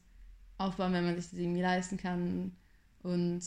aufbauen, 0.58 0.92
wenn 0.92 1.04
man 1.04 1.16
sich 1.16 1.30
das 1.30 1.38
irgendwie 1.38 1.62
leisten 1.62 1.96
kann. 1.96 2.52
Und 3.02 3.40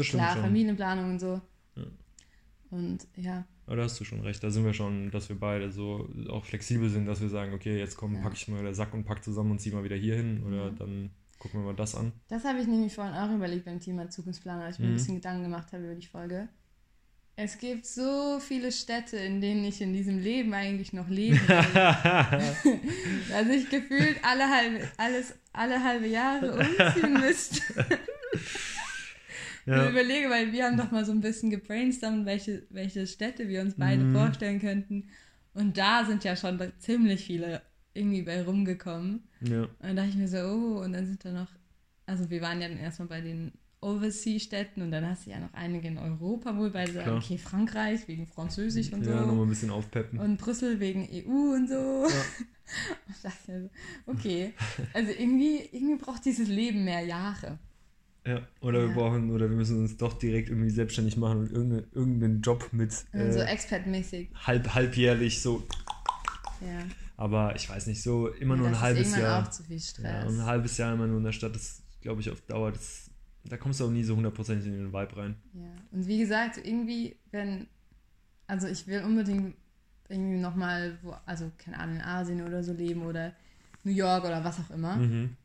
klar, 0.00 0.32
schon. 0.34 0.42
Familienplanung 0.42 1.10
und 1.12 1.18
so. 1.20 1.40
Ja. 1.76 1.84
Und 2.70 3.06
ja, 3.16 3.44
Aber 3.66 3.76
da 3.76 3.84
hast 3.84 3.98
du 4.00 4.04
schon 4.04 4.20
recht. 4.20 4.42
Da 4.42 4.50
sind 4.50 4.64
wir 4.64 4.74
schon, 4.74 5.10
dass 5.10 5.28
wir 5.28 5.38
beide 5.38 5.70
so 5.70 6.08
auch 6.28 6.44
flexibel 6.44 6.88
sind, 6.90 7.06
dass 7.06 7.20
wir 7.20 7.28
sagen, 7.28 7.54
okay, 7.54 7.78
jetzt 7.78 7.96
komm, 7.96 8.16
Ja. 8.16 8.20
pack 8.22 8.34
ich 8.34 8.48
mal 8.48 8.62
der 8.62 8.74
Sack 8.74 8.92
und 8.94 9.04
pack 9.04 9.22
zusammen 9.24 9.52
und 9.52 9.60
zieh 9.60 9.70
mal 9.70 9.84
wieder 9.84 9.96
hier 9.96 10.16
hin. 10.16 10.42
Oder 10.44 10.64
Ja. 10.66 10.70
dann 10.70 11.10
gucken 11.38 11.60
wir 11.60 11.66
mal 11.66 11.76
das 11.76 11.94
an. 11.94 12.12
das 12.28 12.44
habe 12.44 12.58
ich 12.60 12.66
nämlich 12.66 12.94
vorhin 12.94 13.14
auch 13.14 13.30
überlegt 13.34 13.64
beim 13.64 13.80
Thema 13.80 14.08
Zukunftsplaner, 14.10 14.64
als 14.64 14.76
ich 14.76 14.80
mir 14.80 14.86
Mhm. 14.86 14.92
ein 14.92 14.96
bisschen 14.96 15.14
Gedanken 15.16 15.42
gemacht 15.44 15.72
habe 15.72 15.84
über 15.84 15.94
die 15.94 16.06
Folge. 16.06 16.48
Es 17.36 17.58
gibt 17.58 17.84
so 17.84 18.38
viele 18.38 18.70
Städte, 18.70 19.16
in 19.16 19.40
denen 19.40 19.64
ich 19.64 19.80
in 19.80 19.92
diesem 19.92 20.20
Leben 20.20 20.54
eigentlich 20.54 20.92
noch 20.92 21.08
leben 21.08 21.40
will. 21.48 21.56
dass 23.28 23.48
ich 23.48 23.68
gefühlt 23.70 24.16
alle 24.22 24.48
halbe, 24.48 24.80
alles, 24.96 25.34
alle 25.52 25.82
halbe 25.82 26.06
Jahre 26.06 26.52
umziehen 26.54 27.12
müsste. 27.20 27.60
Ich 29.66 29.72
Ja. 29.72 29.88
überlege, 29.88 30.28
weil 30.30 30.52
wir 30.52 30.64
haben 30.66 30.76
doch 30.76 30.90
mal 30.90 31.04
so 31.04 31.12
ein 31.12 31.22
bisschen 31.22 31.50
gebrainstormt, 31.50 32.26
welche, 32.26 32.64
welche 32.70 33.06
Städte 33.06 33.48
wir 33.48 33.62
uns 33.62 33.74
beide 33.76 34.04
Mhm. 34.04 34.12
vorstellen 34.12 34.60
könnten. 34.60 35.08
Und 35.54 35.78
da 35.78 36.04
sind 36.04 36.22
ja 36.22 36.36
schon 36.36 36.60
ziemlich 36.78 37.24
viele 37.24 37.62
irgendwie 37.94 38.22
bei 38.22 38.42
rumgekommen. 38.42 39.26
ja. 39.40 39.62
Und 39.62 39.68
da 39.80 39.92
dachte 39.94 40.10
ich 40.10 40.16
mir 40.16 40.28
so, 40.28 40.38
oh, 40.38 40.82
und 40.84 40.92
dann 40.92 41.06
sind 41.06 41.24
da 41.24 41.32
noch, 41.32 41.48
also 42.06 42.28
wir 42.28 42.42
waren 42.42 42.60
ja 42.60 42.68
dann 42.68 42.76
erstmal 42.78 43.08
bei 43.08 43.20
den 43.22 43.52
Overseas-Städten 43.84 44.82
und 44.82 44.90
dann 44.90 45.06
hast 45.08 45.26
du 45.26 45.30
ja 45.30 45.38
noch 45.38 45.52
einige 45.52 45.88
in 45.88 45.98
Europa 45.98 46.56
wohl, 46.56 46.72
weil 46.74 46.88
Klar. 46.88 47.16
okay, 47.16 47.38
Frankreich 47.38 48.08
wegen 48.08 48.26
Französisch 48.26 48.92
und 48.92 49.04
Ja, 49.06 49.20
so. 49.20 49.26
nochmal 49.26 49.46
ein 49.46 49.48
bisschen 49.50 49.70
aufpeppen. 49.70 50.18
Und 50.18 50.38
Brüssel 50.38 50.80
wegen 50.80 51.08
EU 51.12 51.54
und 51.54 51.68
so. 51.68 52.06
Ja. 52.08 52.14
Ich 53.10 53.20
dachte 53.20 53.70
so, 54.06 54.10
okay. 54.10 54.54
Also 54.94 55.10
irgendwie, 55.12 55.60
irgendwie 55.70 56.02
braucht 56.02 56.24
dieses 56.24 56.48
Leben 56.48 56.84
mehr 56.84 57.02
Jahre. 57.02 57.58
Ja, 58.26 58.40
oder 58.62 58.80
Ja. 58.80 58.88
wir 58.88 58.94
brauchen, 58.94 59.30
oder 59.30 59.50
wir 59.50 59.56
müssen 59.56 59.80
uns 59.82 59.98
doch 59.98 60.14
direkt 60.14 60.48
irgendwie 60.48 60.70
selbstständig 60.70 61.18
machen 61.18 61.40
und 61.40 61.52
irgendeine, 61.52 61.86
irgendeinen 61.92 62.40
Job 62.40 62.66
mit 62.72 62.90
so 62.92 63.04
äh, 63.12 63.44
expertmäßig. 63.44 64.30
halb, 64.46 64.74
halbjährlich 64.74 65.42
so. 65.42 65.62
Ja. 66.62 66.84
Aber 67.18 67.54
ich 67.54 67.68
weiß 67.68 67.86
nicht, 67.86 68.02
so 68.02 68.28
immer 68.28 68.56
nur 68.56 68.70
das 68.70 68.78
ein 68.78 68.82
halbes 68.82 69.08
ist 69.08 69.12
irgendwann 69.12 69.30
Jahr. 69.30 69.42
auch 69.46 69.50
zu 69.50 69.62
viel 69.62 69.76
Ja, 69.76 69.82
Stress. 69.82 70.26
und 70.26 70.40
ein 70.40 70.46
halbes 70.46 70.76
Jahr 70.78 70.94
immer 70.94 71.06
nur 71.06 71.18
in 71.18 71.24
der 71.24 71.32
Stadt, 71.32 71.54
das 71.54 71.82
glaube 72.00 72.22
ich 72.22 72.30
auf 72.30 72.40
Dauer, 72.40 72.72
das, 72.72 73.03
da 73.44 73.56
kommst 73.56 73.80
du 73.80 73.86
auch 73.86 73.90
nie 73.90 74.04
so 74.04 74.16
hundertprozentig 74.16 74.66
in 74.66 74.72
den 74.72 74.92
Vibe 74.92 75.16
rein. 75.16 75.36
Ja, 75.52 75.74
und 75.92 76.06
wie 76.06 76.18
gesagt, 76.18 76.58
irgendwie, 76.58 77.16
wenn, 77.30 77.66
also 78.46 78.66
ich 78.66 78.86
will 78.86 79.02
unbedingt 79.02 79.54
irgendwie 80.08 80.38
nochmal, 80.38 80.98
wo, 81.02 81.14
also 81.26 81.50
keine 81.58 81.78
Ahnung, 81.78 81.96
in 81.96 82.02
Asien 82.02 82.46
oder 82.46 82.62
so 82.62 82.72
leben 82.72 83.02
oder 83.02 83.34
New 83.84 83.92
York 83.92 84.24
oder 84.24 84.44
was 84.44 84.60
auch 84.60 84.70
immer. 84.70 84.96
Mhm. 84.96 85.36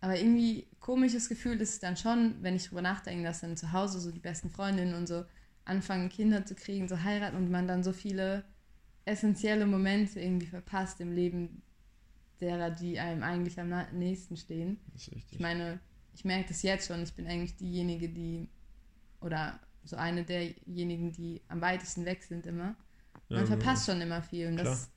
Aber 0.00 0.18
irgendwie 0.18 0.66
komisches 0.80 1.28
Gefühl 1.28 1.60
ist 1.60 1.74
es 1.74 1.80
dann 1.80 1.96
schon, 1.96 2.34
wenn 2.42 2.56
ich 2.56 2.68
drüber 2.68 2.82
nachdenke, 2.82 3.24
dass 3.24 3.40
dann 3.40 3.56
zu 3.56 3.72
Hause 3.72 4.00
so 4.00 4.10
die 4.10 4.20
besten 4.20 4.50
Freundinnen 4.50 4.94
und 4.94 5.06
so 5.06 5.24
anfangen, 5.64 6.10
Kinder 6.10 6.44
zu 6.44 6.54
kriegen, 6.54 6.88
so 6.88 7.02
heiraten 7.02 7.36
und 7.36 7.50
man 7.50 7.66
dann 7.66 7.82
so 7.82 7.92
viele 7.92 8.44
essentielle 9.06 9.66
Momente 9.66 10.20
irgendwie 10.20 10.46
verpasst 10.46 11.00
im 11.00 11.12
Leben 11.12 11.62
derer, 12.40 12.70
die 12.70 12.98
einem 12.98 13.22
eigentlich 13.22 13.58
am 13.58 13.70
nächsten 13.92 14.36
stehen. 14.36 14.78
Das 14.92 15.02
ist 15.02 15.14
richtig. 15.14 15.32
Ich 15.32 15.40
meine, 15.40 15.80
ich 16.14 16.24
merke 16.24 16.48
das 16.48 16.62
jetzt 16.62 16.86
schon. 16.86 17.02
Ich 17.02 17.12
bin 17.14 17.26
eigentlich 17.26 17.56
diejenige, 17.56 18.08
die, 18.08 18.48
oder 19.20 19.58
so 19.84 19.96
eine 19.96 20.24
derjenigen, 20.24 21.12
die 21.12 21.40
am 21.48 21.60
weitesten 21.60 22.04
weg 22.04 22.22
sind 22.22 22.46
immer. 22.46 22.74
Man 23.28 23.40
Ja, 23.40 23.46
verpasst 23.46 23.86
schon 23.86 24.00
immer 24.00 24.22
viel. 24.22 24.48
Und 24.48 24.56
das, 24.56 24.90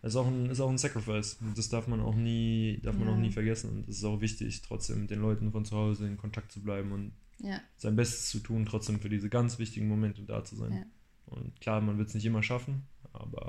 Das 0.00 0.12
ist 0.12 0.16
auch 0.16 0.26
ein, 0.28 0.48
ist 0.50 0.60
auch 0.60 0.70
ein 0.70 0.78
Sacrifice. 0.78 1.38
Und 1.40 1.56
Das 1.58 1.68
darf 1.68 1.88
man 1.88 2.00
auch 2.00 2.14
nie, 2.14 2.80
darf 2.82 2.96
man 2.96 3.08
Ja. 3.08 3.14
auch 3.14 3.18
nie 3.18 3.32
vergessen. 3.32 3.70
Und 3.70 3.88
es 3.88 3.98
ist 3.98 4.04
auch 4.04 4.20
wichtig, 4.20 4.62
trotzdem 4.62 5.00
mit 5.02 5.10
den 5.10 5.20
Leuten 5.20 5.50
von 5.50 5.64
zu 5.64 5.76
Hause 5.76 6.06
in 6.06 6.16
Kontakt 6.16 6.52
zu 6.52 6.62
bleiben 6.62 6.92
und 6.92 7.12
ja, 7.40 7.60
sein 7.76 7.94
Bestes 7.96 8.28
zu 8.30 8.40
tun, 8.40 8.66
trotzdem 8.66 9.00
für 9.00 9.08
diese 9.08 9.28
ganz 9.28 9.58
wichtigen 9.58 9.88
Momente 9.88 10.22
da 10.22 10.44
zu 10.44 10.56
sein. 10.56 10.72
Ja. 10.72 10.82
Und 11.26 11.60
klar, 11.60 11.80
man 11.80 11.96
wird 11.98 12.08
es 12.08 12.14
nicht 12.14 12.26
immer 12.26 12.42
schaffen, 12.42 12.86
aber 13.12 13.47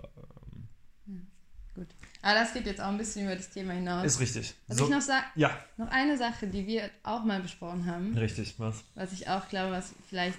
aber 2.21 2.33
das 2.33 2.53
geht 2.53 2.65
jetzt 2.65 2.81
auch 2.81 2.87
ein 2.89 2.97
bisschen 2.97 3.25
über 3.25 3.35
das 3.35 3.49
Thema 3.49 3.73
hinaus. 3.73 4.05
ist 4.05 4.19
richtig. 4.19 4.53
Was 4.67 4.77
So, 4.77 4.85
ich 4.85 4.89
noch 4.89 5.01
sag, 5.01 5.23
ja, 5.35 5.57
noch 5.77 5.87
eine 5.89 6.17
Sache, 6.17 6.47
die 6.47 6.65
wir 6.67 6.89
auch 7.03 7.23
mal 7.23 7.41
besprochen 7.41 7.85
haben, 7.85 8.17
richtig, 8.17 8.55
was? 8.59 8.83
was 8.95 9.13
ich 9.13 9.27
auch 9.29 9.47
glaube, 9.49 9.71
was 9.71 9.93
vielleicht, 10.09 10.37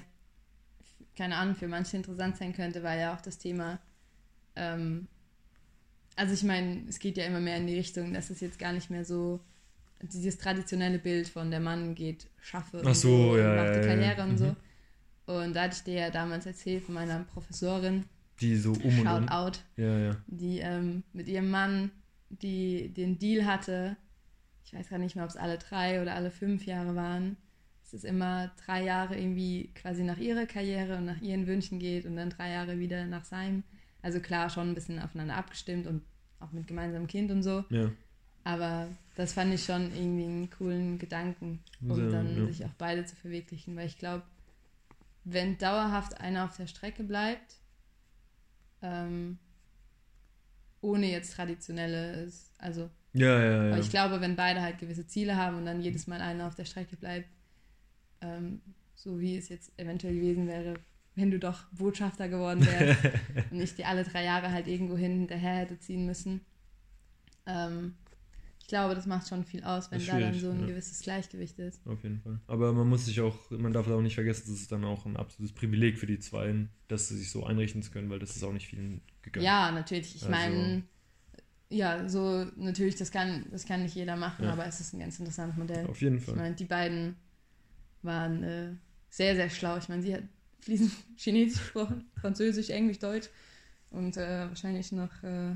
keine 1.16 1.36
Ahnung, 1.36 1.54
für 1.54 1.68
manche 1.68 1.96
interessant 1.96 2.36
sein 2.36 2.52
könnte, 2.52 2.82
war 2.82 2.94
ja 2.96 3.14
auch 3.14 3.20
das 3.20 3.38
Thema, 3.38 3.78
ähm, 4.56 5.06
also 6.16 6.34
ich 6.34 6.42
meine, 6.42 6.82
es 6.88 6.98
geht 6.98 7.16
ja 7.16 7.24
immer 7.24 7.40
mehr 7.40 7.56
in 7.56 7.66
die 7.66 7.76
Richtung, 7.76 8.12
dass 8.12 8.30
es 8.30 8.40
jetzt 8.40 8.58
gar 8.58 8.72
nicht 8.72 8.90
mehr 8.90 9.04
so 9.04 9.40
dieses 10.02 10.38
traditionelle 10.38 10.98
Bild 10.98 11.28
von 11.28 11.50
der 11.50 11.60
Mann 11.60 11.94
geht, 11.94 12.26
schaffe 12.40 12.80
Ach 12.82 12.86
und 12.88 12.94
so, 12.94 13.36
ja, 13.36 13.50
und 13.50 13.56
macht 13.56 13.66
ja, 13.68 13.72
die 13.80 13.86
ja, 13.86 13.94
Karriere 13.94 14.18
ja. 14.18 14.24
und 14.24 14.32
Mhm. 14.32 14.36
so. 14.38 14.56
Und 15.32 15.54
da 15.54 15.62
hatte 15.62 15.76
ich 15.76 15.84
dir 15.84 15.94
ja 15.94 16.10
damals 16.10 16.44
erzählt 16.46 16.84
von 16.84 16.94
meiner 16.94 17.20
Professorin, 17.20 18.04
Die 18.40 18.56
so 18.56 18.72
um 18.72 18.98
und 18.98 19.04
Shout 19.04 19.16
um. 19.18 19.28
out, 19.28 19.64
Ja, 19.76 19.98
ja. 19.98 20.16
die 20.26 20.58
ähm, 20.58 21.02
mit 21.12 21.28
ihrem 21.28 21.50
Mann 21.50 21.90
die 22.30 22.92
den 22.94 23.18
Deal 23.18 23.44
hatte, 23.44 23.96
ich 24.64 24.72
weiß 24.72 24.88
gar 24.88 24.98
nicht 24.98 25.16
mehr, 25.16 25.24
ob 25.24 25.30
es 25.30 25.36
alle 25.36 25.58
drei 25.58 26.00
oder 26.00 26.14
alle 26.14 26.30
fünf 26.30 26.64
Jahre 26.64 26.94
waren, 26.94 27.36
dass 27.82 27.92
es 27.92 28.04
immer 28.04 28.52
drei 28.64 28.84
Jahre 28.84 29.18
irgendwie 29.18 29.70
quasi 29.74 30.04
nach 30.04 30.18
ihrer 30.18 30.46
Karriere 30.46 30.98
und 30.98 31.06
nach 31.06 31.20
ihren 31.20 31.46
Wünschen 31.46 31.78
geht 31.78 32.06
und 32.06 32.16
dann 32.16 32.30
drei 32.30 32.50
Jahre 32.50 32.78
wieder 32.78 33.04
nach 33.06 33.24
seinem. 33.24 33.64
Also 34.02 34.20
klar, 34.20 34.48
schon 34.48 34.70
ein 34.70 34.74
bisschen 34.74 35.00
aufeinander 35.00 35.36
abgestimmt 35.36 35.86
und 35.86 36.02
auch 36.38 36.52
mit 36.52 36.66
gemeinsamem 36.66 37.08
Kind 37.08 37.30
und 37.30 37.42
so. 37.42 37.64
Ja, 37.68 37.90
Aber 38.44 38.86
das 39.16 39.32
fand 39.32 39.52
ich 39.52 39.64
schon 39.64 39.92
irgendwie 39.94 40.24
einen 40.24 40.50
coolen 40.50 40.98
Gedanken, 40.98 41.60
um 41.82 41.96
Sehr, 41.96 42.10
dann 42.10 42.36
ja. 42.36 42.46
sich 42.46 42.64
auch 42.64 42.72
beide 42.78 43.04
zu 43.04 43.16
verwirklichen. 43.16 43.76
Weil 43.76 43.88
ich 43.88 43.98
glaube, 43.98 44.22
wenn 45.24 45.58
dauerhaft 45.58 46.18
einer 46.20 46.44
auf 46.44 46.56
der 46.56 46.66
Strecke 46.66 47.02
bleibt, 47.02 47.56
ähm, 48.82 49.38
ohne 50.80 51.10
jetzt 51.10 51.34
traditionelles, 51.34 52.52
also 52.58 52.90
ja, 53.12 53.38
ja. 53.38 53.64
ja. 53.64 53.72
aber 53.72 53.80
ich 53.80 53.90
glaube, 53.90 54.20
wenn 54.20 54.36
beide 54.36 54.62
halt 54.62 54.78
gewisse 54.78 55.06
Ziele 55.06 55.36
haben 55.36 55.56
und 55.56 55.66
dann 55.66 55.80
jedes 55.80 56.06
Mal 56.06 56.20
einer 56.20 56.46
auf 56.46 56.54
der 56.54 56.64
Strecke 56.64 56.96
bleibt, 56.96 57.28
ähm, 58.20 58.60
so 58.94 59.18
wie 59.18 59.36
es 59.36 59.48
jetzt 59.48 59.72
eventuell 59.78 60.14
gewesen 60.14 60.46
wäre, 60.46 60.74
wenn 61.16 61.30
du 61.30 61.38
doch 61.38 61.64
Botschafter 61.72 62.28
geworden 62.28 62.64
wärst 62.64 63.00
und 63.50 63.60
ich 63.60 63.74
dir 63.74 63.88
alle 63.88 64.04
drei 64.04 64.24
Jahre 64.24 64.52
halt 64.52 64.68
irgendwo 64.68 64.96
hin 64.96 65.18
hinterher 65.18 65.56
hätte 65.56 65.78
ziehen 65.78 66.06
müssen. 66.06 66.40
Ähm, 67.46 67.94
glaube, 68.70 68.94
das 68.94 69.04
macht 69.06 69.28
schon 69.28 69.44
viel 69.44 69.62
aus, 69.64 69.90
wenn 69.90 70.04
da 70.06 70.18
dann 70.18 70.32
so 70.40 70.50
ein 70.50 70.60
ja. 70.60 70.66
gewisses 70.68 71.00
Gleichgewicht 71.00 71.58
ist. 71.58 71.86
Auf 71.86 72.02
jeden 72.02 72.20
Fall. 72.20 72.40
Aber 72.46 72.72
man 72.72 72.88
muss 72.88 73.04
sich 73.04 73.20
auch, 73.20 73.50
man 73.50 73.72
darf 73.74 73.86
auch 73.88 74.00
nicht 74.00 74.14
vergessen, 74.14 74.44
das 74.50 74.60
ist 74.60 74.72
dann 74.72 74.84
auch 74.84 75.04
ein 75.04 75.16
absolutes 75.18 75.52
Privileg 75.54 75.98
für 75.98 76.06
die 76.06 76.18
Zweien, 76.18 76.70
dass 76.88 77.08
sie 77.08 77.18
sich 77.18 77.30
so 77.30 77.44
einrichten 77.44 77.82
zu 77.82 77.90
können, 77.90 78.08
weil 78.08 78.18
das 78.18 78.34
ist 78.34 78.42
auch 78.42 78.52
nicht 78.52 78.66
vielen 78.68 79.02
gegönnt. 79.22 79.44
Ja, 79.44 79.70
natürlich. 79.70 80.16
Ich 80.16 80.22
Also- 80.22 80.30
meine, 80.34 80.82
ja, 81.68 82.08
so 82.08 82.46
natürlich, 82.56 82.96
das 82.96 83.10
kann, 83.12 83.44
das 83.52 83.66
kann 83.66 83.82
nicht 83.82 83.94
jeder 83.94 84.16
machen, 84.16 84.44
Ja. 84.46 84.52
aber 84.54 84.66
es 84.66 84.80
ist 84.80 84.92
ein 84.94 85.00
ganz 85.00 85.18
interessantes 85.18 85.56
Modell. 85.58 85.86
Auf 85.86 86.00
jeden 86.00 86.16
Ich 86.16 86.24
Fall. 86.24 86.36
meine, 86.36 86.54
die 86.54 86.64
beiden 86.64 87.16
waren 88.02 88.42
äh, 88.42 88.72
sehr, 89.10 89.34
sehr 89.36 89.50
schlau. 89.50 89.76
Ich 89.76 89.88
meine, 89.88 90.02
sie 90.02 90.14
hat 90.14 90.22
fließend 90.60 90.90
Chinesisch 91.16 91.58
gesprochen, 91.60 92.04
Französisch, 92.20 92.70
Englisch, 92.70 92.98
Deutsch 92.98 93.28
und 93.90 94.16
äh, 94.16 94.48
wahrscheinlich 94.48 94.90
noch 94.92 95.22
äh, 95.22 95.54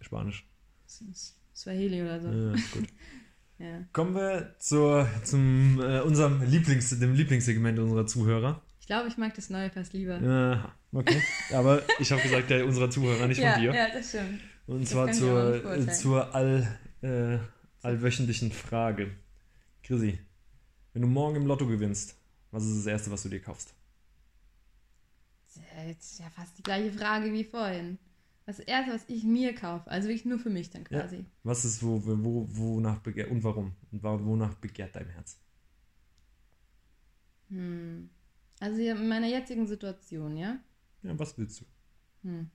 Spanisch. 0.00 0.46
S- 0.86 1.02
S- 1.10 1.37
Swahili 1.58 2.02
oder 2.02 2.20
so. 2.20 2.28
Ja, 2.28 2.52
gut. 2.72 2.88
Ja. 3.60 3.82
Kommen 3.92 4.14
wir 4.14 4.54
zur, 4.60 5.08
zum 5.24 5.80
äh, 5.80 5.98
unserem 6.02 6.40
Lieblings, 6.42 6.96
dem 6.96 7.12
Lieblingssegment 7.14 7.80
unserer 7.80 8.06
Zuhörer. 8.06 8.62
Ich 8.78 8.86
glaube, 8.86 9.08
ich 9.08 9.16
mag 9.16 9.34
das 9.34 9.50
Neue 9.50 9.68
fast 9.68 9.92
lieber. 9.94 10.14
Aha, 10.14 10.72
okay. 10.92 11.20
Aber 11.52 11.82
ich 11.98 12.12
habe 12.12 12.22
gesagt, 12.22 12.50
der 12.50 12.64
unserer 12.64 12.88
Zuhörer, 12.88 13.26
nicht 13.26 13.40
ja, 13.40 13.54
von 13.54 13.62
dir. 13.62 13.74
ja, 13.74 13.88
das 13.92 14.10
stimmt. 14.10 14.40
Und 14.68 14.82
das 14.82 14.90
zwar 14.90 15.10
zur, 15.10 15.88
zur 15.88 16.32
all, 16.36 16.78
äh, 17.02 17.38
allwöchentlichen 17.82 18.52
Frage. 18.52 19.10
Chrissy, 19.82 20.20
wenn 20.92 21.02
du 21.02 21.08
morgen 21.08 21.34
im 21.34 21.46
Lotto 21.46 21.66
gewinnst, 21.66 22.16
was 22.52 22.64
ist 22.64 22.78
das 22.78 22.86
Erste, 22.86 23.10
was 23.10 23.24
du 23.24 23.28
dir 23.28 23.40
kaufst? 23.40 23.74
Das 25.46 25.56
ist 25.56 26.20
ja 26.20 26.26
ja 26.26 26.30
fast 26.30 26.56
die 26.56 26.62
gleiche 26.62 26.92
Frage 26.92 27.32
wie 27.32 27.42
vorhin. 27.42 27.98
Das 28.48 28.60
Erste, 28.60 28.94
was 28.94 29.04
ich 29.08 29.24
mir 29.24 29.54
kaufe, 29.54 29.90
also 29.90 30.08
wirklich 30.08 30.24
nur 30.24 30.38
für 30.38 30.48
mich 30.48 30.70
dann 30.70 30.80
Ja. 30.90 31.00
quasi. 31.00 31.26
Was 31.42 31.66
ist, 31.66 31.82
wo, 31.82 32.00
wo, 32.02 32.46
wonach 32.48 32.98
begehrt 33.00 33.30
und 33.30 33.44
warum? 33.44 33.74
Und 33.92 34.02
wonach 34.02 34.54
begehrt 34.54 34.96
dein 34.96 35.10
Herz? 35.10 35.38
Hm. 37.50 38.08
Also 38.58 38.80
in 38.80 39.06
meiner 39.06 39.26
jetzigen 39.26 39.66
Situation, 39.66 40.38
ja? 40.38 40.58
Ja, 41.02 41.18
was 41.18 41.36
willst 41.36 41.60
du? 41.60 41.64
Hm. 42.22 42.50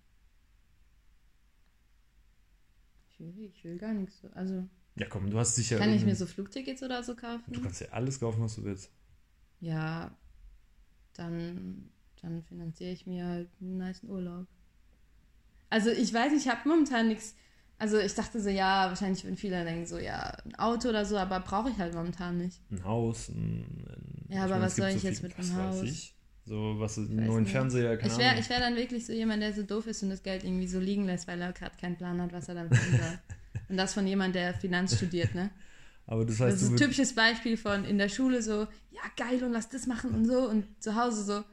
Ich 3.11 3.19
will, 3.19 3.51
ich 3.55 3.63
will 3.63 3.77
gar 3.77 3.93
nichts. 3.93 4.19
so- 4.19 4.29
Also, 4.31 4.67
Ja, 4.95 5.07
komm, 5.07 5.29
du 5.29 5.37
hast 5.37 5.53
sicher. 5.53 5.77
kann 5.77 5.93
ich 5.93 6.03
mir 6.03 6.15
so 6.15 6.25
Flugtickets 6.25 6.81
oder 6.81 7.03
so 7.03 7.15
kaufen? 7.15 7.53
Du 7.53 7.61
kannst 7.61 7.81
ja 7.81 7.89
alles 7.91 8.19
kaufen, 8.19 8.41
was 8.41 8.55
du 8.55 8.63
willst. 8.63 8.91
Ja, 9.59 10.17
dann, 11.13 11.91
dann 12.19 12.41
finanziere 12.41 12.93
ich 12.93 13.05
mir 13.05 13.27
halt 13.27 13.49
einen 13.61 13.77
nice 13.77 14.01
Urlaub. 14.03 14.47
Also 15.73 15.89
ich 15.89 16.13
weiß 16.13 16.33
ich 16.33 16.47
habe 16.47 16.67
momentan 16.69 17.07
nichts. 17.07 17.35
Also 17.79 17.97
ich 17.99 18.13
dachte 18.13 18.39
so, 18.39 18.49
ja, 18.49 18.87
wahrscheinlich 18.89 19.23
würden 19.23 19.35
viele 19.37 19.63
denken 19.65 19.85
so, 19.87 19.97
ja, 19.97 20.37
ein 20.45 20.55
Auto 20.55 20.89
oder 20.89 21.03
so, 21.05 21.17
aber 21.17 21.39
brauche 21.39 21.71
ich 21.71 21.77
halt 21.77 21.95
momentan 21.95 22.37
nicht. 22.37 22.61
Ein 22.71 22.83
Haus, 22.83 23.29
ein. 23.29 23.61
ein 23.63 24.25
Ja, 24.29 24.43
aber 24.43 24.53
meine, 24.53 24.65
was 24.65 24.75
soll 24.75 24.89
ich 24.89 25.01
viel- 25.01 25.09
jetzt 25.09 25.23
mit 25.23 25.37
einem 25.37 25.49
weiß 25.57 25.75
Haus? 25.77 25.83
Ich. 25.83 26.15
So, 26.45 26.75
was, 26.79 26.97
einen 26.97 27.19
weiß 27.21 27.27
neuen 27.27 27.43
nicht. 27.43 27.51
Fernseher, 27.51 27.97
keine 27.97 28.11
Ich 28.13 28.19
wäre 28.19 28.39
ich 28.39 28.49
wär 28.49 28.59
dann 28.59 28.75
wirklich 28.75 29.05
so 29.05 29.13
jemand, 29.13 29.41
der 29.41 29.53
so 29.53 29.63
doof 29.63 29.87
ist 29.87 30.03
und 30.03 30.09
das 30.11 30.21
Geld 30.23 30.43
irgendwie 30.43 30.67
so 30.67 30.79
liegen 30.79 31.05
lässt, 31.05 31.27
weil 31.27 31.41
er 31.41 31.53
gerade 31.53 31.75
keinen 31.77 31.95
Plan 31.97 32.21
hat, 32.21 32.31
was 32.33 32.47
er 32.49 32.55
dann 32.55 32.69
tun 32.69 32.77
soll. 32.91 33.19
und 33.69 33.77
das 33.77 33.93
von 33.95 34.05
jemand, 34.05 34.35
der 34.35 34.53
Finanz 34.53 34.95
studiert, 34.97 35.33
ne? 35.35 35.49
Aber 36.05 36.23
das 36.25 36.37
Das 36.37 36.47
heißt, 36.47 36.61
ist 36.61 36.67
du 36.69 36.73
ein 36.73 36.77
typisches 36.77 37.15
Beispiel 37.15 37.55
von 37.57 37.85
in 37.85 37.97
der 37.97 38.09
Schule 38.09 38.41
so, 38.41 38.67
ja 38.91 39.01
geil 39.17 39.41
und 39.43 39.53
lass 39.53 39.69
das 39.69 39.87
machen 39.87 40.13
und 40.13 40.25
so 40.25 40.49
und 40.49 40.65
zu 40.83 40.95
Hause 40.95 41.23
so, 41.23 41.43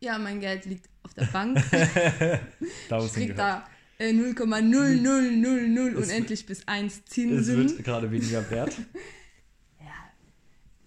ja 0.00 0.18
mein 0.18 0.38
Geld 0.40 0.64
liegt 0.66 0.88
auf 1.02 1.14
der 1.14 1.24
Bank, 1.26 1.58
ich 1.72 3.12
krieg 3.12 3.34
da 3.36 3.66
äh, 3.98 4.10
0,0000 4.12 5.96
Es- 5.98 6.08
unendlich 6.08 6.46
bis 6.46 6.66
1 6.68 6.94
Es 6.98 7.04
Zinsen. 7.06 7.56
wird 7.56 7.84
gerade 7.84 8.10
weniger 8.10 8.48
wert. 8.50 8.76
Ja, 9.80 9.92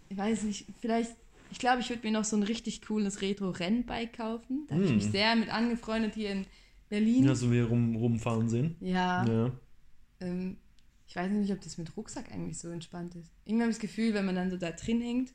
ich 0.09 0.17
weiß 0.17 0.43
nicht, 0.43 0.65
vielleicht, 0.81 1.15
ich 1.51 1.59
glaube, 1.59 1.81
ich 1.81 1.89
würde 1.89 2.01
mir 2.05 2.11
noch 2.13 2.23
so 2.25 2.35
ein 2.37 2.43
richtig 2.43 2.81
cooles 2.83 3.21
Retro-Rennbike 3.21 4.13
kaufen. 4.17 4.65
Da 4.67 4.75
habe 4.75 4.85
ich 4.85 4.91
Mm. 4.91 4.95
mich 4.95 5.05
sehr 5.11 5.35
mit 5.35 5.49
angefreundet 5.49 6.15
hier 6.15 6.31
in 6.31 6.45
Berlin. 6.89 7.25
Ja, 7.25 7.35
so 7.35 7.51
wie 7.51 7.59
rum, 7.59 7.95
rumfahren 7.95 8.47
sehen. 8.49 8.75
Ja, 8.79 9.25
Ja. 9.25 9.51
ähm, 10.21 10.57
ich 11.07 11.15
weiß 11.15 11.29
nicht, 11.31 11.51
ob 11.51 11.61
das 11.61 11.77
mit 11.77 11.95
Rucksack 11.95 12.31
eigentlich 12.31 12.57
so 12.57 12.69
entspannt 12.69 13.15
ist. 13.15 13.31
Irgendwie 13.45 13.63
habe 13.63 13.71
ich 13.71 13.77
das 13.77 13.81
Gefühl, 13.81 14.13
wenn 14.13 14.25
man 14.25 14.35
dann 14.35 14.49
so 14.49 14.57
da 14.57 14.71
drin 14.71 15.01
hängt 15.01 15.33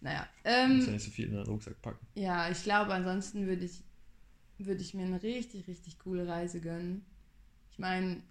Naja. 0.00 0.28
Du 0.44 0.50
Ähm, 0.50 0.74
musst 0.76 0.86
ja 0.88 0.92
nicht 0.94 1.04
so 1.04 1.10
viel 1.10 1.26
in 1.26 1.34
den 1.34 1.42
Rucksack 1.44 1.80
packen. 1.82 2.06
ja, 2.14 2.50
ich 2.50 2.62
glaube, 2.62 2.92
ansonsten 2.94 3.46
würde 3.46 3.64
ich, 3.64 3.82
würde 4.66 4.82
ich 4.82 4.94
mir 4.94 5.06
eine 5.06 5.22
richtig, 5.22 5.66
richtig 5.68 5.98
coole 5.98 6.26
Reise 6.26 6.60
gönnen. 6.60 7.04
Ich 7.70 7.78
meine, 7.78 8.22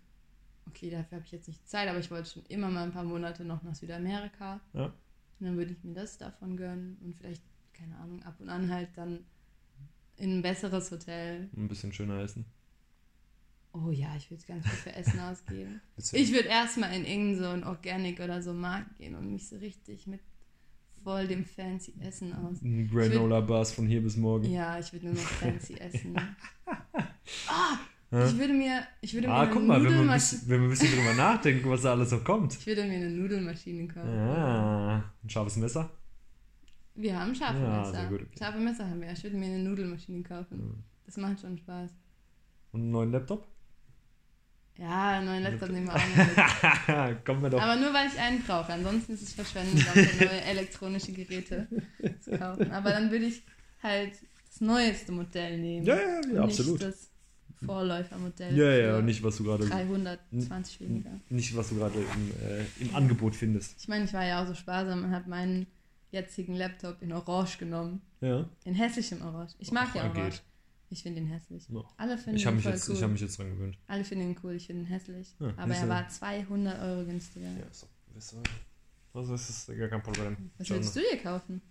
okay, 0.67 0.89
dafür 0.89 1.17
habe 1.17 1.25
ich 1.25 1.31
jetzt 1.31 1.47
nicht 1.47 1.67
Zeit, 1.67 1.87
aber 1.87 1.99
ich 1.99 2.11
wollte 2.11 2.29
schon 2.29 2.43
immer 2.47 2.69
mal 2.69 2.83
ein 2.83 2.91
paar 2.91 3.03
Monate 3.03 3.45
noch 3.45 3.63
nach 3.63 3.75
Südamerika. 3.75 4.59
Ja. 4.73 4.85
Und 4.85 5.45
dann 5.45 5.57
würde 5.57 5.71
ich 5.71 5.83
mir 5.83 5.93
das 5.93 6.17
davon 6.17 6.57
gönnen 6.57 6.97
und 7.01 7.15
vielleicht, 7.15 7.43
keine 7.73 7.95
Ahnung, 7.97 8.23
ab 8.23 8.35
und 8.39 8.49
an 8.49 8.71
halt 8.71 8.89
dann 8.95 9.25
in 10.17 10.39
ein 10.39 10.41
besseres 10.41 10.91
Hotel. 10.91 11.49
Ein 11.55 11.67
bisschen 11.67 11.93
schöner 11.93 12.19
essen. 12.19 12.45
Oh 13.73 13.91
ja, 13.91 14.15
ich 14.15 14.31
würde 14.31 14.43
ganz 14.45 14.65
viel 14.65 14.91
für 14.91 14.95
Essen 14.95 15.19
ausgeben. 15.19 15.81
Ich 16.11 16.31
würde 16.31 16.47
erstmal 16.47 16.93
in 16.93 17.05
irgendeinen 17.05 17.37
so 17.37 17.49
ein 17.49 17.63
Organic 17.63 18.19
oder 18.19 18.41
so 18.41 18.53
Markt 18.53 18.97
gehen 18.97 19.15
und 19.15 19.31
mich 19.31 19.47
so 19.47 19.57
richtig 19.57 20.07
mit 20.07 20.21
voll 21.03 21.27
dem 21.27 21.45
fancy 21.45 21.93
Essen 21.99 22.33
aus. 22.33 22.61
Ein 22.61 22.89
Granola 22.89 23.41
Bars 23.41 23.71
von 23.71 23.87
hier 23.87 24.01
bis 24.01 24.17
morgen. 24.17 24.49
Ja, 24.51 24.77
ich 24.79 24.91
würde 24.93 25.07
nur 25.07 25.15
noch 25.15 25.21
fancy 25.21 25.73
essen. 25.79 26.15
Ah, 27.47 27.77
Hä? 28.09 28.25
ich 28.25 28.37
würde 28.37 28.53
mir, 28.53 28.81
ich 29.01 29.13
würde 29.13 29.27
mir 29.27 29.33
Ah, 29.33 29.41
eine 29.41 29.51
guck 29.51 29.63
mal, 29.65 29.75
wenn 29.77 29.83
wir, 29.83 29.89
ein 29.89 29.95
Nudelmaschine, 29.97 30.39
bisschen, 30.39 30.49
wenn 30.49 30.59
wir 30.61 30.67
ein 30.67 30.69
bisschen 30.71 30.91
drüber 30.97 31.13
nachdenken, 31.13 31.69
was 31.69 31.81
da 31.81 31.91
alles 31.91 32.11
noch 32.11 32.23
kommt. 32.23 32.53
ich 32.55 32.65
würde 32.67 32.85
mir 32.85 32.93
eine 32.95 33.09
Nudelmaschine 33.09 33.87
kaufen. 33.87 34.09
Ah, 34.09 35.03
ein 35.23 35.29
scharfes 35.29 35.57
Messer. 35.57 35.89
Wir 36.95 37.19
haben 37.19 37.35
scharfe 37.35 37.59
Ja, 37.61 37.79
Messer. 37.79 37.91
sehr 37.91 38.05
gut, 38.07 38.21
okay. 38.21 38.37
Scharfe 38.39 38.59
Messer 38.59 38.89
haben 38.89 39.01
wir. 39.01 39.11
Ich 39.11 39.23
würde 39.23 39.35
mir 39.37 39.45
eine 39.45 39.59
Nudelmaschine 39.59 40.23
kaufen. 40.23 40.83
Das 41.05 41.17
macht 41.17 41.39
schon 41.41 41.57
Spaß. 41.57 41.91
Und 42.71 42.81
einen 42.81 42.91
neuen 42.91 43.11
Laptop. 43.11 43.47
Ja, 44.79 45.17
einen 45.17 45.25
neuen 45.25 45.43
Laptop 45.43 45.69
nehmen 45.69 45.87
wir 45.87 45.95
auch 45.95 45.99
noch 46.87 47.07
mit. 47.11 47.25
Kommen 47.25 47.41
wir 47.43 47.49
doch. 47.49 47.61
Aber 47.61 47.75
nur 47.75 47.93
weil 47.93 48.07
ich 48.07 48.19
einen 48.19 48.41
brauche. 48.43 48.73
Ansonsten 48.73 49.13
ist 49.13 49.23
es 49.23 49.33
Verschwendung, 49.33 49.83
neue 50.19 50.41
elektronische 50.41 51.11
Geräte 51.11 51.67
zu 52.21 52.37
kaufen. 52.37 52.71
Aber 52.71 52.91
dann 52.91 53.09
würde 53.09 53.25
ich 53.25 53.43
halt 53.81 54.13
das 54.47 54.61
neueste 54.61 55.11
Modell 55.11 55.57
nehmen. 55.57 55.85
Ja, 55.85 55.95
ja, 55.95 56.01
ja, 56.01 56.17
und 56.19 56.37
absolut. 56.39 56.79
Nicht 56.79 56.83
das 56.83 57.09
Vorläufermodell. 57.65 58.55
Ja, 58.55 58.71
ja, 58.71 59.01
nicht, 59.01 59.23
was 59.23 59.37
du 59.37 59.43
gerade 59.43 59.67
320 59.67 60.81
weniger. 60.81 61.11
nicht, 61.29 61.55
was 61.55 61.69
du 61.69 61.75
gerade 61.75 61.95
im, 61.97 62.31
äh, 62.47 62.65
im 62.83 62.95
Angebot 62.95 63.35
findest. 63.35 63.75
Ich 63.79 63.87
meine, 63.87 64.05
ich 64.05 64.13
war 64.13 64.25
ja 64.25 64.43
auch 64.43 64.47
so 64.47 64.53
sparsam 64.53 65.03
und 65.05 65.11
habe 65.11 65.29
meinen 65.29 65.65
jetzigen 66.11 66.53
Laptop 66.53 67.01
in 67.01 67.11
Orange 67.11 67.57
genommen. 67.57 68.01
Ja. 68.21 68.47
In 68.63 68.75
hässlichem 68.75 69.21
Orange. 69.21 69.55
Ich 69.59 69.71
mag 69.71 69.87
Ach, 69.91 69.95
ja 69.95 70.03
ja, 70.05 70.09
Orange. 70.11 70.29
geht. 70.37 70.43
Ich 70.89 71.03
finde 71.03 71.19
ihn 71.21 71.27
hässlich. 71.27 71.67
Ja. 71.69 71.83
Alle 71.97 72.17
finden 72.17 72.37
Ich 72.37 72.45
habe 72.45 72.55
ihn 72.55 72.57
mich, 72.57 72.63
voll 72.63 72.73
jetzt- 72.73 72.87
cool. 72.89 72.95
ich 72.95 73.03
hab 73.03 73.11
mich 73.11 73.21
jetzt 73.21 73.37
dran 73.37 73.49
gewöhnt. 73.49 73.77
Alle 73.87 74.03
finden 74.05 74.29
ihn 74.31 74.37
cool, 74.43 74.53
ich 74.53 74.67
finde 74.67 74.83
ihn 74.83 74.87
hässlich. 74.87 75.35
Ja, 75.39 75.53
Aber 75.57 75.73
er 75.75 75.89
war 75.89 76.07
200 76.07 76.79
Euro 76.81 77.05
günstiger. 77.05 77.47
Ja, 77.51 77.65
ist 77.65 77.83
doch, 78.33 78.39
also 79.13 79.33
ist 79.35 79.67
das 79.67 79.77
gar 79.77 79.87
kein 79.89 80.01
Problem. 80.03 80.51
Was 80.57 80.67
Schon- 80.67 80.77
willst 80.77 80.95
du 80.95 80.99
dir 81.01 81.17
kaufen? 81.21 81.61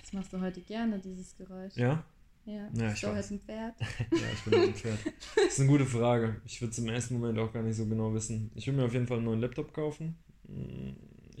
Das 0.00 0.12
machst 0.12 0.32
du 0.32 0.40
heute 0.40 0.60
gerne, 0.60 0.98
dieses 0.98 1.36
Geräusch. 1.36 1.76
Ja? 1.76 2.04
Ja, 2.46 2.68
Ja, 2.74 2.92
ich 2.92 3.00
so 3.00 3.08
halt 3.08 3.30
ein 3.30 3.40
Pferd. 3.40 3.74
Ja, 3.80 4.18
ich 4.32 4.42
bin 4.44 4.60
ein 4.60 4.74
Pferd. 4.74 4.98
Das 5.34 5.46
ist 5.46 5.60
eine 5.60 5.68
gute 5.68 5.86
Frage. 5.86 6.40
Ich 6.44 6.60
würde 6.60 6.72
es 6.72 6.78
im 6.78 6.88
ersten 6.88 7.14
Moment 7.18 7.38
auch 7.38 7.52
gar 7.52 7.62
nicht 7.62 7.76
so 7.76 7.86
genau 7.86 8.12
wissen. 8.12 8.50
Ich 8.54 8.66
würde 8.66 8.78
mir 8.80 8.84
auf 8.84 8.92
jeden 8.92 9.06
Fall 9.06 9.16
einen 9.18 9.26
neuen 9.26 9.40
Laptop 9.40 9.72
kaufen. 9.72 10.16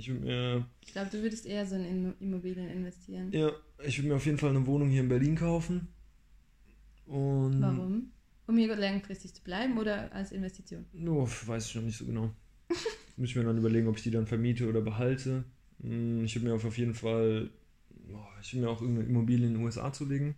Ich 0.04 0.10
würde 0.10 0.20
mir, 0.26 0.66
Ich 0.82 0.92
glaube, 0.92 1.08
du 1.10 1.22
würdest 1.22 1.46
eher 1.46 1.64
so 1.64 1.76
in 1.76 1.84
Immo- 1.86 2.14
Immobilien 2.20 2.68
investieren. 2.68 3.32
ja, 3.32 3.50
ich 3.86 3.96
würde 3.96 4.08
mir 4.10 4.16
auf 4.16 4.26
jeden 4.26 4.36
Fall 4.36 4.50
eine 4.50 4.66
Wohnung 4.66 4.90
hier 4.90 5.00
in 5.00 5.08
Berlin 5.08 5.34
kaufen. 5.34 5.88
Und 7.06 7.62
Warum? 7.62 8.10
Um 8.46 8.58
hier 8.58 8.76
langfristig 8.76 9.32
zu 9.34 9.42
bleiben 9.42 9.78
oder 9.78 10.12
als 10.12 10.30
Investition? 10.32 10.84
Oh, 11.08 11.26
weiß 11.46 11.68
ich 11.68 11.74
noch 11.76 11.82
nicht 11.84 11.96
so 11.96 12.04
genau. 12.04 12.34
Muss 13.16 13.30
ich 13.30 13.36
mir 13.36 13.44
dann 13.44 13.56
überlegen, 13.56 13.86
ob 13.88 13.96
ich 13.96 14.02
die 14.02 14.10
dann 14.10 14.26
vermiete 14.26 14.68
oder 14.68 14.82
behalte. 14.82 15.44
Mm, 15.78 16.24
Ich 16.24 16.34
würde 16.36 16.48
mir 16.48 16.54
auf 16.54 16.66
auf 16.66 16.76
jeden 16.76 16.92
Fall, 16.92 17.50
oh, 18.12 18.18
ich 18.42 18.52
würde 18.52 18.66
mir 18.66 18.70
auch 18.70 18.82
irgendeine 18.82 19.08
Immobilie 19.08 19.46
in 19.46 19.54
den 19.54 19.62
USA 19.64 19.90
zulegen. 19.90 20.34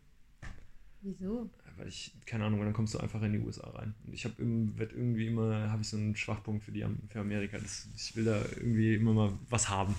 Wieso? 1.00 1.50
Weil 1.76 1.88
ich, 1.88 2.12
keine 2.24 2.44
Ahnung, 2.44 2.60
dann 2.60 2.72
kommst 2.72 2.94
du 2.94 2.98
einfach 2.98 3.22
in 3.22 3.32
die 3.32 3.38
USA 3.38 3.68
rein. 3.70 3.94
Und 4.06 4.14
ich 4.14 4.24
habe 4.24 4.34
irgendwie 4.38 5.26
immer, 5.26 5.70
habe 5.70 5.82
ich 5.82 5.88
so 5.88 5.96
einen 5.96 6.16
Schwachpunkt 6.16 6.64
für, 6.64 6.72
die, 6.72 6.84
für 7.10 7.20
Amerika. 7.20 7.58
Das, 7.58 7.88
ich 7.96 8.16
will 8.16 8.24
da 8.24 8.40
irgendwie 8.56 8.94
immer 8.94 9.12
mal 9.12 9.32
was 9.50 9.68
haben. 9.68 9.94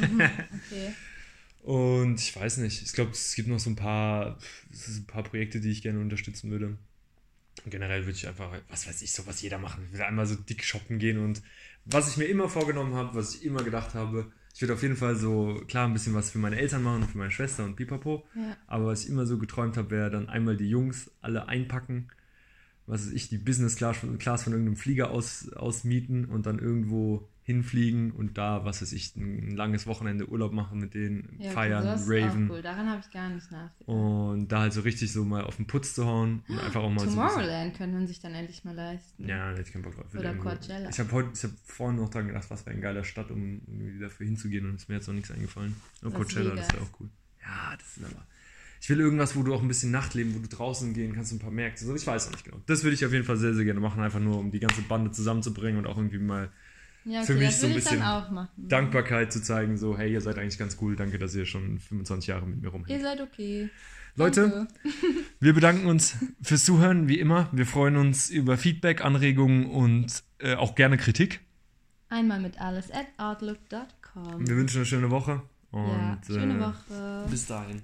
Mhm, 0.00 0.20
okay. 0.20 0.92
Und 1.62 2.20
ich 2.20 2.36
weiß 2.36 2.58
nicht, 2.58 2.82
ich 2.82 2.92
glaube, 2.92 3.10
es 3.10 3.34
gibt 3.34 3.48
noch 3.48 3.58
so 3.58 3.70
ein 3.70 3.76
paar, 3.76 4.38
ein 4.70 5.06
paar 5.06 5.24
Projekte, 5.24 5.60
die 5.60 5.70
ich 5.70 5.82
gerne 5.82 5.98
unterstützen 5.98 6.50
würde. 6.50 6.78
Und 7.64 7.70
generell 7.70 8.04
würde 8.04 8.16
ich 8.16 8.28
einfach, 8.28 8.52
was 8.68 8.86
weiß 8.86 9.02
ich, 9.02 9.12
so 9.12 9.26
was 9.26 9.42
jeder 9.42 9.58
machen. 9.58 9.84
Ich 9.86 9.92
würde 9.92 10.06
einmal 10.06 10.26
so 10.26 10.36
dick 10.36 10.62
shoppen 10.62 11.00
gehen 11.00 11.18
und 11.18 11.42
was 11.84 12.08
ich 12.08 12.16
mir 12.16 12.26
immer 12.26 12.48
vorgenommen 12.48 12.94
habe, 12.94 13.16
was 13.16 13.34
ich 13.34 13.44
immer 13.44 13.64
gedacht 13.64 13.94
habe, 13.94 14.30
ich 14.56 14.62
würde 14.62 14.72
auf 14.72 14.82
jeden 14.82 14.96
Fall 14.96 15.16
so, 15.16 15.60
klar, 15.68 15.86
ein 15.86 15.92
bisschen 15.92 16.14
was 16.14 16.30
für 16.30 16.38
meine 16.38 16.56
Eltern 16.58 16.82
machen 16.82 17.02
und 17.02 17.10
für 17.10 17.18
meine 17.18 17.30
Schwester 17.30 17.62
und 17.62 17.76
Pipapo. 17.76 18.24
Ja. 18.34 18.56
Aber 18.66 18.86
was 18.86 19.04
ich 19.04 19.10
immer 19.10 19.26
so 19.26 19.36
geträumt 19.36 19.76
habe, 19.76 19.90
wäre 19.90 20.08
dann 20.08 20.30
einmal 20.30 20.56
die 20.56 20.70
Jungs 20.70 21.10
alle 21.20 21.46
einpacken, 21.46 22.08
was 22.86 23.04
weiß 23.04 23.12
ich, 23.12 23.28
die 23.28 23.36
Business 23.36 23.76
Class 23.76 23.98
von, 23.98 24.16
Class 24.16 24.44
von 24.44 24.54
irgendeinem 24.54 24.78
Flieger 24.78 25.10
aus, 25.10 25.52
ausmieten 25.52 26.24
und 26.24 26.46
dann 26.46 26.58
irgendwo 26.58 27.28
hinfliegen 27.46 28.10
und 28.10 28.38
da, 28.38 28.64
was 28.64 28.82
weiß 28.82 28.90
ich, 28.90 29.14
ein 29.14 29.54
langes 29.54 29.86
Wochenende 29.86 30.28
Urlaub 30.28 30.52
machen 30.52 30.80
mit 30.80 30.94
denen, 30.94 31.38
Ja, 31.38 31.52
feiern, 31.52 31.86
ist 31.94 32.08
raven. 32.08 32.50
Auch 32.50 32.54
cool. 32.56 32.62
Daran 32.62 32.90
habe 32.90 33.00
ich 33.06 33.12
gar 33.12 33.28
nicht 33.28 33.52
nachgedacht. 33.52 33.88
Und 33.88 34.48
da 34.48 34.62
halt 34.62 34.72
so 34.72 34.80
richtig 34.80 35.12
so 35.12 35.24
mal 35.24 35.44
auf 35.44 35.54
den 35.54 35.68
Putz 35.68 35.94
zu 35.94 36.06
hauen 36.06 36.42
und 36.48 36.58
einfach 36.58 36.82
auch 36.82 36.90
mal 36.90 37.08
so. 37.08 37.14
Tomorrowland 37.14 37.76
könnte 37.76 37.94
man 37.94 38.08
sich 38.08 38.18
dann 38.18 38.34
endlich 38.34 38.64
mal 38.64 38.74
leisten. 38.74 39.28
Ja, 39.28 39.50
hätte 39.50 39.62
ich 39.62 39.72
keinen 39.72 39.82
Bock 39.82 39.94
drauf. 39.94 40.12
Oder 40.12 40.34
Coachella. 40.34 40.90
Ich 40.90 40.98
habe 40.98 41.12
heute, 41.12 41.30
ich 41.34 41.44
habe 41.44 41.54
vorhin 41.64 42.00
noch 42.00 42.08
dran 42.08 42.26
gedacht, 42.26 42.50
was 42.50 42.66
wäre 42.66 42.72
eine 42.72 42.82
geile 42.82 43.04
Stadt, 43.04 43.30
um 43.30 43.62
irgendwie 43.68 44.00
dafür 44.00 44.26
hinzugehen 44.26 44.68
und 44.68 44.74
ist 44.74 44.88
mir 44.88 44.96
jetzt 44.96 45.06
noch 45.06 45.14
nichts 45.14 45.30
eingefallen. 45.30 45.76
Oh, 46.04 46.10
Coachella, 46.10 46.56
das 46.56 46.72
wäre 46.72 46.82
auch 46.82 47.00
cool. 47.00 47.08
Ja, 47.40 47.76
das 47.78 47.96
ist 47.96 48.04
aber. 48.04 48.26
Ich 48.80 48.90
will 48.90 48.98
irgendwas, 48.98 49.36
wo 49.36 49.44
du 49.44 49.54
auch 49.54 49.62
ein 49.62 49.68
bisschen 49.68 49.92
Nachtleben, 49.92 50.34
wo 50.34 50.40
du 50.40 50.48
draußen 50.48 50.92
gehen 50.94 51.14
kannst, 51.14 51.32
ein 51.32 51.38
paar 51.38 51.52
Märkte. 51.52 51.84
So, 51.84 51.94
ich 51.94 52.06
weiß 52.06 52.26
noch 52.26 52.32
nicht 52.32 52.44
genau. 52.44 52.60
Das 52.66 52.82
würde 52.82 52.94
ich 52.94 53.06
auf 53.06 53.12
jeden 53.12 53.24
Fall 53.24 53.36
sehr, 53.36 53.54
sehr 53.54 53.64
gerne 53.64 53.80
machen, 53.80 54.02
einfach 54.02 54.18
nur 54.18 54.36
um 54.38 54.50
die 54.50 54.58
ganze 54.58 54.82
Bande 54.82 55.12
zusammenzubringen 55.12 55.78
und 55.78 55.86
auch 55.86 55.96
irgendwie 55.96 56.18
mal 56.18 56.50
Ja, 57.08 57.22
Für 57.22 57.34
okay, 57.34 57.40
mich 57.44 57.50
das 57.50 57.60
so 57.60 57.66
ein 57.68 57.74
bisschen 57.74 58.02
auch 58.02 58.30
machen. 58.30 58.50
Dankbarkeit 58.56 59.32
zu 59.32 59.40
zeigen, 59.40 59.76
so, 59.76 59.96
hey, 59.96 60.12
ihr 60.12 60.20
seid 60.20 60.38
eigentlich 60.38 60.58
ganz 60.58 60.76
cool, 60.80 60.96
danke, 60.96 61.18
dass 61.18 61.34
ihr 61.36 61.46
schon 61.46 61.78
25 61.78 62.26
Jahre 62.26 62.46
mit 62.46 62.56
mir 62.60 62.66
Ihr 62.66 62.72
rumhängt. 62.72 63.00
seid 63.00 63.20
okay. 63.20 63.70
Leute, 64.16 64.48
Danke. 64.48 64.68
Wir 65.40 65.52
bedanken 65.52 65.86
uns 65.86 66.16
fürs 66.42 66.64
Zuhören, 66.64 67.06
wie 67.06 67.20
immer. 67.20 67.48
Wir 67.52 67.66
freuen 67.66 67.96
uns 67.96 68.30
über 68.30 68.56
Feedback, 68.56 69.04
Anregungen 69.04 69.66
und 69.66 70.22
äh, 70.38 70.54
auch 70.54 70.74
gerne 70.74 70.96
Kritik. 70.96 71.40
Einmal 72.08 72.40
mit 72.40 72.60
alles 72.60 72.90
at 72.90 73.06
outlook.com. 73.18 74.48
Wir 74.48 74.56
wünschen 74.56 74.78
eine 74.78 74.86
schöne 74.86 75.10
Woche 75.10 75.42
und 75.70 75.86
Ja, 75.86 76.18
schöne 76.26 76.54
äh, 76.56 76.60
Woche. 76.60 77.26
bis 77.30 77.46
dahin. 77.46 77.80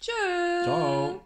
Tschüss. 0.00 0.64
Ciao. 0.64 1.24